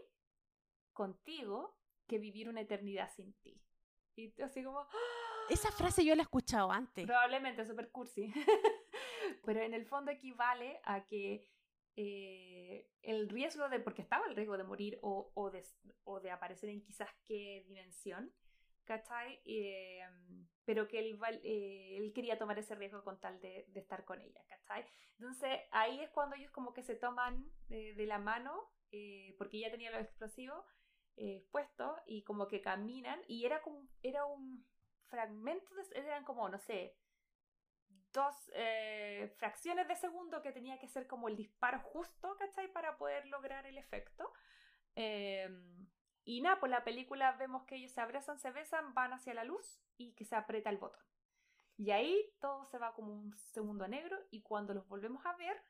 [0.92, 1.76] contigo
[2.06, 3.60] que vivir una eternidad sin ti.
[4.16, 4.86] Y así como...
[5.48, 7.06] Esa frase yo la he escuchado antes.
[7.06, 8.32] Probablemente, super cursi.
[9.44, 11.48] pero en el fondo equivale a que
[11.98, 15.64] eh, el riesgo de, porque estaba el riesgo de morir o, o, de,
[16.04, 18.30] o de, aparecer en quizás qué dimensión,
[18.84, 19.40] ¿cachai?
[19.46, 20.02] Eh,
[20.66, 24.20] pero que él, eh, él, quería tomar ese riesgo con tal de, de, estar con
[24.20, 24.84] ella, ¿cachai?
[25.18, 28.70] Entonces ahí es cuando ellos como que se toman de, la mano,
[29.38, 30.64] porque ella tenía los explosivos
[31.50, 34.66] puestos y como que caminan y era como, era un
[35.08, 36.94] fragmento, de, eran como, no sé,
[38.12, 42.72] dos eh, fracciones de segundo que tenía que ser como el disparo justo, ¿cachai?
[42.72, 44.32] Para poder lograr el efecto.
[44.94, 45.86] Em,
[46.24, 49.44] y nada, pues la película vemos que ellos se abrazan, se besan, van hacia la
[49.44, 51.02] luz y que se aprieta el botón.
[51.76, 55.62] Y ahí todo se va como un segundo negro y cuando los volvemos a ver,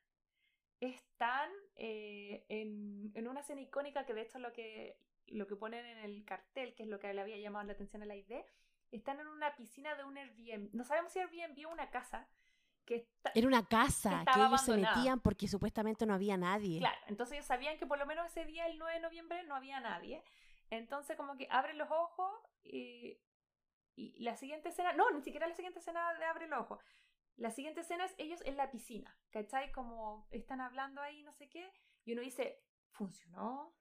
[0.80, 5.84] están eh, en, en, una escena icónica que de hecho lo que, lo que ponen
[5.84, 8.44] en el cartel, que es lo que le había llamado la atención a la idea,
[8.90, 10.74] están en una piscina de un Airbnb.
[10.74, 12.28] No sabemos si Airbnb o una casa.
[12.84, 16.78] Que Era una casa que, ellos se metían porque supuestamente no había nadie.
[16.78, 19.56] Claro, entonces ellos sabían que por lo menos ese día, el 9 de noviembre, no
[19.56, 20.22] había nadie.
[20.70, 22.32] Entonces como que abre los ojos
[22.62, 23.18] y,
[23.96, 26.78] y la siguiente escena, no, ni siquiera la siguiente escena de abre los ojos.
[27.36, 29.72] La siguiente escena es ellos en la piscina, ¿cachai?
[29.72, 31.70] Como están hablando ahí, no sé qué,
[32.04, 33.74] y uno dice, ¿funcionó?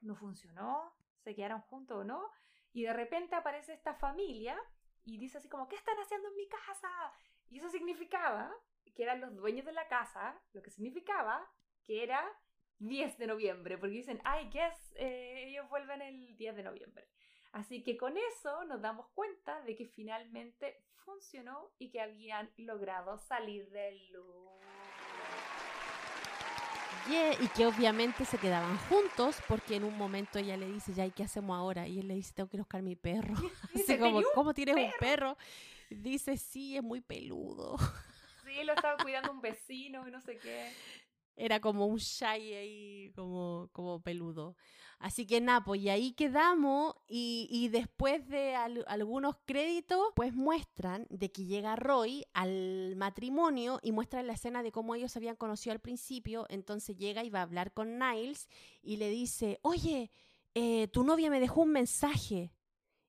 [0.00, 0.94] ¿No funcionó?
[1.22, 2.30] ¿Se quedaron juntos o no?
[2.72, 4.58] Y de repente aparece esta familia
[5.04, 6.88] y dice así como, ¿qué están haciendo en mi casa?
[7.50, 8.54] Y eso significaba
[8.94, 11.50] que eran los dueños de la casa, lo que significaba
[11.84, 12.24] que era
[12.78, 17.08] 10 de noviembre, porque dicen, ay, guess, eh, ellos vuelven el 10 de noviembre.
[17.52, 23.18] Así que con eso nos damos cuenta de que finalmente funcionó y que habían logrado
[23.18, 24.67] salir del luz
[27.40, 31.10] y que obviamente se quedaban juntos porque en un momento ella le dice, ya, ¿y
[31.10, 31.86] qué hacemos ahora?
[31.86, 33.34] Y él le dice, tengo que buscar mi perro.
[33.74, 35.36] Así como, ¿cómo tienes un perro?
[35.90, 37.76] Dice, sí, es muy peludo.
[38.44, 40.70] Sí, lo estaba cuidando un vecino y no sé qué
[41.38, 44.56] era como un shy ahí, como, como peludo.
[44.98, 51.30] Así que nada, pues y ahí quedamos y, después de algunos créditos, pues muestran de
[51.30, 55.72] que llega Roy al matrimonio y muestran la escena de cómo ellos se habían conocido
[55.72, 56.46] al principio.
[56.48, 58.48] Entonces llega y va a hablar con Niles
[58.82, 60.10] y le dice, oye,
[60.54, 62.52] eh, tu novia me dejó un mensaje.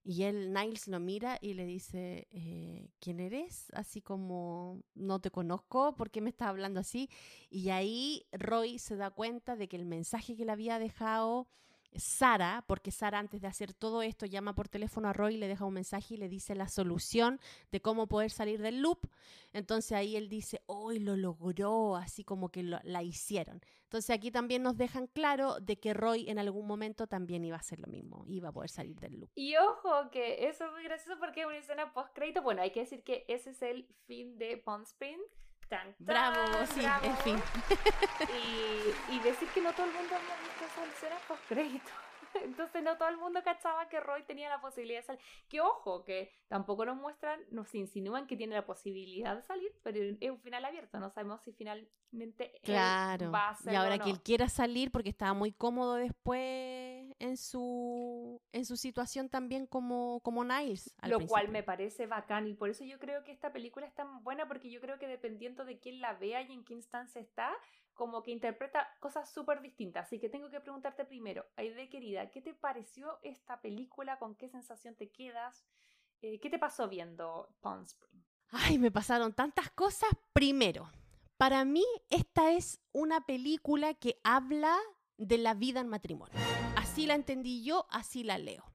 [0.04, 3.68] Y él, Niles, lo mira y le dice, eh, ¿quién eres?
[3.74, 7.10] Así como, no te conozco, ¿por qué me estás hablando así?
[7.50, 11.48] Y ahí Roy se da cuenta de que el mensaje que le había dejado
[11.96, 15.66] Sara, porque Sara antes de hacer todo esto llama por teléfono a Roy, le deja
[15.66, 17.40] un mensaje y le dice la solución
[17.72, 19.10] de cómo poder salir del loop.
[19.54, 23.62] Entonces ahí él dice, hoy lo logró, así como que la hicieron.
[23.84, 27.60] Entonces aquí también nos dejan claro de que Roy en algún momento también iba a
[27.60, 29.32] hacer lo mismo, iba a poder salir del loop.
[29.34, 32.44] Y ojo, que eso es muy gracioso porque es una escena post-crédito.
[32.44, 35.20] Bueno, hay que decir que ese es el fin de Pond Spring
[36.00, 37.42] bravo, sí, en fin.
[38.30, 41.90] Y, y, decir que no todo el mundo había visto esa escena post crédito.
[42.44, 45.22] Entonces no todo el mundo cachaba que Roy tenía la posibilidad de salir.
[45.48, 49.98] Que ojo, que tampoco nos muestran, nos insinúan que tiene la posibilidad de salir, pero
[50.20, 53.32] es un final abierto, no sabemos si finalmente claro.
[53.32, 56.89] va a Y ahora que él quiera salir porque estaba muy cómodo después
[57.20, 60.96] en su en su situación también como, como Niles.
[61.04, 64.24] Lo cual me parece bacán y por eso yo creo que esta película es tan
[64.24, 67.52] buena porque yo creo que dependiendo de quién la vea y en qué instancia está,
[67.94, 70.08] como que interpreta cosas súper distintas.
[70.08, 74.18] Así que tengo que preguntarte primero, Aide querida, ¿qué te pareció esta película?
[74.18, 75.66] ¿Con qué sensación te quedas?
[76.22, 78.24] Eh, ¿Qué te pasó viendo Palm Spring?
[78.52, 80.10] Ay, me pasaron tantas cosas.
[80.34, 80.90] Primero,
[81.38, 84.78] para mí esta es una película que habla
[85.18, 86.40] de la vida en matrimonio.
[87.00, 88.66] Así la entendí yo, así la leo.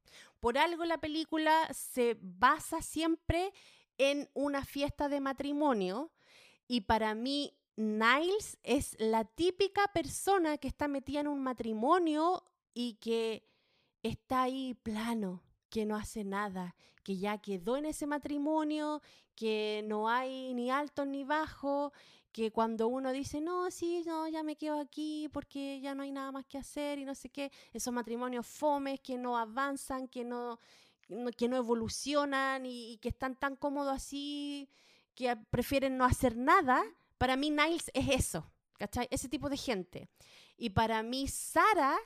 [0.41, 3.53] Por algo la película se basa siempre
[3.99, 6.11] en una fiesta de matrimonio
[6.67, 12.43] y para mí Niles es la típica persona que está metida en un matrimonio
[12.73, 13.47] y que
[14.03, 19.03] está ahí plano, que no hace nada, que ya quedó en ese matrimonio,
[19.35, 21.93] que no hay ni alto ni bajo,
[22.35, 26.11] que cuando uno dice, no, sí, no, ya me quedo aquí porque ya no hay
[26.11, 30.25] nada más que hacer y no sé qué, esos matrimonios fomes que no avanzan, que
[30.25, 30.59] no,
[31.37, 34.69] que no evolucionan y, y que están tan cómodos así
[35.15, 36.83] que prefieren no hacer nada
[37.19, 39.07] para mí Niles es eso, ¿cachai?
[39.13, 40.09] Ese tipo de gente.
[40.57, 41.97] Y para mí Sara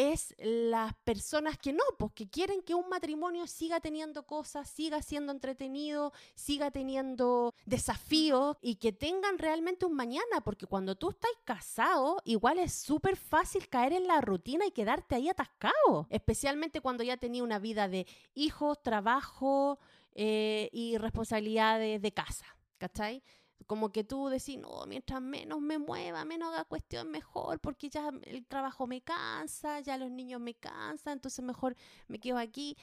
[0.00, 5.02] es las personas que no, pues que quieren que un matrimonio siga teniendo cosas, siga
[5.02, 11.30] siendo entretenido, siga teniendo desafíos y que tengan realmente un mañana, porque cuando tú estás
[11.44, 17.04] casado, igual es súper fácil caer en la rutina y quedarte ahí atascado, especialmente cuando
[17.04, 19.78] ya tenía una vida de hijos, trabajo
[20.14, 22.46] eh, y responsabilidades de casa,
[22.78, 23.22] ¿cachai?
[23.70, 28.10] Como que tú decís, no, mientras menos me mueva, menos haga cuestión, mejor, porque ya
[28.24, 31.76] el trabajo me cansa, ya los niños me cansan, entonces mejor
[32.08, 32.76] me quedo aquí.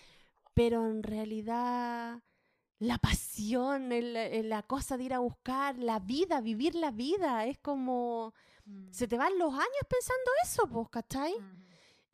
[0.53, 2.23] Pero en realidad
[2.79, 8.33] la pasión, la cosa de ir a buscar la vida, vivir la vida, es como...
[8.91, 11.33] Se te van los años pensando eso, pues, ¿cachai?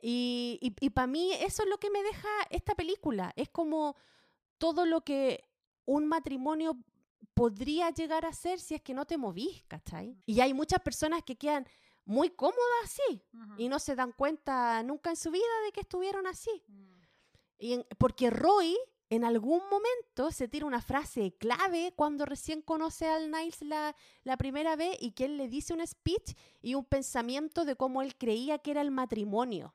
[0.02, 3.32] Y, y, y para mí eso es lo que me deja esta película.
[3.36, 3.94] Es como
[4.58, 5.44] todo lo que
[5.84, 6.76] un matrimonio
[7.34, 10.16] podría llegar a ser si es que no te movís, ¿cachai?
[10.26, 11.66] Y hay muchas personas que quedan
[12.04, 13.22] muy cómodas así
[13.56, 16.62] y no se dan cuenta nunca en su vida de que estuvieron así.
[16.68, 16.94] Mm.
[17.58, 18.76] y porque Roy
[19.10, 23.94] en algún momento se tira una frase clave cuando recién conoce al Niles la,
[24.24, 28.02] la, primera vez y que él le dice un speech y un pensamiento de cómo
[28.02, 29.74] él creía que era el matrimonio.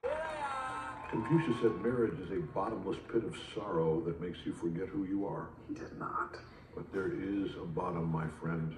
[1.12, 5.26] Confucius said marriage is a bottomless pit of sorrow that makes you forget who you
[5.26, 5.50] are.
[5.68, 6.38] He did not.
[6.80, 8.74] But there is a bottom, my friend,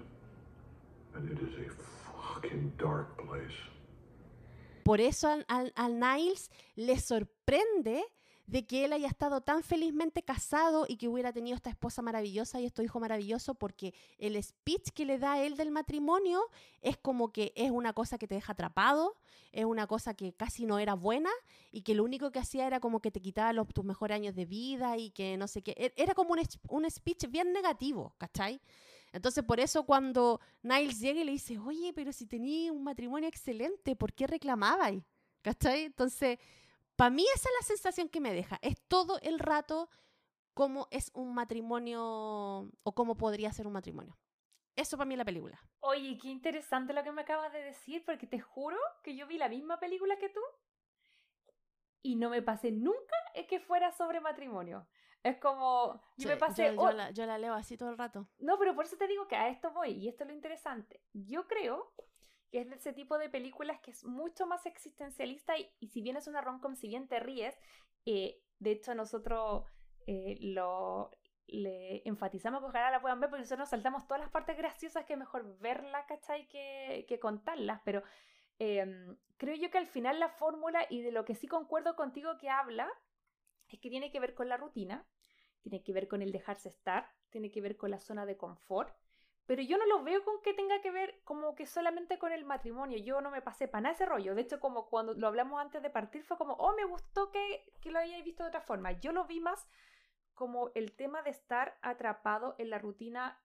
[1.13, 1.69] and it is a
[2.09, 3.55] fucking dark place.
[4.83, 8.01] Por eso al, al, Niles le sorprende
[8.51, 12.59] de que él haya estado tan felizmente casado y que hubiera tenido esta esposa maravillosa
[12.59, 16.41] y este hijo maravilloso, porque el speech que le da él del matrimonio
[16.81, 19.15] es como que es una cosa que te deja atrapado,
[19.53, 21.29] es una cosa que casi no era buena
[21.71, 24.35] y que lo único que hacía era como que te quitaba los, tus mejores años
[24.35, 25.71] de vida y que no sé qué.
[25.77, 28.59] E, era como un, un speech bien negativo, ¿cachai?
[29.13, 33.29] Entonces, por eso cuando Niles llega y le dice, oye, pero si tenía un matrimonio
[33.29, 35.01] excelente, ¿por qué reclamabais?
[35.41, 35.85] ¿Cachai?
[35.85, 36.37] Entonces,
[37.01, 38.59] para mí esa es la sensación que me deja.
[38.61, 39.89] Es todo el rato
[40.53, 44.19] cómo es un matrimonio o cómo podría ser un matrimonio.
[44.75, 45.59] Eso para mí es la película.
[45.79, 49.39] Oye, qué interesante lo que me acabas de decir, porque te juro que yo vi
[49.39, 50.41] la misma película que tú
[52.03, 54.87] y no me pasé nunca es que fuera sobre matrimonio.
[55.23, 56.75] Es como, yo me pasé...
[56.75, 58.29] Yo, la, yo la leo así todo el rato.
[58.37, 61.01] No, pero por eso te digo que a esto voy y esto es lo interesante.
[61.13, 61.95] Yo creo
[62.51, 66.17] que es de ese tipo de películas que es mucho más existencialista y, si bien
[66.17, 67.57] es una rom-com, si bien te ríes,
[68.05, 69.63] eh, de hecho nosotros
[70.05, 71.11] eh, lo
[71.47, 75.05] le enfatizamos que ojalá la puedan ver porque nosotros nos saltamos todas las partes graciosas
[75.05, 76.47] que es mejor verla, ¿cachai?
[76.47, 78.03] Que, que contarlas, pero
[78.57, 82.37] em, creo yo que al final la fórmula y de lo que sí concuerdo contigo
[82.37, 82.89] que habla
[83.67, 85.05] es que tiene que ver con la rutina,
[85.61, 88.95] tiene que ver con el dejarse estar, tiene que ver con la zona de confort
[89.45, 92.45] pero yo no lo veo con que tenga que ver como que solamente con el
[92.45, 92.97] matrimonio.
[92.97, 94.35] Yo no me pasé para nada ese rollo.
[94.35, 97.73] De hecho, como cuando lo hablamos antes de partir, fue como, oh, me gustó que,
[97.81, 98.93] que lo hayáis visto de otra forma.
[98.93, 99.67] Yo lo vi más
[100.33, 103.41] como el tema de estar atrapado en la rutina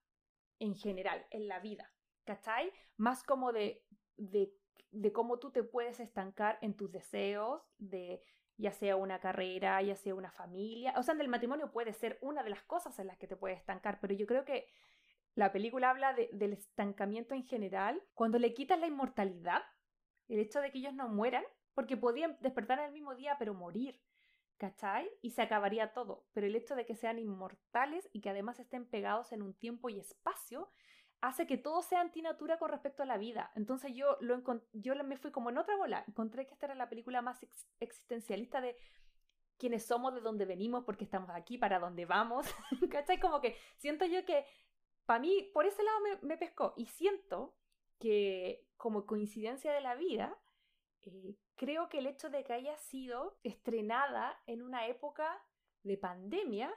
[0.59, 1.91] en general, en la vida.
[2.25, 2.71] ¿Cachai?
[2.97, 3.85] Más como de,
[4.17, 4.53] de,
[4.91, 8.21] de cómo tú te puedes estancar en tus deseos, de
[8.57, 10.93] ya sea una carrera, ya sea una familia.
[10.97, 13.35] O sea, en el matrimonio puede ser una de las cosas en las que te
[13.35, 14.67] puedes estancar, pero yo creo que
[15.37, 18.01] la película habla del estancamiento en general.
[18.15, 19.61] Cuando le quitas la inmortalidad,
[20.27, 21.43] el hecho de que ellos no mueran,
[21.75, 24.01] porque podían despertar el mismo día, pero morir.
[24.57, 25.07] ¿Cachai?
[25.21, 26.25] Y se acabaría todo.
[26.33, 29.89] Pero el hecho de que sean inmortales y que además estén pegados en un tiempo
[29.89, 30.71] y espacio
[31.21, 33.51] hace que todo sea antinatura con respecto a la vida.
[33.53, 34.41] Entonces yo, lo
[34.73, 36.03] yo me fui como en otra bola.
[36.07, 37.45] Encontré que esta era la película más
[37.79, 38.75] existencialista de
[39.59, 42.47] quiénes somos, de dónde venimos, porque estamos aquí, para dónde vamos.
[42.91, 43.19] ¿Cachai?
[43.19, 44.45] Como que siento yo que
[45.07, 46.73] para mí, por ese lado me, pescó.
[46.75, 47.55] Y siento
[47.97, 50.37] que como coincidencia de la vida,
[51.01, 55.41] eh, creo que el hecho de que haya sido estrenada en una época
[55.83, 56.75] de pandemia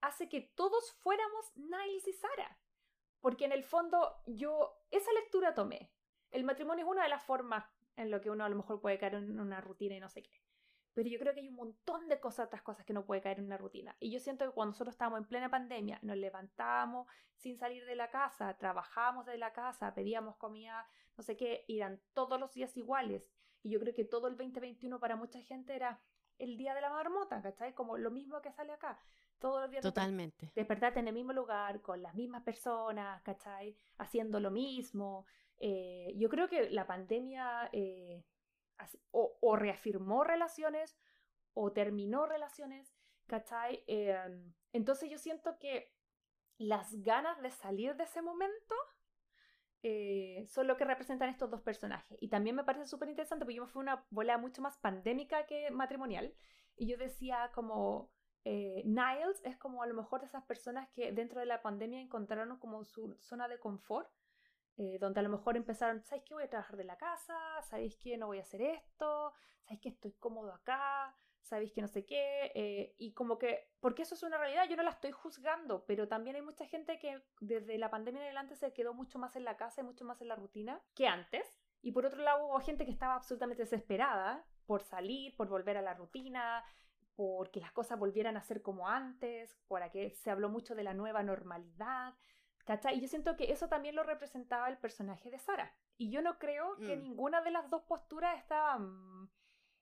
[0.00, 2.58] hace que todos fuéramos Niles y Sara.
[3.20, 5.92] Porque en el fondo yo esa lectura tomé.
[6.32, 7.64] El matrimonio es una de las formas
[7.94, 10.24] en lo que uno a lo mejor puede caer en una rutina y no sé
[10.24, 10.43] qué.
[10.94, 13.40] Pero yo creo que hay un montón de cosas, otras cosas que no puede caer
[13.40, 13.96] en una rutina.
[13.98, 17.96] Y yo siento que cuando nosotros estábamos en plena pandemia, nos levantábamos sin salir de
[17.96, 22.76] la casa, trabajábamos de la casa, pedíamos comida, no sé qué, eran todos los días
[22.76, 23.28] iguales.
[23.62, 26.00] Y yo creo que todo el 2021 para mucha gente era
[26.38, 27.74] el día de la marmota, ¿cachai?
[27.74, 29.00] Como lo mismo que sale acá.
[29.38, 29.82] Todos los días.
[29.82, 30.52] Totalmente.
[30.54, 33.76] Despertarte en el mismo lugar, con las mismas personas, ¿cachai?
[33.98, 35.26] Haciendo lo mismo.
[35.58, 38.24] Eh, yo creo que la pandemia eh,
[39.10, 40.96] o, reafirmó relaciones
[41.52, 42.94] o terminó relaciones,
[43.26, 43.84] ¿cachai?
[43.86, 45.94] Em, entonces yo siento que
[46.58, 48.74] las ganas de salir de ese momento
[49.82, 52.16] eh, son lo que representan estos dos personajes.
[52.20, 55.46] Y también me parece súper interesante porque yo me fui una bola mucho más pandémica
[55.46, 56.34] que matrimonial.
[56.76, 58.10] Y yo decía como,
[58.44, 62.00] eh, Niles es como a lo mejor de esas personas que dentro de la pandemia
[62.00, 64.08] encontraron como su zona de confort
[64.76, 66.34] eh, donde a lo mejor empezaron, ¿sabéis qué?
[66.34, 68.16] Voy a trabajar de la casa, ¿sabéis qué?
[68.16, 69.32] No voy a hacer esto,
[69.62, 71.16] ¿sabéis que estoy cómodo acá?
[71.42, 72.52] ¿Sabéis que no sé qué?
[72.54, 76.08] Eh, y como que, porque eso es una realidad, yo no la estoy juzgando, pero
[76.08, 79.44] también hay mucha gente que desde la pandemia en adelante se quedó mucho más en
[79.44, 81.60] la casa y mucho más en la rutina que antes.
[81.82, 85.82] Y por otro lado hubo gente que estaba absolutamente desesperada por salir, por volver a
[85.82, 86.64] la rutina,
[87.14, 90.94] porque las cosas volvieran a ser como antes, por que se habló mucho de la
[90.94, 92.14] nueva normalidad.
[92.64, 92.96] ¿Cachai?
[92.96, 95.76] Y yo siento que eso también lo representaba el personaje de Sara.
[95.98, 97.02] Y yo no creo que mm.
[97.02, 99.30] ninguna de las dos posturas está mm,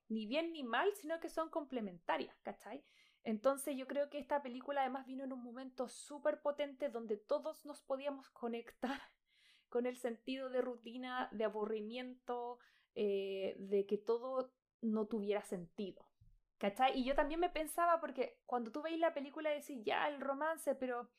[0.08, 2.84] ni bien ni mal, sino que son complementarias, ¿cachai?
[3.24, 7.64] Entonces yo creo que esta película además vino en un momento súper potente donde todos
[7.64, 9.00] nos podíamos conectar
[9.68, 12.58] con el sentido de rutina, de aburrimiento,
[12.94, 16.04] eh, de que todo no tuviera sentido.
[16.58, 16.98] ¿Cachai?
[16.98, 20.74] Y yo también me pensaba, porque cuando tú veis la película decís, ya, el romance,
[20.76, 21.10] pero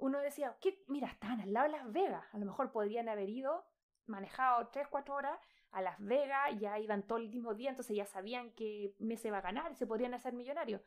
[0.00, 0.82] uno decía, ¿qué?
[0.88, 3.64] mira, estaban al lado de Las Vegas, a lo mejor podrían haber ido,
[4.06, 5.38] manejado 3, 4 horas
[5.70, 9.38] a Las Vegas, ya iban todo el mismo día, entonces ya sabían que Messi iba
[9.38, 10.82] a ganar y se podrían hacer millonarios.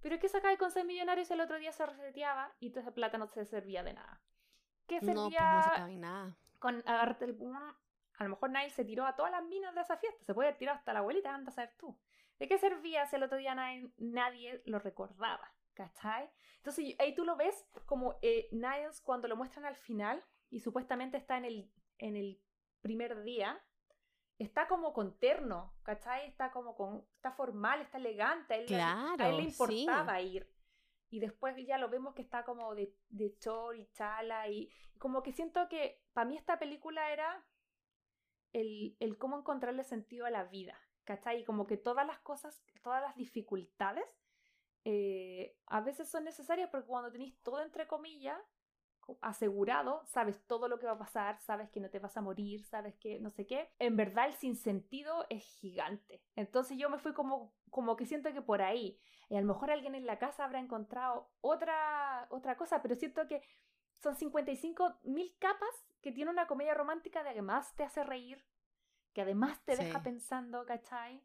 [0.00, 2.94] Pero ¿qué sacaba con ser millonarios si el otro día se reseteaba y toda esa
[2.94, 4.20] plata no se servía de nada?
[4.86, 6.36] ¿Qué servía no, pues no sacaba nada.
[6.58, 7.38] con agarrarte el...
[8.18, 10.52] A lo mejor Nile se tiró a todas las minas de esa fiesta, se puede
[10.54, 11.98] tirado hasta la abuelita, anda a saber tú.
[12.38, 15.52] ¿De qué servía si el otro día nadie, nadie lo recordaba?
[15.74, 16.30] ¿Cachai?
[16.56, 21.16] Entonces ahí tú lo ves como eh, Niles cuando lo muestran al final y supuestamente
[21.16, 22.40] está en el, en el
[22.82, 23.62] primer día,
[24.38, 26.26] está como con terno, ¿cachai?
[26.26, 30.50] Está como con, está formal, está elegante, a él, a él le importaba ir.
[31.08, 35.22] Y después ya lo vemos que está como de, de chor y chala y, como
[35.22, 37.44] que siento que para mí esta película era
[38.52, 41.40] el, el cómo encontrarle sentido a la vida, ¿cachai?
[41.40, 44.04] Y como que todas las cosas, todas las dificultades
[44.84, 48.40] eh, a veces son necesarias porque cuando tenéis todo entre comillas
[49.20, 52.64] asegurado, sabes todo lo que va a pasar, sabes que no te vas a morir,
[52.64, 56.22] sabes que no sé qué, en verdad el sinsentido es gigante.
[56.36, 58.98] Entonces yo me fui como, como que siento que por ahí,
[59.28, 63.26] y a lo mejor alguien en la casa habrá encontrado otra, otra cosa, pero siento
[63.26, 63.42] que
[63.98, 68.44] son 55 mil capas que tiene una comedia romántica de además te hace reír,
[69.12, 71.22] que además te deja pensando, ¿cachai?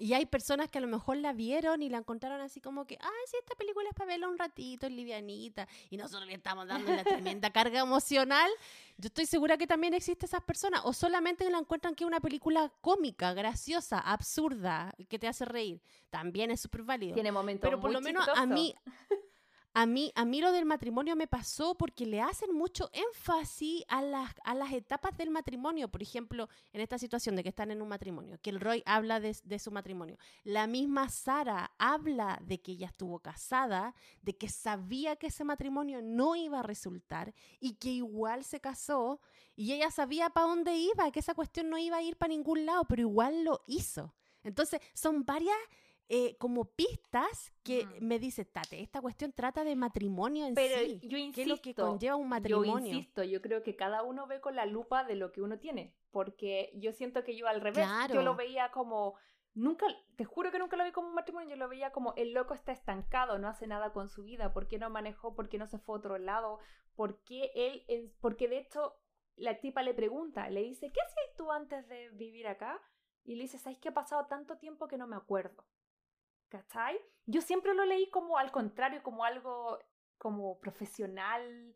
[0.00, 2.96] Y hay personas que a lo mejor la vieron y la encontraron así como que,
[3.00, 5.66] ah, sí, esta película es para verla un ratito, es livianita.
[5.90, 8.48] Y nosotros le estamos dando la tremenda carga emocional.
[8.96, 10.82] Yo estoy segura que también existe esas personas.
[10.84, 15.82] O solamente la encuentran que es una película cómica, graciosa, absurda, que te hace reír.
[16.10, 17.14] También es súper válido.
[17.14, 18.76] Tiene momentos Pero por lo menos a mí,
[19.74, 24.02] a mí, a mí lo del matrimonio me pasó porque le hacen mucho énfasis a
[24.02, 25.88] las, a las etapas del matrimonio.
[25.88, 29.20] Por ejemplo, en esta situación de que están en un matrimonio, que el Roy habla
[29.20, 30.18] de, su matrimonio.
[30.42, 36.00] La misma Sara habla de que ella estuvo casada, de que sabía que ese matrimonio
[36.02, 39.20] no iba a resultar y que igual se casó
[39.54, 42.64] y ella sabía para dónde iba, que esa cuestión no iba a ir para ningún
[42.64, 44.14] lado, pero igual lo hizo.
[44.44, 45.56] Entonces, son varias
[46.08, 48.06] eh, como pistas que Mm.
[48.06, 51.00] me dice, Tate, esta cuestión trata de matrimonio en Pero sí.
[51.02, 52.96] yo ¿Qué insisto, es lo que conlleva un Yo matrimonio?
[52.96, 55.94] insisto, yo creo que cada uno ve con la lupa de lo que uno tiene,
[56.10, 59.16] porque yo siento que yo al revés, yo lo veía como
[59.54, 59.86] nunca,
[60.16, 62.54] te juro que nunca lo vi como un matrimonio, yo lo veía como el loco
[62.54, 65.34] está estancado, no hace nada con su vida, ¿por qué no manejó?
[65.34, 66.58] ¿Por qué no se fue a otro lado?
[66.94, 68.94] ¿Por qué él, en- porque de hecho
[69.36, 72.80] la tipa le pregunta, le dice, ¿qué hacías tú antes de vivir acá?
[73.24, 75.64] Y le dice, ¿sabes que ha pasado tanto tiempo que no me acuerdo?
[76.48, 76.98] ¿Cachai?
[77.26, 79.78] Yo siempre lo leí como al contrario, como algo
[80.16, 81.74] como profesional,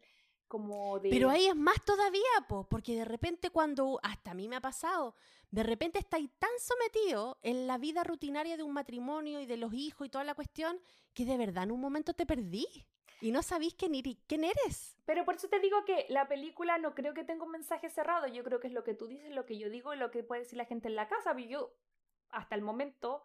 [0.49, 1.11] como de...
[1.11, 4.61] Pero ahí es más todavía, po, porque de repente cuando, hasta a mí me ha
[4.61, 5.15] pasado,
[5.51, 9.73] de repente estáis tan sometido en la vida rutinaria de un matrimonio y de los
[9.73, 10.81] hijos y toda la cuestión,
[11.15, 12.67] que de verdad en un momento te perdí
[13.21, 13.93] y no sabís quién,
[14.27, 14.99] quién eres.
[15.07, 18.27] Pero por eso te digo que la película no creo que tenga un mensaje cerrado.
[18.27, 20.25] Yo creo que es lo que tú dices, lo que yo digo y lo que
[20.25, 21.33] puede decir la gente en la casa.
[21.35, 21.75] Pero yo,
[22.31, 23.23] hasta el momento,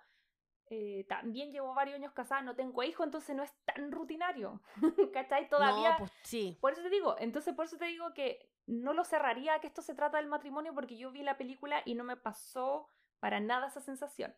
[0.69, 4.61] eh, también llevo varios años casada, no tengo hijos, entonces no es tan rutinario.
[5.13, 5.49] ¿Cachai?
[5.49, 5.91] Todavía.
[5.91, 6.57] No, pues sí.
[6.59, 9.67] Por eso te digo, entonces por eso te digo que no lo cerraría a que
[9.67, 12.87] esto se trata del matrimonio porque yo vi la película y no me pasó
[13.19, 14.35] para nada esa sensación.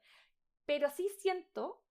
[0.65, 1.83] Pero sí siento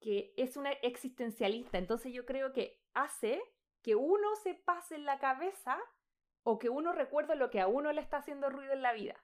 [0.00, 3.42] que es una existencialista, entonces yo creo que hace
[3.82, 5.78] que uno se pase en la cabeza
[6.42, 9.23] o que uno recuerde lo que a uno le está haciendo ruido en la vida.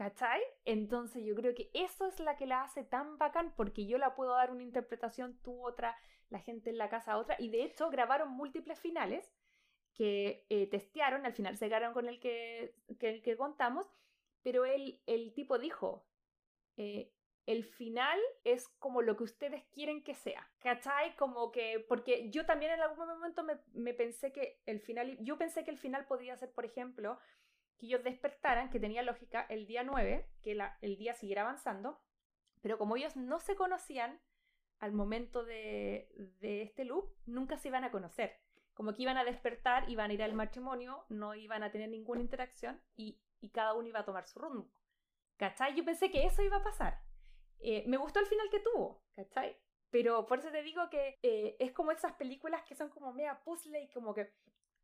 [0.00, 0.40] ¿Cachai?
[0.64, 4.14] Entonces yo creo que eso es la que la hace tan bacán porque yo la
[4.14, 5.94] puedo dar una interpretación, tú otra,
[6.30, 9.30] la gente en la casa otra, y de hecho grabaron múltiples finales
[9.92, 13.86] que eh, testearon, al final se quedaron con el que, que, que contamos,
[14.42, 16.06] pero el, el tipo dijo,
[16.78, 17.12] eh,
[17.44, 21.14] el final es como lo que ustedes quieren que sea, ¿cachai?
[21.16, 25.36] Como que, porque yo también en algún momento me, me pensé que el final, yo
[25.36, 27.18] pensé que el final podría ser, por ejemplo,
[27.80, 32.00] que ellos despertaran, que tenía lógica, el día 9, que el día siguiera avanzando,
[32.60, 34.20] pero como ellos no se conocían
[34.78, 36.08] al momento de,
[36.40, 38.38] de este loop, nunca se iban a conocer
[38.80, 42.22] como que iban a despertar, iban a ir al matrimonio, no iban a tener ninguna
[42.22, 43.20] interacción y,
[43.52, 44.70] cada uno iba a tomar su rumbo.
[45.36, 45.74] ¿Cachai?
[45.74, 46.98] Yo pensé que eso iba a pasar.
[47.58, 49.54] Eh, me gustó el final que tuvo, ¿cachai?
[49.90, 53.42] Pero por eso te digo que eh, es como esas películas que son como mega
[53.44, 54.32] puzzle y como que,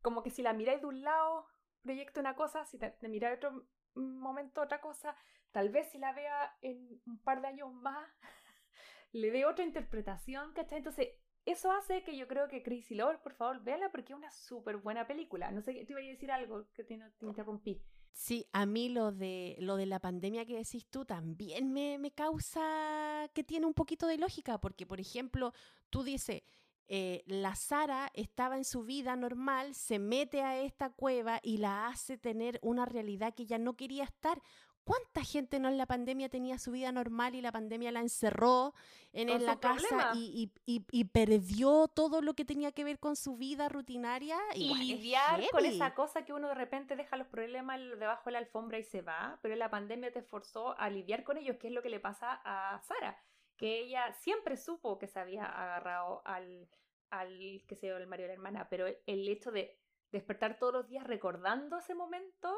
[0.03, 1.47] como que si la miráis de un lado,
[1.87, 3.65] proyecta una cosa, si te, te miráis otro
[3.95, 5.15] momento otra cosa,
[5.51, 8.07] tal vez si la vea en un par de años más,
[9.13, 10.79] le dé otra interpretación, ¿cachai?
[10.79, 11.07] Entonces,
[11.45, 14.77] eso hace que yo creo que Crazy Lover, por favor, véala porque es una súper
[14.77, 15.49] buena película.
[15.49, 17.81] No sé, te iba a decir algo que te, te interrumpí.
[18.11, 22.11] Sí, a mí lo de, lo de la pandemia que decís tú también me, me
[22.11, 25.53] causa que tiene un poquito de lógica, porque por ejemplo,
[25.89, 26.41] tú dices,
[26.87, 31.87] eh, la Sara estaba en su vida normal, se mete a esta cueva y la
[31.87, 34.41] hace tener una realidad que ella no quería estar.
[34.83, 38.73] ¿Cuánta gente no en la pandemia tenía su vida normal y la pandemia la encerró
[39.11, 43.17] en, la casa y, y- y- y perdió todo lo que tenía que ver con
[43.17, 44.37] su vida rutinaria?
[44.55, 48.31] Y es lidiar con esa cosa que uno de repente deja los problemas debajo de
[48.31, 51.67] la alfombra y se va, pero la pandemia te forzó a lidiar con ellos, que
[51.67, 53.17] es lo que le pasa a Sara,
[53.57, 56.69] que ella siempre supo que se había agarrado al,
[57.09, 59.77] al que se dio el marido de la hermana, pero el, hecho de
[60.11, 62.55] despertar todos los días recordando ese momento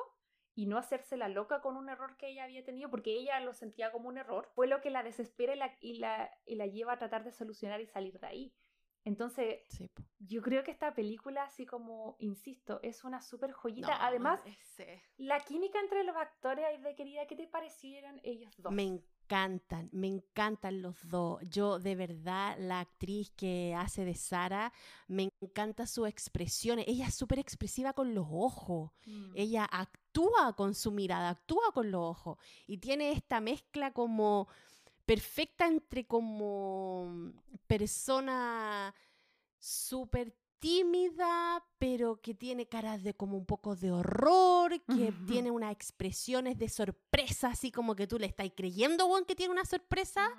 [0.55, 3.53] y no hacerse la loca con un error que ella había tenido, porque ella lo
[3.53, 6.67] sentía como un error, fue lo que la desespera y la, y la, y la
[6.67, 8.53] lleva a tratar de solucionar y salir de ahí.
[9.05, 9.89] Entonces, Sí,
[10.19, 13.87] yo creo que esta película, así como, insisto, es una súper joyita.
[13.87, 18.73] No, Además, ese- la química entre los actores, de querida, ¿qué te parecieron ellos dos?
[18.73, 21.39] Me encantan, me encantan los dos.
[21.49, 24.73] Yo, de verdad, la actriz que hace de Sara,
[25.07, 26.79] me encanta su expresión.
[26.79, 28.91] Ella es súper expresiva con los ojos.
[29.05, 29.31] Mm.
[29.35, 32.39] Ella actúa con su mirada, actúa con los ojos.
[32.65, 34.47] Y tiene esta mezcla como
[35.05, 37.31] perfecta entre como
[37.67, 38.95] persona
[39.59, 45.71] súper tímida, pero que tiene caras de como un poco de horror, que tiene unas
[45.71, 50.29] expresiones de sorpresa, así como que tú le estás creyendo, Juan, que tiene una sorpresa.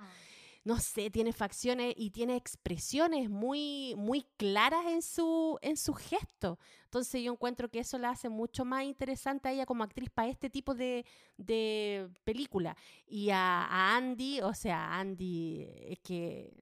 [0.62, 6.58] No sé, tiene facciones y tiene expresiones muy, muy claras en su, en su gesto.
[6.84, 10.28] Entonces yo encuentro que eso la hace mucho más interesante a ella como actriz para
[10.28, 11.06] este tipo de,
[11.38, 12.76] de película.
[13.06, 16.52] Y a, a Andy, o sea, Andy es que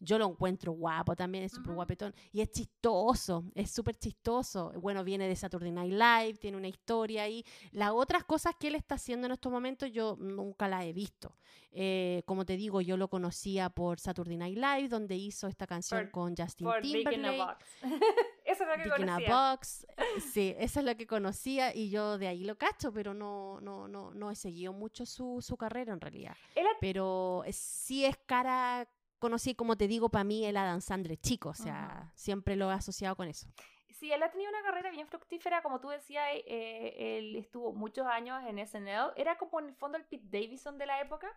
[0.00, 2.14] yo lo encuentro guapo también, es súper guapetón.
[2.32, 4.72] Y es chistoso, es súper chistoso.
[4.80, 7.44] Bueno, viene de Saturday Night Live, tiene una historia ahí.
[7.72, 11.36] Las otras cosas que él está haciendo en estos momentos yo nunca las he visto.
[11.72, 16.00] Eh, como te digo, yo lo conocía por Saturday Night Live, donde hizo esta canción
[16.06, 17.38] Por- con Justin Por Dick in a Timberlake.
[17.38, 17.64] Box.
[18.44, 19.50] Eso es lo que Dick in a conocía.
[19.52, 19.86] Box.
[20.32, 23.86] Sí, eso es lo que conocía y yo de ahí lo cacho, pero no, no,
[23.86, 26.34] no, no he seguido mucho su, su carrera en realidad.
[26.80, 28.88] Pero sí es cara
[29.20, 32.74] conocí, como te digo, para mí el Adam Sandler chico, o sea, siempre lo he
[32.74, 33.46] asociado con eso.
[34.00, 38.06] Sí, él ha tenido una carrera bien fructífera, como tú decías, eh, él estuvo muchos
[38.06, 41.30] años en SNL, era como en el fondo el Pete Davidson de la época,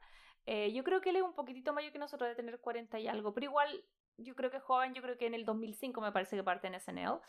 [0.46, 3.08] eh, yo creo que él es un poquitito mayor que nosotros, de tener 40 y
[3.10, 3.84] algo, pero igual
[4.18, 6.68] yo creo que es joven, yo creo que en el 2005 me parece que parte
[6.68, 7.20] en SNL,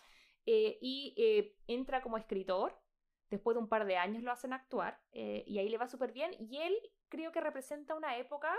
[0.47, 2.81] eh, y entra como escritor,
[3.29, 6.33] después de un par de años lo hacen actuar, y ahí le va súper bien,
[6.39, 6.75] y él
[7.09, 8.55] creo que representa una época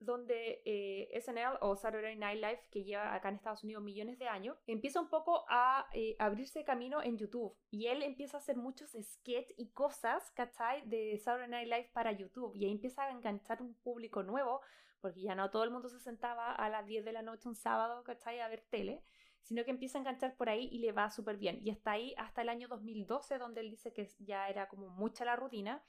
[0.00, 4.28] donde eh, SNL o Saturday Night Live, que lleva acá en Estados Unidos millones de
[4.28, 7.56] años, empieza un poco a eh, abrirse camino en YouTube.
[7.70, 10.88] Y él empieza a hacer muchos sketches y cosas, ¿cachai?
[10.88, 12.54] De Saturday Night Live para YouTube.
[12.54, 14.60] Y ahí empieza a enganchar un público nuevo,
[15.00, 17.56] porque ya no todo el mundo se sentaba a las 10 de la noche un
[17.56, 18.40] sábado, ¿cachai?
[18.40, 19.02] A ver tele,
[19.42, 21.58] sino que empieza a enganchar por ahí y le va súper bien.
[21.62, 25.24] Y está ahí hasta el año 2012, donde él dice que ya era como mucha
[25.24, 25.82] la rutina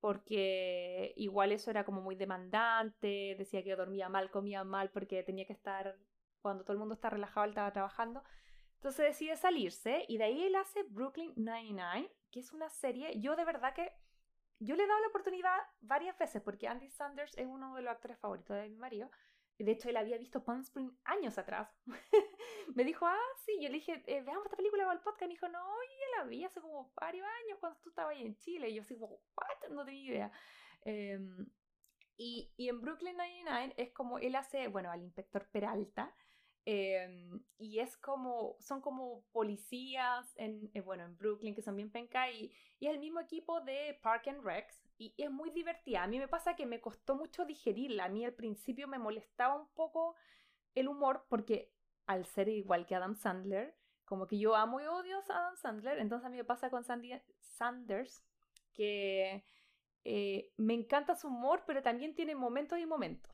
[0.00, 5.46] porque igual eso era como muy demandante, decía que dormía mal, comía mal, porque tenía
[5.46, 5.96] que estar,
[6.40, 8.22] cuando todo el mundo está relajado, él estaba trabajando.
[8.76, 13.36] Entonces decide salirse y de ahí él hace Brooklyn 99, que es una serie, yo
[13.36, 13.92] de verdad que,
[14.58, 17.92] yo le he dado la oportunidad varias veces, porque Andy Sanders es uno de los
[17.92, 19.10] actores favoritos de mi marido,
[19.64, 21.68] de hecho, él había visto Palm Spring años atrás.
[22.74, 23.58] me dijo, ah, sí.
[23.60, 25.22] Yo le dije, eh, veamos esta película para el podcast.
[25.22, 28.36] Me dijo, no, yo la vi hace como varios años cuando tú estabas ahí en
[28.38, 28.70] Chile.
[28.70, 29.70] Y yo así como, what?
[29.70, 30.32] No tenía idea.
[30.82, 31.46] Em,
[32.16, 36.14] y, y, en Brooklyn 99 es como él hace, bueno, al inspector Peralta.
[36.64, 41.90] Em, y es como, son como policías en, eh, bueno, en Brooklyn que son bien
[41.90, 46.02] penca y, y es el mismo equipo de Park and Recs y es muy divertida.
[46.02, 48.04] A mí me pasa que me costó mucho digerirla.
[48.04, 50.14] A mí al principio me molestaba un poco
[50.74, 51.72] el humor porque
[52.06, 53.74] al ser igual que Adam Sandler,
[54.04, 56.84] como que yo amo y odio a Adam Sandler, entonces a mí me pasa con
[56.84, 58.22] Sandy Sanders
[58.74, 59.42] que
[60.04, 63.32] eh, me encanta su humor, pero también tiene momentos y momentos.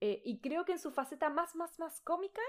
[0.00, 2.42] Eh, y creo que en su faceta más, más, más cómica,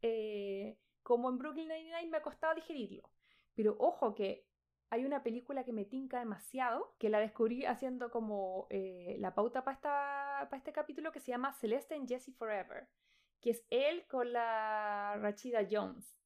[0.00, 3.10] eh, como en Brooklyn Nine-Nine, me ha costado digerirlo.
[3.54, 4.46] Pero ojo que
[4.94, 9.64] hay una película que me tinca demasiado, que la descubrí haciendo como eh, la pauta
[9.64, 12.88] para este capítulo, que se llama Celeste and Jesse Forever,
[13.40, 16.16] que es él con la Rachida Jones.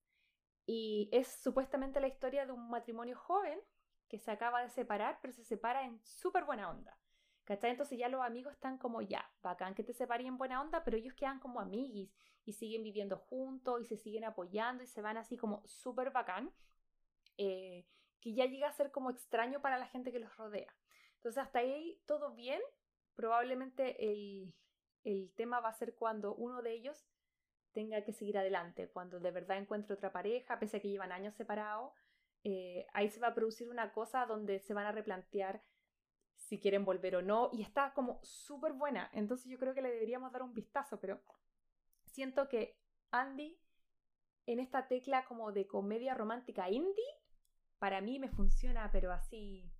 [0.66, 3.58] Y es supuestamente la historia de un matrimonio joven
[4.06, 6.98] que se acaba de separar, pero se separa en súper buena onda.
[7.44, 7.70] ¿Cachai?
[7.70, 10.98] Entonces ya los amigos están como ya, bacán que te separen en buena onda, pero
[10.98, 12.12] ellos quedan como amiguis
[12.44, 16.52] y siguen viviendo juntos y se siguen apoyando y se van así como súper bacán.
[17.38, 17.86] Eh,
[18.20, 20.74] que ya llega a ser como extraño para la gente que los rodea.
[21.16, 22.60] Entonces, hasta ahí todo bien.
[23.14, 24.54] Probablemente el,
[25.04, 27.06] el tema va a ser cuando uno de ellos
[27.72, 31.34] tenga que seguir adelante, cuando de verdad encuentre otra pareja, pese a que llevan años
[31.34, 31.92] separados.
[32.44, 35.62] Eh, ahí se va a producir una cosa donde se van a replantear
[36.36, 39.10] si quieren volver o no, y está como súper buena.
[39.12, 41.20] Entonces yo creo que le deberíamos dar un vistazo, pero
[42.06, 42.78] siento que
[43.10, 43.60] Andy
[44.46, 47.04] en esta tecla como de comedia romántica indie
[47.78, 49.70] para mí me funciona, pero así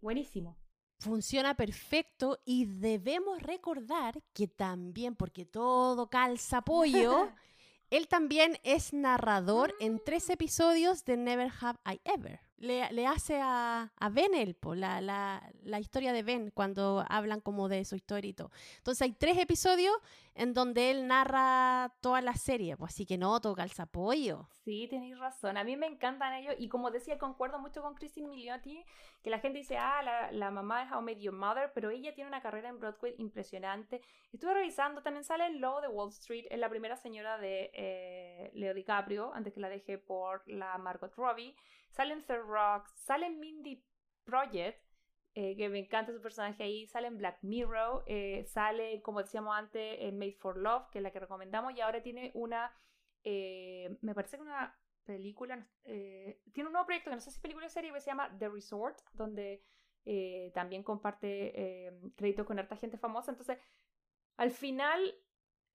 [0.00, 0.58] buenísimo.
[0.98, 7.30] Funciona perfecto y debemos recordar que también, porque todo calza pollo,
[7.90, 13.92] él también es narrador en tres episodios de Never Have I Ever le, hace a,
[13.96, 15.00] a Ben el, la,
[15.62, 18.50] la, historia de Ben cuando hablan como de su historia y.
[18.78, 19.94] Entonces hay tres episodios
[20.34, 24.48] en donde él narra toda la serie, pues así que no, toca el zapollo.
[24.64, 25.56] Sí, tenéis razón.
[25.56, 28.84] A mí me encantan ellos y como decía, concuerdo mucho con Christine Milioti,
[29.22, 32.14] que la gente dice, ah, la, la mamá es How Met Your Mother, pero ella
[32.14, 34.00] tiene una carrera en Broadway impresionante.
[34.32, 38.74] Estuve revisando, también sale en de Wall Street, es la primera señora de eh, Leo
[38.74, 41.54] DiCaprio, antes que la deje por la Margot Robbie.
[41.96, 43.82] Sale en Third Rock, sale en Mindy
[44.24, 44.78] Project,
[45.34, 49.56] eh, que me encanta su personaje ahí, sale en Black Mirror, eh, sale, como decíamos
[49.56, 52.70] antes, en Made for Love, que es la que recomendamos, y ahora tiene una,
[53.24, 57.40] eh, me parece que una película, tiene un nuevo proyecto que no sé si es
[57.40, 59.62] película o serie, que se llama The Resort, donde
[60.52, 63.58] también comparte crédito con harta gente famosa, entonces,
[64.36, 65.14] al final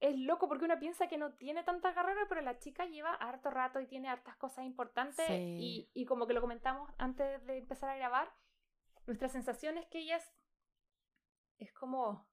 [0.02, 3.52] es loco porque uno piensa que no tiene tanta carrera, pero la chica lleva harto
[3.52, 5.30] rato y tiene hartas cosas importantes.
[5.30, 8.34] Y, y, como que lo comentamos antes de empezar a grabar,
[9.06, 10.34] nuestra sensación es que ella es,
[11.60, 12.28] es como.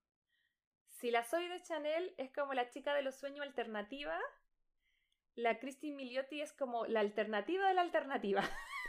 [0.88, 4.18] Si la soy de Chanel es como la chica de los sueños alternativa,
[5.38, 8.42] la Christine Miliotti es como la alternativa de la alternativa.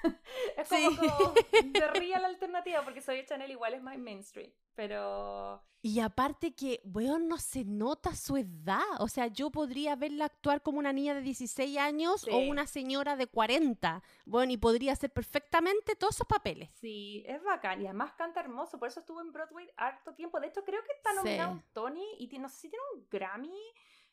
[0.58, 4.52] es como, como de real alternativa, porque soy Chanel igual es más mainstream.
[4.76, 5.62] Pero.
[5.82, 8.82] Y aparte que, weón, no se nota su edad.
[9.00, 12.50] O sea, yo podría verla actuar como una niña de 16 años o Sí.
[12.50, 14.02] una señora de 40.
[14.26, 16.70] Bueno, y podría hacer perfectamente todos esos papeles.
[16.82, 20.40] Sí, es bacán y además canta hermoso, por eso estuvo en Broadway harto tiempo.
[20.40, 21.58] De hecho, creo que está nominado Sí.
[21.60, 23.62] un Tony y no sé si tiene un Grammy,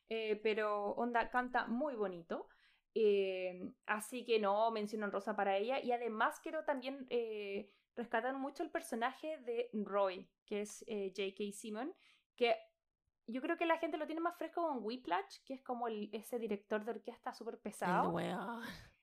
[0.08, 2.48] eh, pero onda canta muy bonito.
[2.94, 5.80] Eh, así que no, menciono rosa para ella.
[5.82, 11.52] Y además quiero también eh, rescatar mucho el personaje de Roy, que es eh, J.K.
[11.52, 11.94] Simon,
[12.34, 12.56] que
[13.26, 16.08] yo creo que la gente lo tiene más fresco con Whiplash, que es como el-
[16.12, 18.10] ese director de orquesta súper pesado.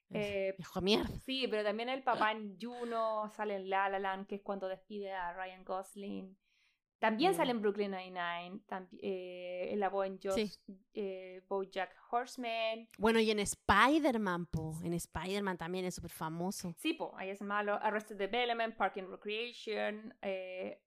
[0.10, 1.08] Eh, mierda.
[1.26, 4.68] Sí, pero también el papá en Juno sale en La La Land, que es cuando
[4.68, 6.38] despide a Ryan Gosling.
[7.04, 7.36] También Mm.
[7.36, 8.62] sale en Brooklyn Nine-Nine,
[9.02, 10.58] eh, en Josh, Sí.
[10.94, 12.88] eh, BoJack Horseman.
[12.98, 14.80] Bueno, y en Spider-Man, po.
[14.86, 16.74] En Spider-Man también es súper famoso.
[16.78, 17.74] Sí, po, ahí es malo.
[17.82, 20.14] Arrested Development, Park and Recreation.
[20.22, 20.80] eh,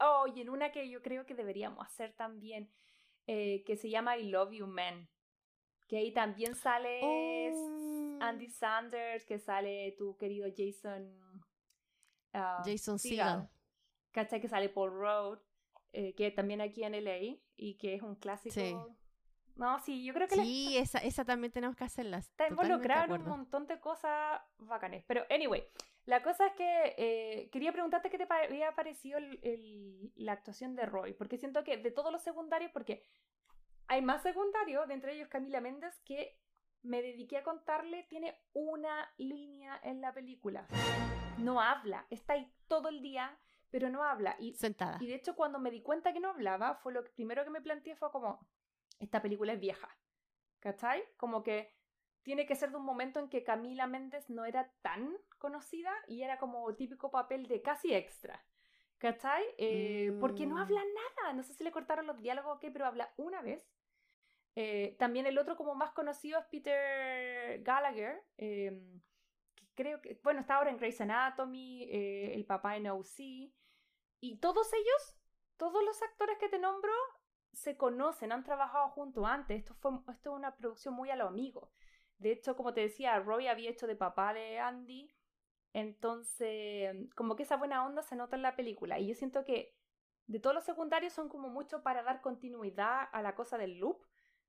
[0.00, 2.70] oh, y en una que yo creo que deberíamos hacer también,
[3.26, 5.06] eh, que se llama I Love You Man.
[5.86, 8.18] Que ahí también sale Oh.
[8.22, 11.12] Andy Sanders, que sale tu querido Jason.
[12.32, 13.46] ah, Jason Segel.
[14.16, 14.40] ¿Cachai?
[14.40, 15.38] Que sale Paul Road,
[15.92, 18.54] eh, que también aquí en LA y que es un clásico.
[18.54, 18.74] Sí.
[19.56, 22.16] No, sí, yo creo que Sí, esa, esa también tenemos que hacerla.
[22.18, 25.04] está involucrado en un montón de cosas bacanes.
[25.06, 25.62] Pero, anyway,
[26.06, 30.74] la cosa es que eh, quería preguntarte qué te había parecido el- el- la actuación
[30.76, 33.02] de Roy, porque siento que de todos los secundarios, porque
[33.86, 36.38] hay más secundarios, de entre ellos Camila Méndez, que
[36.82, 40.66] me dediqué a contarle, tiene una línea en la película.
[41.38, 43.38] No habla, está ahí todo el día,
[43.70, 44.36] pero no habla.
[44.38, 44.98] Y Sentada.
[45.00, 47.50] y de hecho, cuando me di cuenta que no hablaba, fue lo que- primero que
[47.50, 48.40] me planteé fue como,
[48.98, 49.88] esta película es vieja.
[50.60, 51.02] ¿Cachai?
[51.16, 51.72] Como que
[52.22, 56.22] tiene que ser de un momento en que Camila Méndez no era tan conocida y
[56.22, 58.44] era como típico papel de casi extra.
[58.98, 59.44] ¿Cachai?
[59.58, 60.58] Eh, Porque no Mm.
[60.58, 60.80] habla
[61.20, 61.32] nada.
[61.34, 63.68] No sé si le cortaron los diálogos o qué, pero habla una vez.
[64.56, 68.72] Eh, también el otro como más conocido es Peter Gallagher, eh,
[69.76, 73.52] creo que, bueno, está ahora en Grey's Anatomy, eh, el papá en OC,
[74.20, 75.16] y todos ellos,
[75.56, 76.92] todos los actores que te nombro,
[77.52, 81.28] se conocen, han trabajado juntos antes, esto, fue, esto es una producción muy a lo
[81.28, 81.70] amigo.
[82.18, 85.14] De hecho, como te decía, Roy había hecho de papá de Andy,
[85.72, 89.76] entonces, como que esa buena onda se nota en la película, y yo siento que
[90.26, 94.02] de todos los secundarios son como mucho para dar continuidad a la cosa del loop,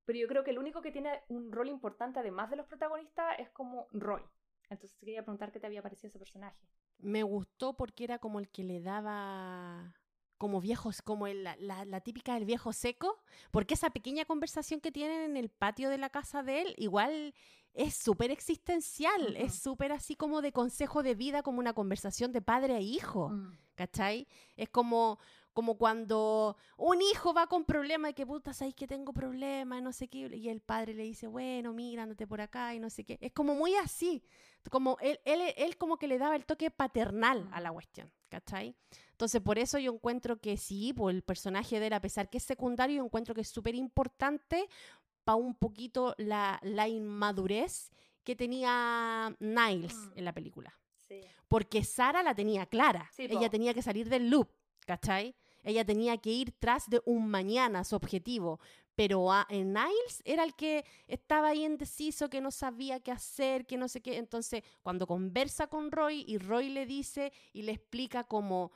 [0.05, 3.37] pero yo creo que el único que tiene un rol importante, además de los protagonistas,
[3.39, 4.23] es como Roy.
[4.69, 6.57] Entonces quería preguntar qué te había parecido ese personaje.
[6.99, 9.93] Me gustó porque era como el que le daba
[10.37, 13.17] como viejos, como el- la, típica del viejo seco,
[13.51, 17.33] porque esa pequeña conversación que tienen en el patio de la casa de él, igual
[17.73, 22.41] es súper existencial, es súper así como de consejo de vida, como una conversación de
[22.41, 23.31] padre a hijo,
[23.75, 24.27] ¿cachai?
[24.55, 25.19] Es como,
[25.53, 29.91] como cuando un hijo va con problemas y que puta, sabéis que tengo problemas, no
[29.91, 33.03] sé qué, y el padre le dice, bueno, mira, ándate por acá y no sé
[33.03, 33.17] qué.
[33.21, 34.23] Es como muy así,
[34.69, 38.75] como él, él, él como que le daba el toque paternal a la cuestión, ¿cachai?
[39.11, 42.37] Entonces, por eso yo encuentro que sí, pues el personaje de él, a pesar que
[42.37, 44.67] es secundario, yo encuentro que es súper importante
[45.23, 47.91] para un poquito la, la inmadurez
[48.23, 50.17] que tenía Niles Mm.
[50.17, 50.73] en la película.
[51.07, 51.21] Sí.
[51.47, 53.09] Porque Sara la tenía clara.
[53.13, 53.23] Sí.
[53.29, 54.49] Ella tenía que salir del loop,
[54.85, 55.35] ¿cachai?
[55.63, 58.59] Ella tenía que ir tras de un mañana, su objetivo.
[58.97, 63.65] Pero a, en Niles era el que estaba ahí indeciso, que no sabía qué hacer,
[63.67, 64.17] que no sé qué.
[64.17, 68.71] Entonces, cuando conversa con Roy y Roy le dice y le explica como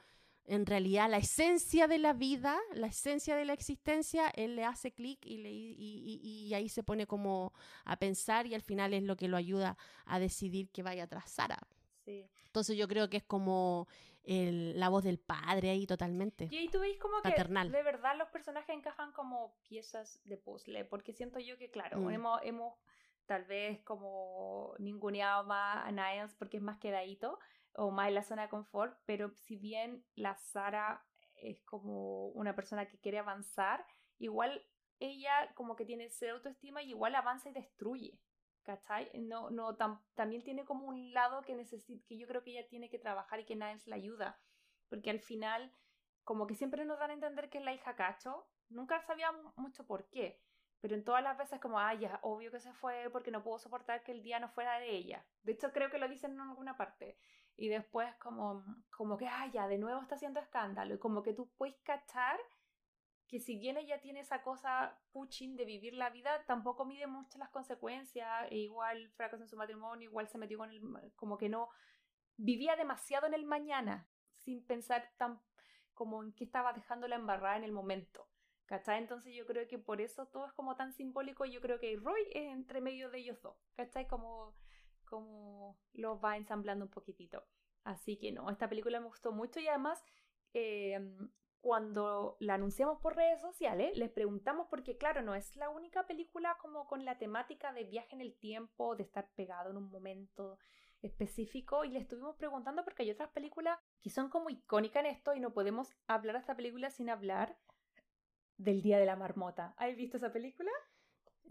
[0.46, 4.92] en realidad la esencia de la vida, la esencia de la existencia, él le hace
[4.92, 5.76] clic y, y-
[6.24, 7.54] y- y ahí se pone como
[7.86, 11.32] a pensar y al final es lo que lo ayuda a decidir que vaya tras
[11.32, 11.60] Sara.
[12.06, 12.30] Sí.
[12.52, 13.88] Entonces yo creo que es como
[14.24, 16.50] el- la voz del padre ahí totalmente.
[16.52, 17.72] Y ahí tú veis como que Paternal.
[17.72, 22.10] de verdad los personajes encajan como piezas de puzzle, porque siento yo que, claro, Mm.
[22.12, 22.74] hemos, hemos
[23.26, 27.40] tal vez como ninguneado más a Niles porque es más quedadito
[27.76, 31.06] o más en la zona de confort, pero si bien la Sara
[31.36, 33.86] es como una persona que quiere avanzar,
[34.18, 34.62] igual
[35.00, 38.20] ella como que tiene esa autoestima y igual avanza y destruye.
[38.64, 39.10] ¿Cachai?
[39.20, 42.68] No, no, tam- también tiene como un lado que necesita, que yo creo que ella
[42.68, 44.40] tiene que trabajar y que Niles la ayuda.
[44.90, 45.72] Porque al final,
[46.24, 48.48] como que siempre nos dan a entender que es la hija cacho.
[48.70, 50.40] Nunca sabíamos mucho por qué.
[50.80, 53.60] Pero en todas las veces como, ah, ya, obvio que se fue porque no puedo
[53.60, 55.26] soportar que el día no fuera de ella.
[55.44, 57.18] De hecho, creo que lo dicen en alguna parte.
[57.56, 58.64] Y después como,
[58.96, 60.96] como que, ah, ya, de nuevo está haciendo escándalo.
[60.96, 62.40] Y como que tú puedes cachar
[63.32, 67.38] que si bien ella tiene esa cosa puching de vivir la vida, tampoco mide mucho
[67.38, 70.82] las consecuencias, e igual fracasó en su matrimonio, igual se metió con el,
[71.16, 71.70] como que no,
[72.36, 75.40] vivía demasiado en el mañana, sin pensar tan
[75.94, 78.28] como en qué estaba dejando la embarrada en el momento.
[78.66, 78.98] ¿Cachai?
[78.98, 81.46] Entonces yo creo que por eso todo es como tan simbólico.
[81.46, 83.58] Yo creo que Roy es entre medio de ellos dos.
[83.76, 84.08] ¿Cachai?
[84.08, 84.56] Como,
[85.06, 87.46] como los va ensamblando un poquitito.
[87.84, 90.04] Así que no, esta película me gustó mucho y además
[90.54, 91.30] em,
[91.62, 96.58] cuando la anunciamos por redes sociales, les preguntamos porque, claro, no es la única película
[96.60, 100.58] como con la temática de viaje en el tiempo, de estar pegado en un momento
[101.02, 105.34] específico, y le estuvimos preguntando porque hay otras películas que son como icónicas en esto
[105.34, 107.58] y no podemos hablar de esta película sin hablar
[108.58, 109.74] del Día de la Marmota.
[109.78, 110.72] ¿Has visto esa película?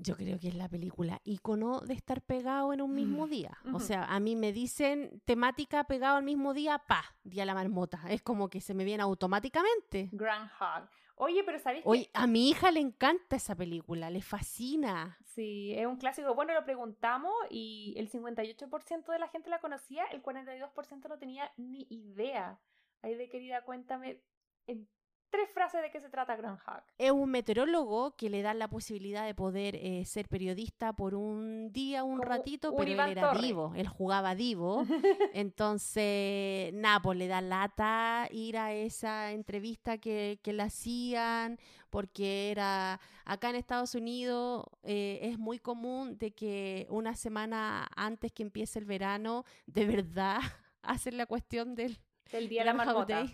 [0.02, 3.58] Yo creo que es la película ícono de estar pegado en un mismo día.
[3.72, 8.00] O sea, a mí me dicen temática pegado al mismo día, pa, Día la Marmota.
[8.08, 10.08] Es como que se me viene automáticamente.
[10.12, 10.88] Grand Hog.
[11.16, 15.18] Oye, pero ¿sabes Oye, a mi hija le encanta esa película, le fascina.
[15.22, 16.34] Sí, es un clásico.
[16.34, 21.52] Bueno, lo preguntamos y el 58% de la gente la conocía, el 42% no tenía
[21.58, 22.58] ni idea.
[23.02, 24.22] Ahí de querida, cuéntame
[24.66, 24.88] en
[25.30, 26.84] tres frases de qué se trata Grand Hack.
[26.98, 31.72] Es un meteorólogo que le da la posibilidad de poder eh, ser periodista por un
[31.72, 34.84] día, un ratito, pero él era divo, él jugaba divo.
[35.34, 41.58] Entonces, nada, pues le da lata ir a esa entrevista que, que le hacían,
[41.90, 48.32] porque era acá en Estados Unidos eh, es muy común de que una semana antes
[48.32, 50.40] que empiece el verano, de verdad,
[50.82, 51.98] hacen la cuestión del,
[52.32, 53.26] del día de la marmota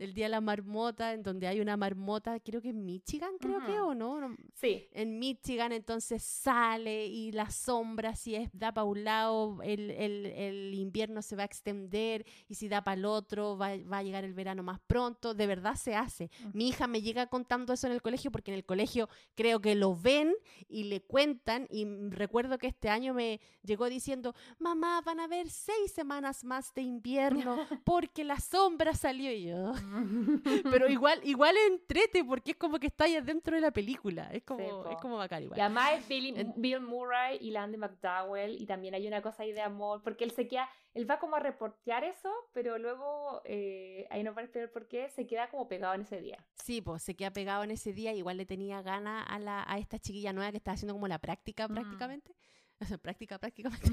[0.00, 3.64] el Día de la Marmota, en donde hay una marmota, creo que en Michigan, creo
[3.64, 4.34] que, ¿o no?
[4.54, 4.88] Sí.
[4.92, 10.26] En Michigan, entonces sale y la sombra, si es da para un lado, el, el,
[10.26, 14.02] el, invierno se va a extender, y si da para el otro, va, va, a
[14.02, 15.34] llegar el verano más pronto.
[15.34, 16.30] De verdad se hace.
[16.54, 19.74] Mi hija me llega contando eso en el colegio, porque en el colegio creo que
[19.74, 20.34] lo ven
[20.66, 25.50] y le cuentan, y recuerdo que este año me llegó diciendo, mamá, van a haber
[25.50, 29.74] seis semanas más de invierno, porque la sombra salió y yo.
[30.70, 34.30] Pero igual, igual entrete porque es como que está ahí dentro de la película.
[34.32, 35.58] Es como, es como bacán igual.
[35.58, 36.08] Y además es
[36.56, 40.30] Bill Murray y Landy McDowell y también hay una cosa ahí de amor porque él
[40.30, 44.44] se queda, él va como a reportear eso, pero luego, eh, ahí no va a
[44.44, 46.44] explicar por qué, se queda como pegado en ese día.
[46.54, 48.12] Sí, pues se queda pegado en ese día.
[48.12, 51.18] Igual le tenía gana a, la, a esta chiquilla nueva que está haciendo como la
[51.18, 51.72] práctica mm.
[51.72, 52.34] prácticamente.
[52.82, 53.92] O sea, práctica prácticamente.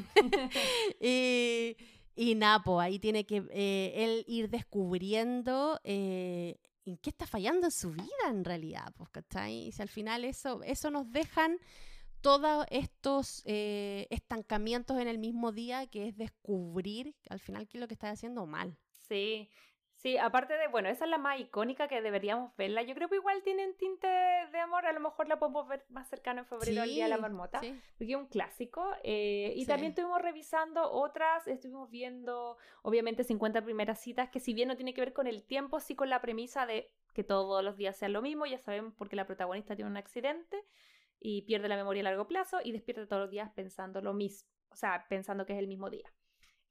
[1.01, 1.75] y,
[2.18, 7.72] y Napo, ahí tiene que eh, él ir descubriendo eh, en qué está fallando en
[7.72, 9.68] su vida en realidad, pues, ¿cachai?
[9.68, 11.60] Y si al final eso, eso nos dejan
[12.22, 17.81] todos estos eh, estancamientos en el mismo día, que es descubrir al final qué es
[17.81, 18.76] lo que está haciendo mal.
[19.07, 19.48] Sí,
[20.07, 22.81] Sí, aparte de, bueno, esa es la más icónica que deberíamos verla.
[22.81, 26.07] Yo creo que igual tienen tinte de amor, a lo mejor la podemos ver más
[26.07, 28.89] cercano en febrero al Día de la Marmota, porque es un clásico.
[29.03, 34.69] Eh, y también estuvimos revisando otras, estuvimos viendo, obviamente, 50 primeras citas, que si bien
[34.69, 37.75] no tiene que ver con el tiempo, sí con la premisa de que todos los
[37.75, 40.63] días sean lo mismo, ya sabemos porque la protagonista tiene un accidente
[41.19, 44.49] y pierde la memoria a largo plazo y despierta todos los días pensando lo mismo,
[44.69, 46.13] o sea, pensando que es el mismo día.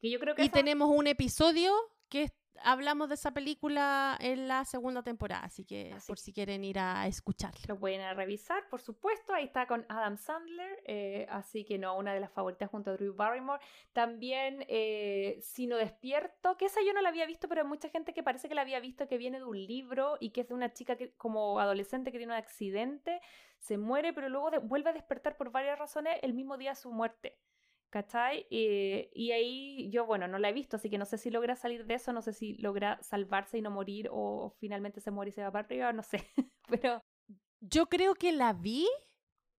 [0.00, 1.74] Que yo creo que y tenemos un episodio
[2.08, 2.30] que
[2.62, 7.06] hablamos de esa película en la segunda temporada, así que por si quieren ir a
[7.06, 7.60] escucharla.
[7.68, 9.34] Lo pueden revisar, por supuesto.
[9.34, 12.94] Ahí está con Adam Sandler, eh, así que no, una de las favoritas junto a
[12.94, 13.62] Drew Barrymore.
[13.92, 18.12] También eh, Sino Despierto, que esa yo no la había visto, pero hay mucha gente
[18.12, 20.54] que parece que la había visto, que viene de un libro y que es de
[20.54, 23.20] una chica que, como adolescente que tiene un accidente,
[23.58, 26.92] se muere, pero luego vuelve a despertar por varias razones el mismo día de su
[26.92, 27.38] muerte.
[27.96, 28.46] ¿Cachai?
[28.50, 31.56] Eh, y ahí yo, bueno, no la he visto, así que no sé si logra
[31.56, 35.30] salir de eso, no sé si logra salvarse y no morir o finalmente se muere
[35.30, 36.18] y se va para arriba, no sé.
[36.68, 37.00] pero
[37.62, 38.86] yo creo que la vi,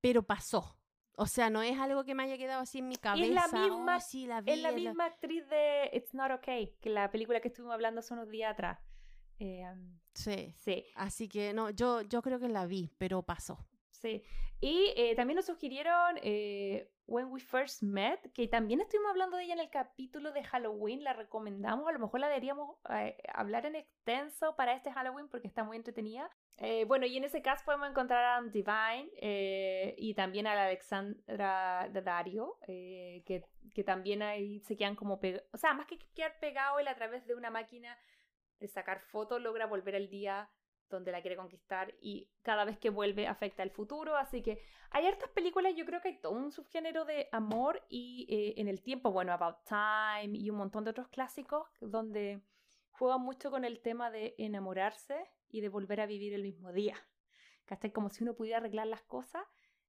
[0.02, 0.78] pero pasó.
[1.14, 3.26] O sea, no es algo que me haya quedado así en mi cabeza.
[3.26, 7.10] Es la misma, oh, la es la misma actriz de It's Not Okay, que la
[7.10, 8.78] película que estuvimos hablando hace unos días atrás.
[9.40, 9.66] Eh,
[10.14, 10.54] sí.
[10.60, 10.86] Sí.
[10.94, 13.66] Así que no, yo, yo creo que la vi, pero pasó.
[14.00, 14.24] Sí.
[14.60, 19.44] Y eh, también nos sugirieron eh, When We First Met, que también estuvimos hablando de
[19.44, 23.68] ella en el capítulo de Halloween, la recomendamos, a lo mejor la deberíamos eh, hablar
[23.68, 26.30] en extenso para este Halloween porque está muy entretenida.
[26.88, 29.12] bueno, y en ese caso podemos encontrar a Divine
[29.96, 33.44] y también a la Alexandra Daddario, que,
[33.76, 36.96] que también ahí se quedan como pegados, o sea, más que quedar pegado, él a
[36.96, 37.96] través de una máquina
[38.60, 40.50] de sacar fotos logra volver al día
[40.90, 44.16] donde la quiere conquistar y cada vez que vuelve afecta el futuro.
[44.16, 44.62] Así que
[44.92, 48.68] hay hartas películas, yo creo que hay todo un subgénero de amor y eh, en
[48.68, 52.42] el tiempo, bueno, About Time y un montón de otros clásicos donde
[52.92, 56.96] juegan mucho con el tema de enamorarse y de volver a vivir el mismo día.
[57.68, 57.92] ¿cachai?
[57.92, 59.44] Como si uno pudiera arreglar las cosas.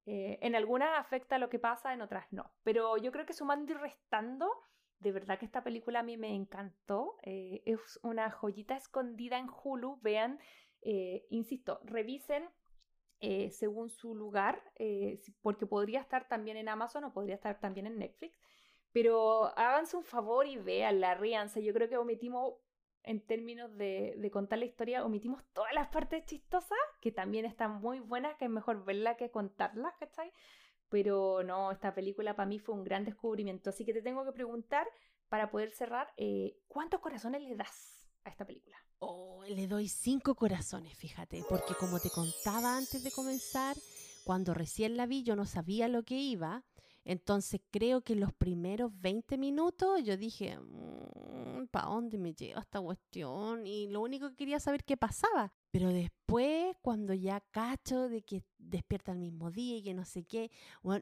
[0.04, 2.52] Eh, en algunas afecta lo que pasa, en otras no.
[2.62, 4.50] Pero yo creo que sumando y restando,
[4.98, 7.16] de verdad que esta película a mí me encantó.
[7.22, 9.98] Eh, es una joyita escondida en Hulu.
[10.02, 10.38] Vean,
[10.82, 12.48] eh, insisto, revisen
[13.50, 14.62] según su lugar,
[15.42, 18.38] porque podría estar también en Amazon o podría estar también en Netflix.
[18.92, 21.62] Pero háganse un favor y véanla, ríanse.
[21.64, 22.54] Yo creo que omitimos
[23.02, 28.00] en términos de, contar la historia, omitimos todas las partes chistosas, que también están muy
[28.00, 30.32] buenas, que es mejor verla que contarlas, ¿cachai?
[30.88, 33.70] Pero no, esta película para mí fue un gran descubrimiento.
[33.70, 34.86] Así que te tengo que preguntar,
[35.28, 38.76] para poder cerrar, eh, ¿cuántos corazones le das a esta película?
[39.00, 43.76] Oh, le doy cinco corazones, fíjate, porque como te contaba antes de comenzar,
[44.24, 46.64] cuando recién la vi yo no sabía lo que iba
[47.08, 52.82] entonces creo que los primeros 20 minutos yo dije, mm, ¿para dónde me lleva esta
[52.82, 53.66] cuestión?
[53.66, 55.54] Y lo único que quería saber qué pasaba.
[55.70, 60.24] Pero después, cuando ya cacho de que despierta el mismo día y que no sé
[60.24, 60.50] qué,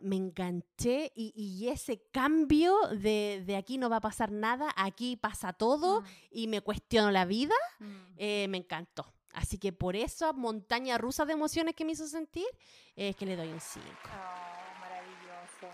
[0.02, 5.54] me enganché y, ese cambio de, de, aquí no va a pasar nada, aquí pasa
[5.54, 6.04] todo mm.
[6.30, 7.96] y me cuestiono la vida, mm.
[8.16, 9.12] eh, me encantó.
[9.32, 12.46] Así que por esa montaña rusa de emociones que me hizo sentir,
[12.94, 13.84] es que le doy un 5.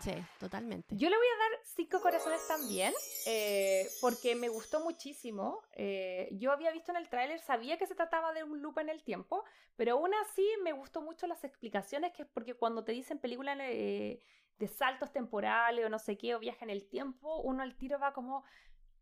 [0.02, 0.96] Sí, totalmente.
[0.96, 2.92] Yo le voy a dar cinco corazones también,
[3.26, 5.62] eh, porque me gustó muchísimo.
[5.74, 8.88] Eh, yo había visto en el tráiler, sabía que se trataba de un loop en
[8.88, 9.44] el tiempo,
[9.76, 13.56] pero aún así me gustó mucho las explicaciones, que es porque cuando te dicen películas
[13.60, 14.20] eh,
[14.58, 18.00] de saltos temporales o no sé qué, o viaje en el tiempo, uno al tiro
[18.00, 18.44] va como,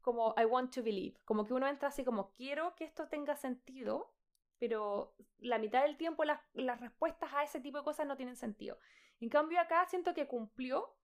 [0.02, 3.36] como I want to believe, como que uno entra así como quiero que esto tenga
[3.36, 4.12] sentido,
[4.59, 8.36] pero la mitad del tiempo las, las respuestas a ese tipo de cosas no tienen
[8.36, 8.78] sentido.
[9.21, 10.97] En cambio acá siento que cumplió,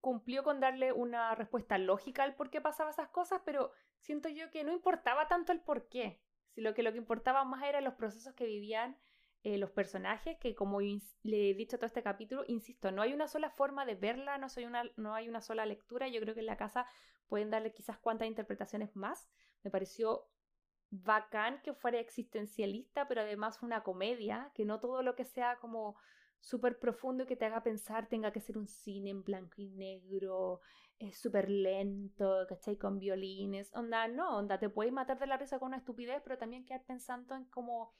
[0.00, 4.50] cumplió con darle una respuesta lógica al por qué pasaba esas cosas, pero siento yo
[4.50, 6.20] que no importaba tanto el por qué,
[6.54, 8.96] sino que lo que importaba más eran los procesos que vivían
[9.42, 13.28] eh, los personajes, que como le he dicho todo este capítulo, insisto, no hay una
[13.28, 16.40] sola forma de verla, no, soy una, no hay una sola lectura, yo creo que
[16.40, 16.86] en la casa
[17.28, 19.28] pueden darle quizás cuantas interpretaciones más.
[19.62, 20.28] Me pareció
[20.88, 25.96] bacán que fuera existencialista, pero además una comedia, que no todo lo que sea como
[26.44, 30.60] súper profundo que te haga pensar tenga que ser un cine en blanco y negro,
[30.98, 32.76] es súper lento, ¿cachai?
[32.76, 36.38] Con violines, onda, no, onda, te puedes matar de la risa con una estupidez, pero
[36.38, 37.94] también quedar pensando en cómo,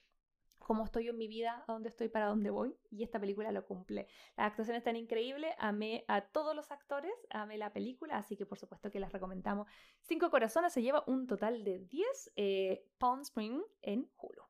[0.58, 3.50] cómo estoy yo en mi vida, a dónde estoy, para dónde voy, y esta película
[3.50, 4.08] lo cumple.
[4.36, 8.58] Las actuaciones están increíbles, amé a todos los actores, amé la película, así que por
[8.58, 9.66] supuesto que las recomendamos.
[10.02, 14.42] Cinco Corazones se lleva un total de 10 eh, Palm Spring en Hulu.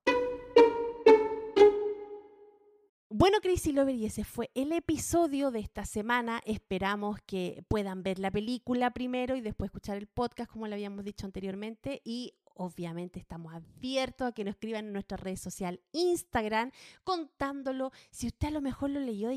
[3.10, 6.40] Bueno, Crazy Lover, y ese fue el episodio de esta semana.
[6.46, 11.04] Esperamos que puedan ver la película primero y después escuchar el podcast, como le habíamos
[11.04, 12.00] dicho anteriormente.
[12.04, 16.70] Y obviamente estamos abiertos a que nos escriban en nuestra red social Instagram
[17.04, 17.92] contándolo.
[18.10, 19.34] Si usted a lo mejor lo leyó de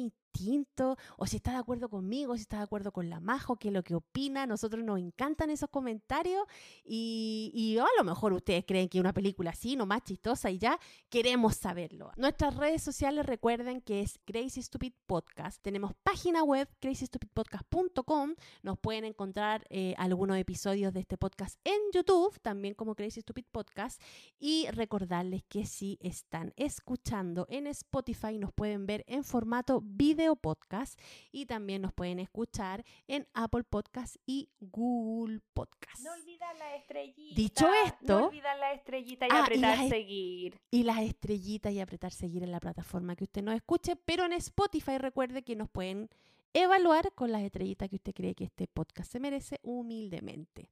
[1.18, 3.74] o si está de acuerdo conmigo, si está de acuerdo con la Majo, qué es
[3.74, 4.46] lo que opina.
[4.46, 6.44] Nosotros nos encantan esos comentarios
[6.84, 10.80] y, a lo mejor ustedes creen que una película así, no más chistosa y ya,
[11.10, 12.12] queremos saberlo.
[12.18, 15.62] Nuestras redes sociales recuerden que es Crazy Stupid Podcast.
[15.62, 18.36] Tenemos página web crazystupidpodcast.com.
[18.64, 23.46] Nos pueden encontrar eh, algunos episodios de este podcast en YouTube, también como Crazy Stupid
[23.52, 24.02] Podcast.
[24.40, 31.00] Y recordarles que si están escuchando en Spotify, nos pueden ver en formato video podcast
[31.32, 36.00] y también nos pueden escuchar en Apple Podcast y Google Podcast.
[36.02, 36.12] No
[36.58, 37.36] la estrellita.
[37.36, 40.60] Dicho esto, no la estrellita y ah, apretar seguir.
[40.72, 44.34] Y las estrellitas y apretar seguir en la plataforma que usted nos escuche, pero en
[44.34, 46.10] Spotify recuerde que nos pueden
[46.54, 50.70] evaluar con las estrellitas que usted cree que este podcast se merece humildemente.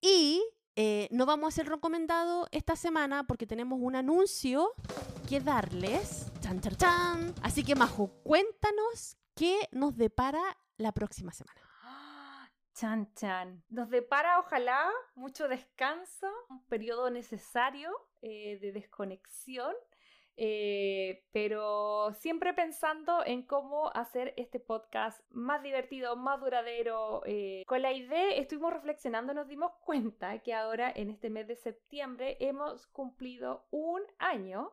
[0.00, 0.42] Y
[0.76, 4.72] eh, no vamos a hacer recomendado esta semana porque tenemos un anuncio
[5.28, 6.33] que darles.
[7.42, 10.42] Así que, Majo, cuéntanos qué nos depara
[10.76, 11.60] la próxima semana.
[12.74, 13.62] Chan, chan.
[13.68, 17.90] Nos depara, ojalá, mucho descanso, un periodo necesario
[18.20, 19.74] eh, de desconexión
[20.36, 27.22] eh, pero siempre pensando en cómo hacer este podcast más divertido, más duradero.
[27.24, 31.56] Eh, con la idea estuvimos reflexionando, nos dimos cuenta que ahora en este mes de
[31.56, 34.72] septiembre hemos cumplido un año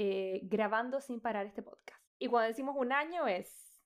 [0.00, 2.00] eh, grabando sin parar este podcast.
[2.20, 3.82] Y cuando decimos un año es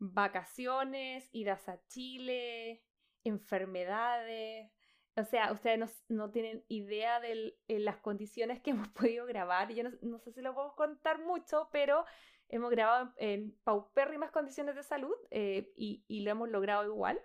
[0.00, 2.82] vacaciones, idas a Chile,
[3.22, 4.72] enfermedades,
[5.16, 9.72] o sea, ustedes no, tienen idea de eh, las condiciones que hemos podido grabar.
[9.72, 12.04] Yo no, sé si lo puedo contar mucho, pero
[12.48, 17.20] hemos grabado en paupérrimas condiciones de salud eh, y, lo hemos logrado igual.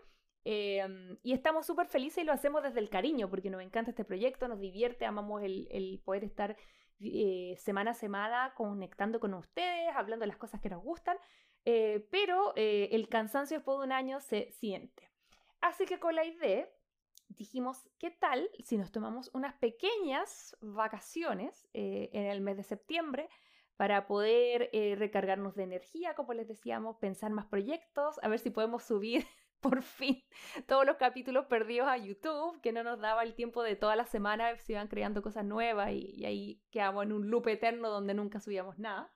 [0.45, 4.05] Em, y estamos súper felices y lo hacemos desde el cariño, porque nos encanta este
[4.05, 6.55] proyecto, nos divierte, amamos el, poder estar
[7.01, 11.17] eh, semana a semana conectando con ustedes, hablando de las cosas que nos gustan,
[11.65, 15.09] eh, pero eh, el cansancio después de un año se siente.
[15.61, 16.67] Así que con la idea
[17.29, 23.29] dijimos, ¿qué tal si nos tomamos unas pequeñas vacaciones en el mes de septiembre?
[23.77, 24.69] para poder
[24.99, 29.25] recargarnos de energía, como les decíamos, pensar más proyectos, a ver si podemos subir
[29.59, 30.23] por fin
[30.67, 34.05] todos los capítulos perdidos a YouTube, que no nos daba el tiempo de toda la
[34.05, 38.39] semana, se iban creando cosas nuevas y, ahí quedamos en un loop eterno donde nunca
[38.39, 39.11] subíamos nada.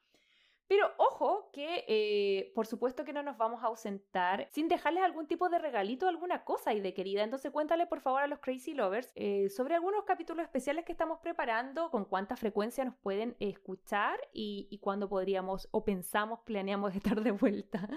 [0.68, 5.28] Pero ojo que eh, por supuesto que no nos vamos a ausentar sin dejarles algún
[5.28, 7.24] tipo de regalito, alguna cosa y de querida.
[7.24, 11.20] Entonces cuéntale por favor a los Crazy Lovers eh, sobre algunos capítulos especiales que estamos
[11.20, 17.22] preparando, con cuánta frecuencia nos pueden escuchar y, y cuándo podríamos o pensamos, planeamos estar
[17.22, 17.90] de vuelta.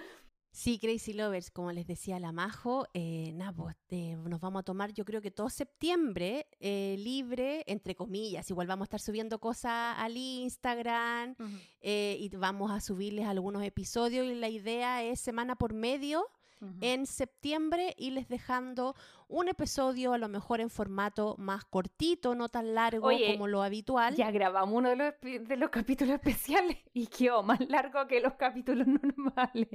[0.57, 3.77] Sí, Crazy Lovers, como les decía la Majo, eh, pues,
[4.17, 8.85] nos vamos a tomar yo creo que todo septiembre eh, libre, entre comillas, igual vamos
[8.85, 11.37] a estar subiendo cosas al Instagram
[11.83, 16.27] eh, y vamos a subirles algunos episodios y la idea es semana por medio
[16.81, 18.95] en septiembre y les dejando
[19.29, 24.15] un episodio a lo mejor en formato más cortito, no tan largo como lo habitual.
[24.15, 28.35] Ya grabamos uno de los, de los capítulos especiales y quedó más largo que los
[28.35, 29.69] capítulos normales.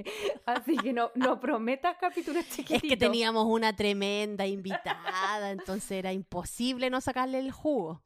[0.46, 2.72] Así que no, no prometas capítulos chiquititos.
[2.82, 8.02] Es que teníamos una tremenda invitada, entonces era imposible no sacarle el jugo.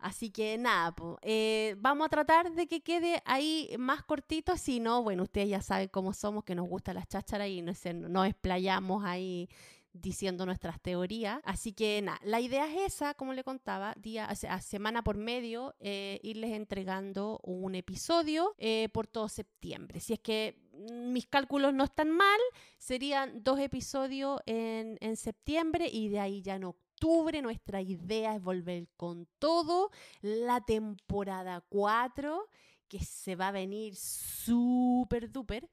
[0.00, 5.02] Así que nada, eh, vamos a tratar de que quede ahí más cortito, si no,
[5.02, 9.04] bueno, ustedes ya saben cómo somos, que nos gustan las chácharas y nos, nos explayamos
[9.04, 9.48] ahí
[9.92, 11.40] diciendo nuestras teorías.
[11.44, 15.74] Así que nada, la idea es esa, como le contaba, día a semana por medio,
[15.80, 20.00] eh, irles entregando un episodio eh, por todo septiembre.
[20.00, 22.40] Si es que mis cálculos no están mal,
[22.78, 26.58] serían dos episodios en, en septiembre y de ahí ya
[27.00, 29.90] no nuestra idea es volver con todo.
[30.22, 32.48] La temporada 4,
[32.88, 35.68] que se va a venir súper duper.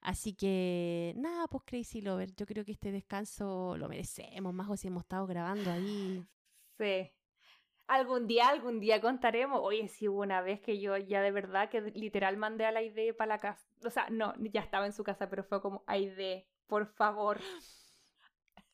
[0.00, 4.76] Así que nada, pues Crazy Lover, yo creo que este descanso lo merecemos, más o
[4.76, 6.26] si hemos estado grabando ahí.
[6.78, 7.10] Sí.
[7.86, 9.60] Algún día, algún día contaremos.
[9.62, 12.82] Oye, sí hubo una vez que yo ya de verdad que literal mandé a la
[12.82, 13.66] idea para la casa.
[13.84, 17.40] O sea, no, ya estaba en su casa, pero fue como, Aide, por favor.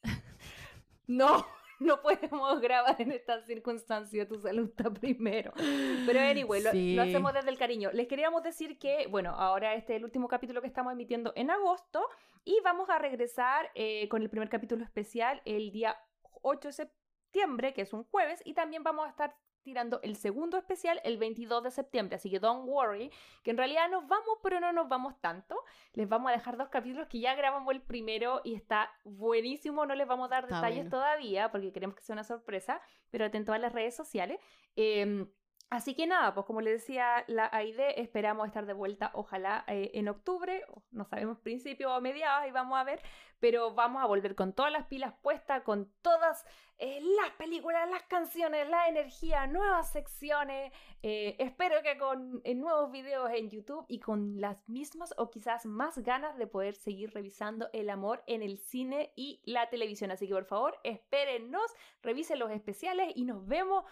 [1.06, 1.46] no.
[1.80, 5.52] no podemos grabar en estas circunstancias, tu salud está primero.
[6.06, 7.90] Pero anyway, lo, hacemos desde el cariño.
[7.92, 11.50] Les queríamos decir que, bueno, ahora este es el último capítulo que estamos emitiendo en
[11.50, 12.06] agosto
[12.44, 15.96] y vamos a regresar eh, con el primer capítulo especial el día
[16.42, 19.36] 8 de septiembre, que es un jueves, y también vamos a estar
[19.66, 23.10] tirando el segundo especial el 22 de septiembre, así que don't worry,
[23.42, 25.56] que en realidad nos vamos, pero no nos vamos tanto.
[25.92, 29.96] Les vamos a dejar dos capítulos que ya grabamos el primero y está buenísimo, no
[29.96, 32.80] les vamos a dar detalles todavía porque queremos que sea una sorpresa,
[33.10, 34.38] pero atento a las redes sociales.
[34.76, 35.28] Em,
[35.68, 39.90] Así que nada, pues como le decía la AIDE, esperamos estar de vuelta, ojalá eh,
[39.94, 43.02] en octubre, no sabemos principio o mediados, y vamos a ver,
[43.40, 46.46] pero vamos a volver con todas las pilas puestas, con todas
[46.78, 50.72] eh, las películas, las canciones, la energía, nuevas secciones,
[51.02, 55.98] eh, espero que con nuevos videos en YouTube y con las mismas o quizás más
[55.98, 60.12] ganas de poder seguir revisando el amor en el cine y la televisión.
[60.12, 63.84] Así que por favor, espérennos, revisen los especiales y nos vemos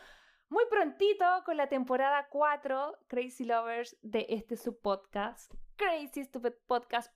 [0.48, 7.12] muy prontito con la temporada 4 Crazy Lovers de este subpodcast, Crazy Stupid Podcast.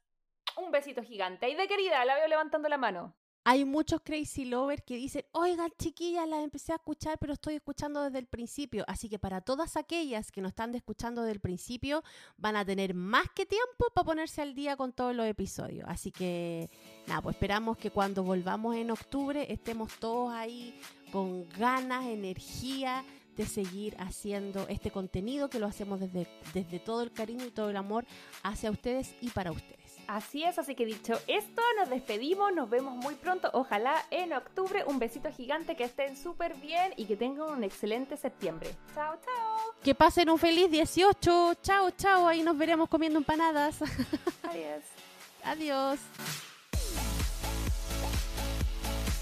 [0.56, 1.48] Un besito gigante.
[1.48, 3.14] Y de querida, la veo levantando la mano.
[3.44, 8.02] Hay muchos crazy lovers que dicen, oigan chiquillas, la empecé a escuchar, pero estoy escuchando
[8.02, 8.84] desde el principio.
[8.86, 12.02] Así que para todas aquellas que no están escuchando desde el principio,
[12.36, 15.86] van a tener más que tiempo para ponerse al día con todos los episodios.
[15.88, 16.68] Así que
[17.06, 20.78] nada, pues esperamos que cuando volvamos en octubre estemos todos ahí
[21.10, 23.02] con ganas, energía
[23.38, 27.70] de seguir haciendo este contenido que lo hacemos desde, desde todo el cariño y todo
[27.70, 28.04] el amor
[28.42, 29.78] hacia ustedes y para ustedes.
[30.08, 34.82] Así es, así que dicho esto, nos despedimos, nos vemos muy pronto, ojalá en octubre.
[34.86, 38.74] Un besito gigante, que estén súper bien y que tengan un excelente septiembre.
[38.94, 39.74] Chao, chao.
[39.84, 41.54] Que pasen un feliz 18.
[41.62, 42.26] Chao, chao.
[42.26, 43.80] Ahí nos veremos comiendo empanadas.
[44.42, 44.82] Adiós.
[45.44, 46.00] Adiós.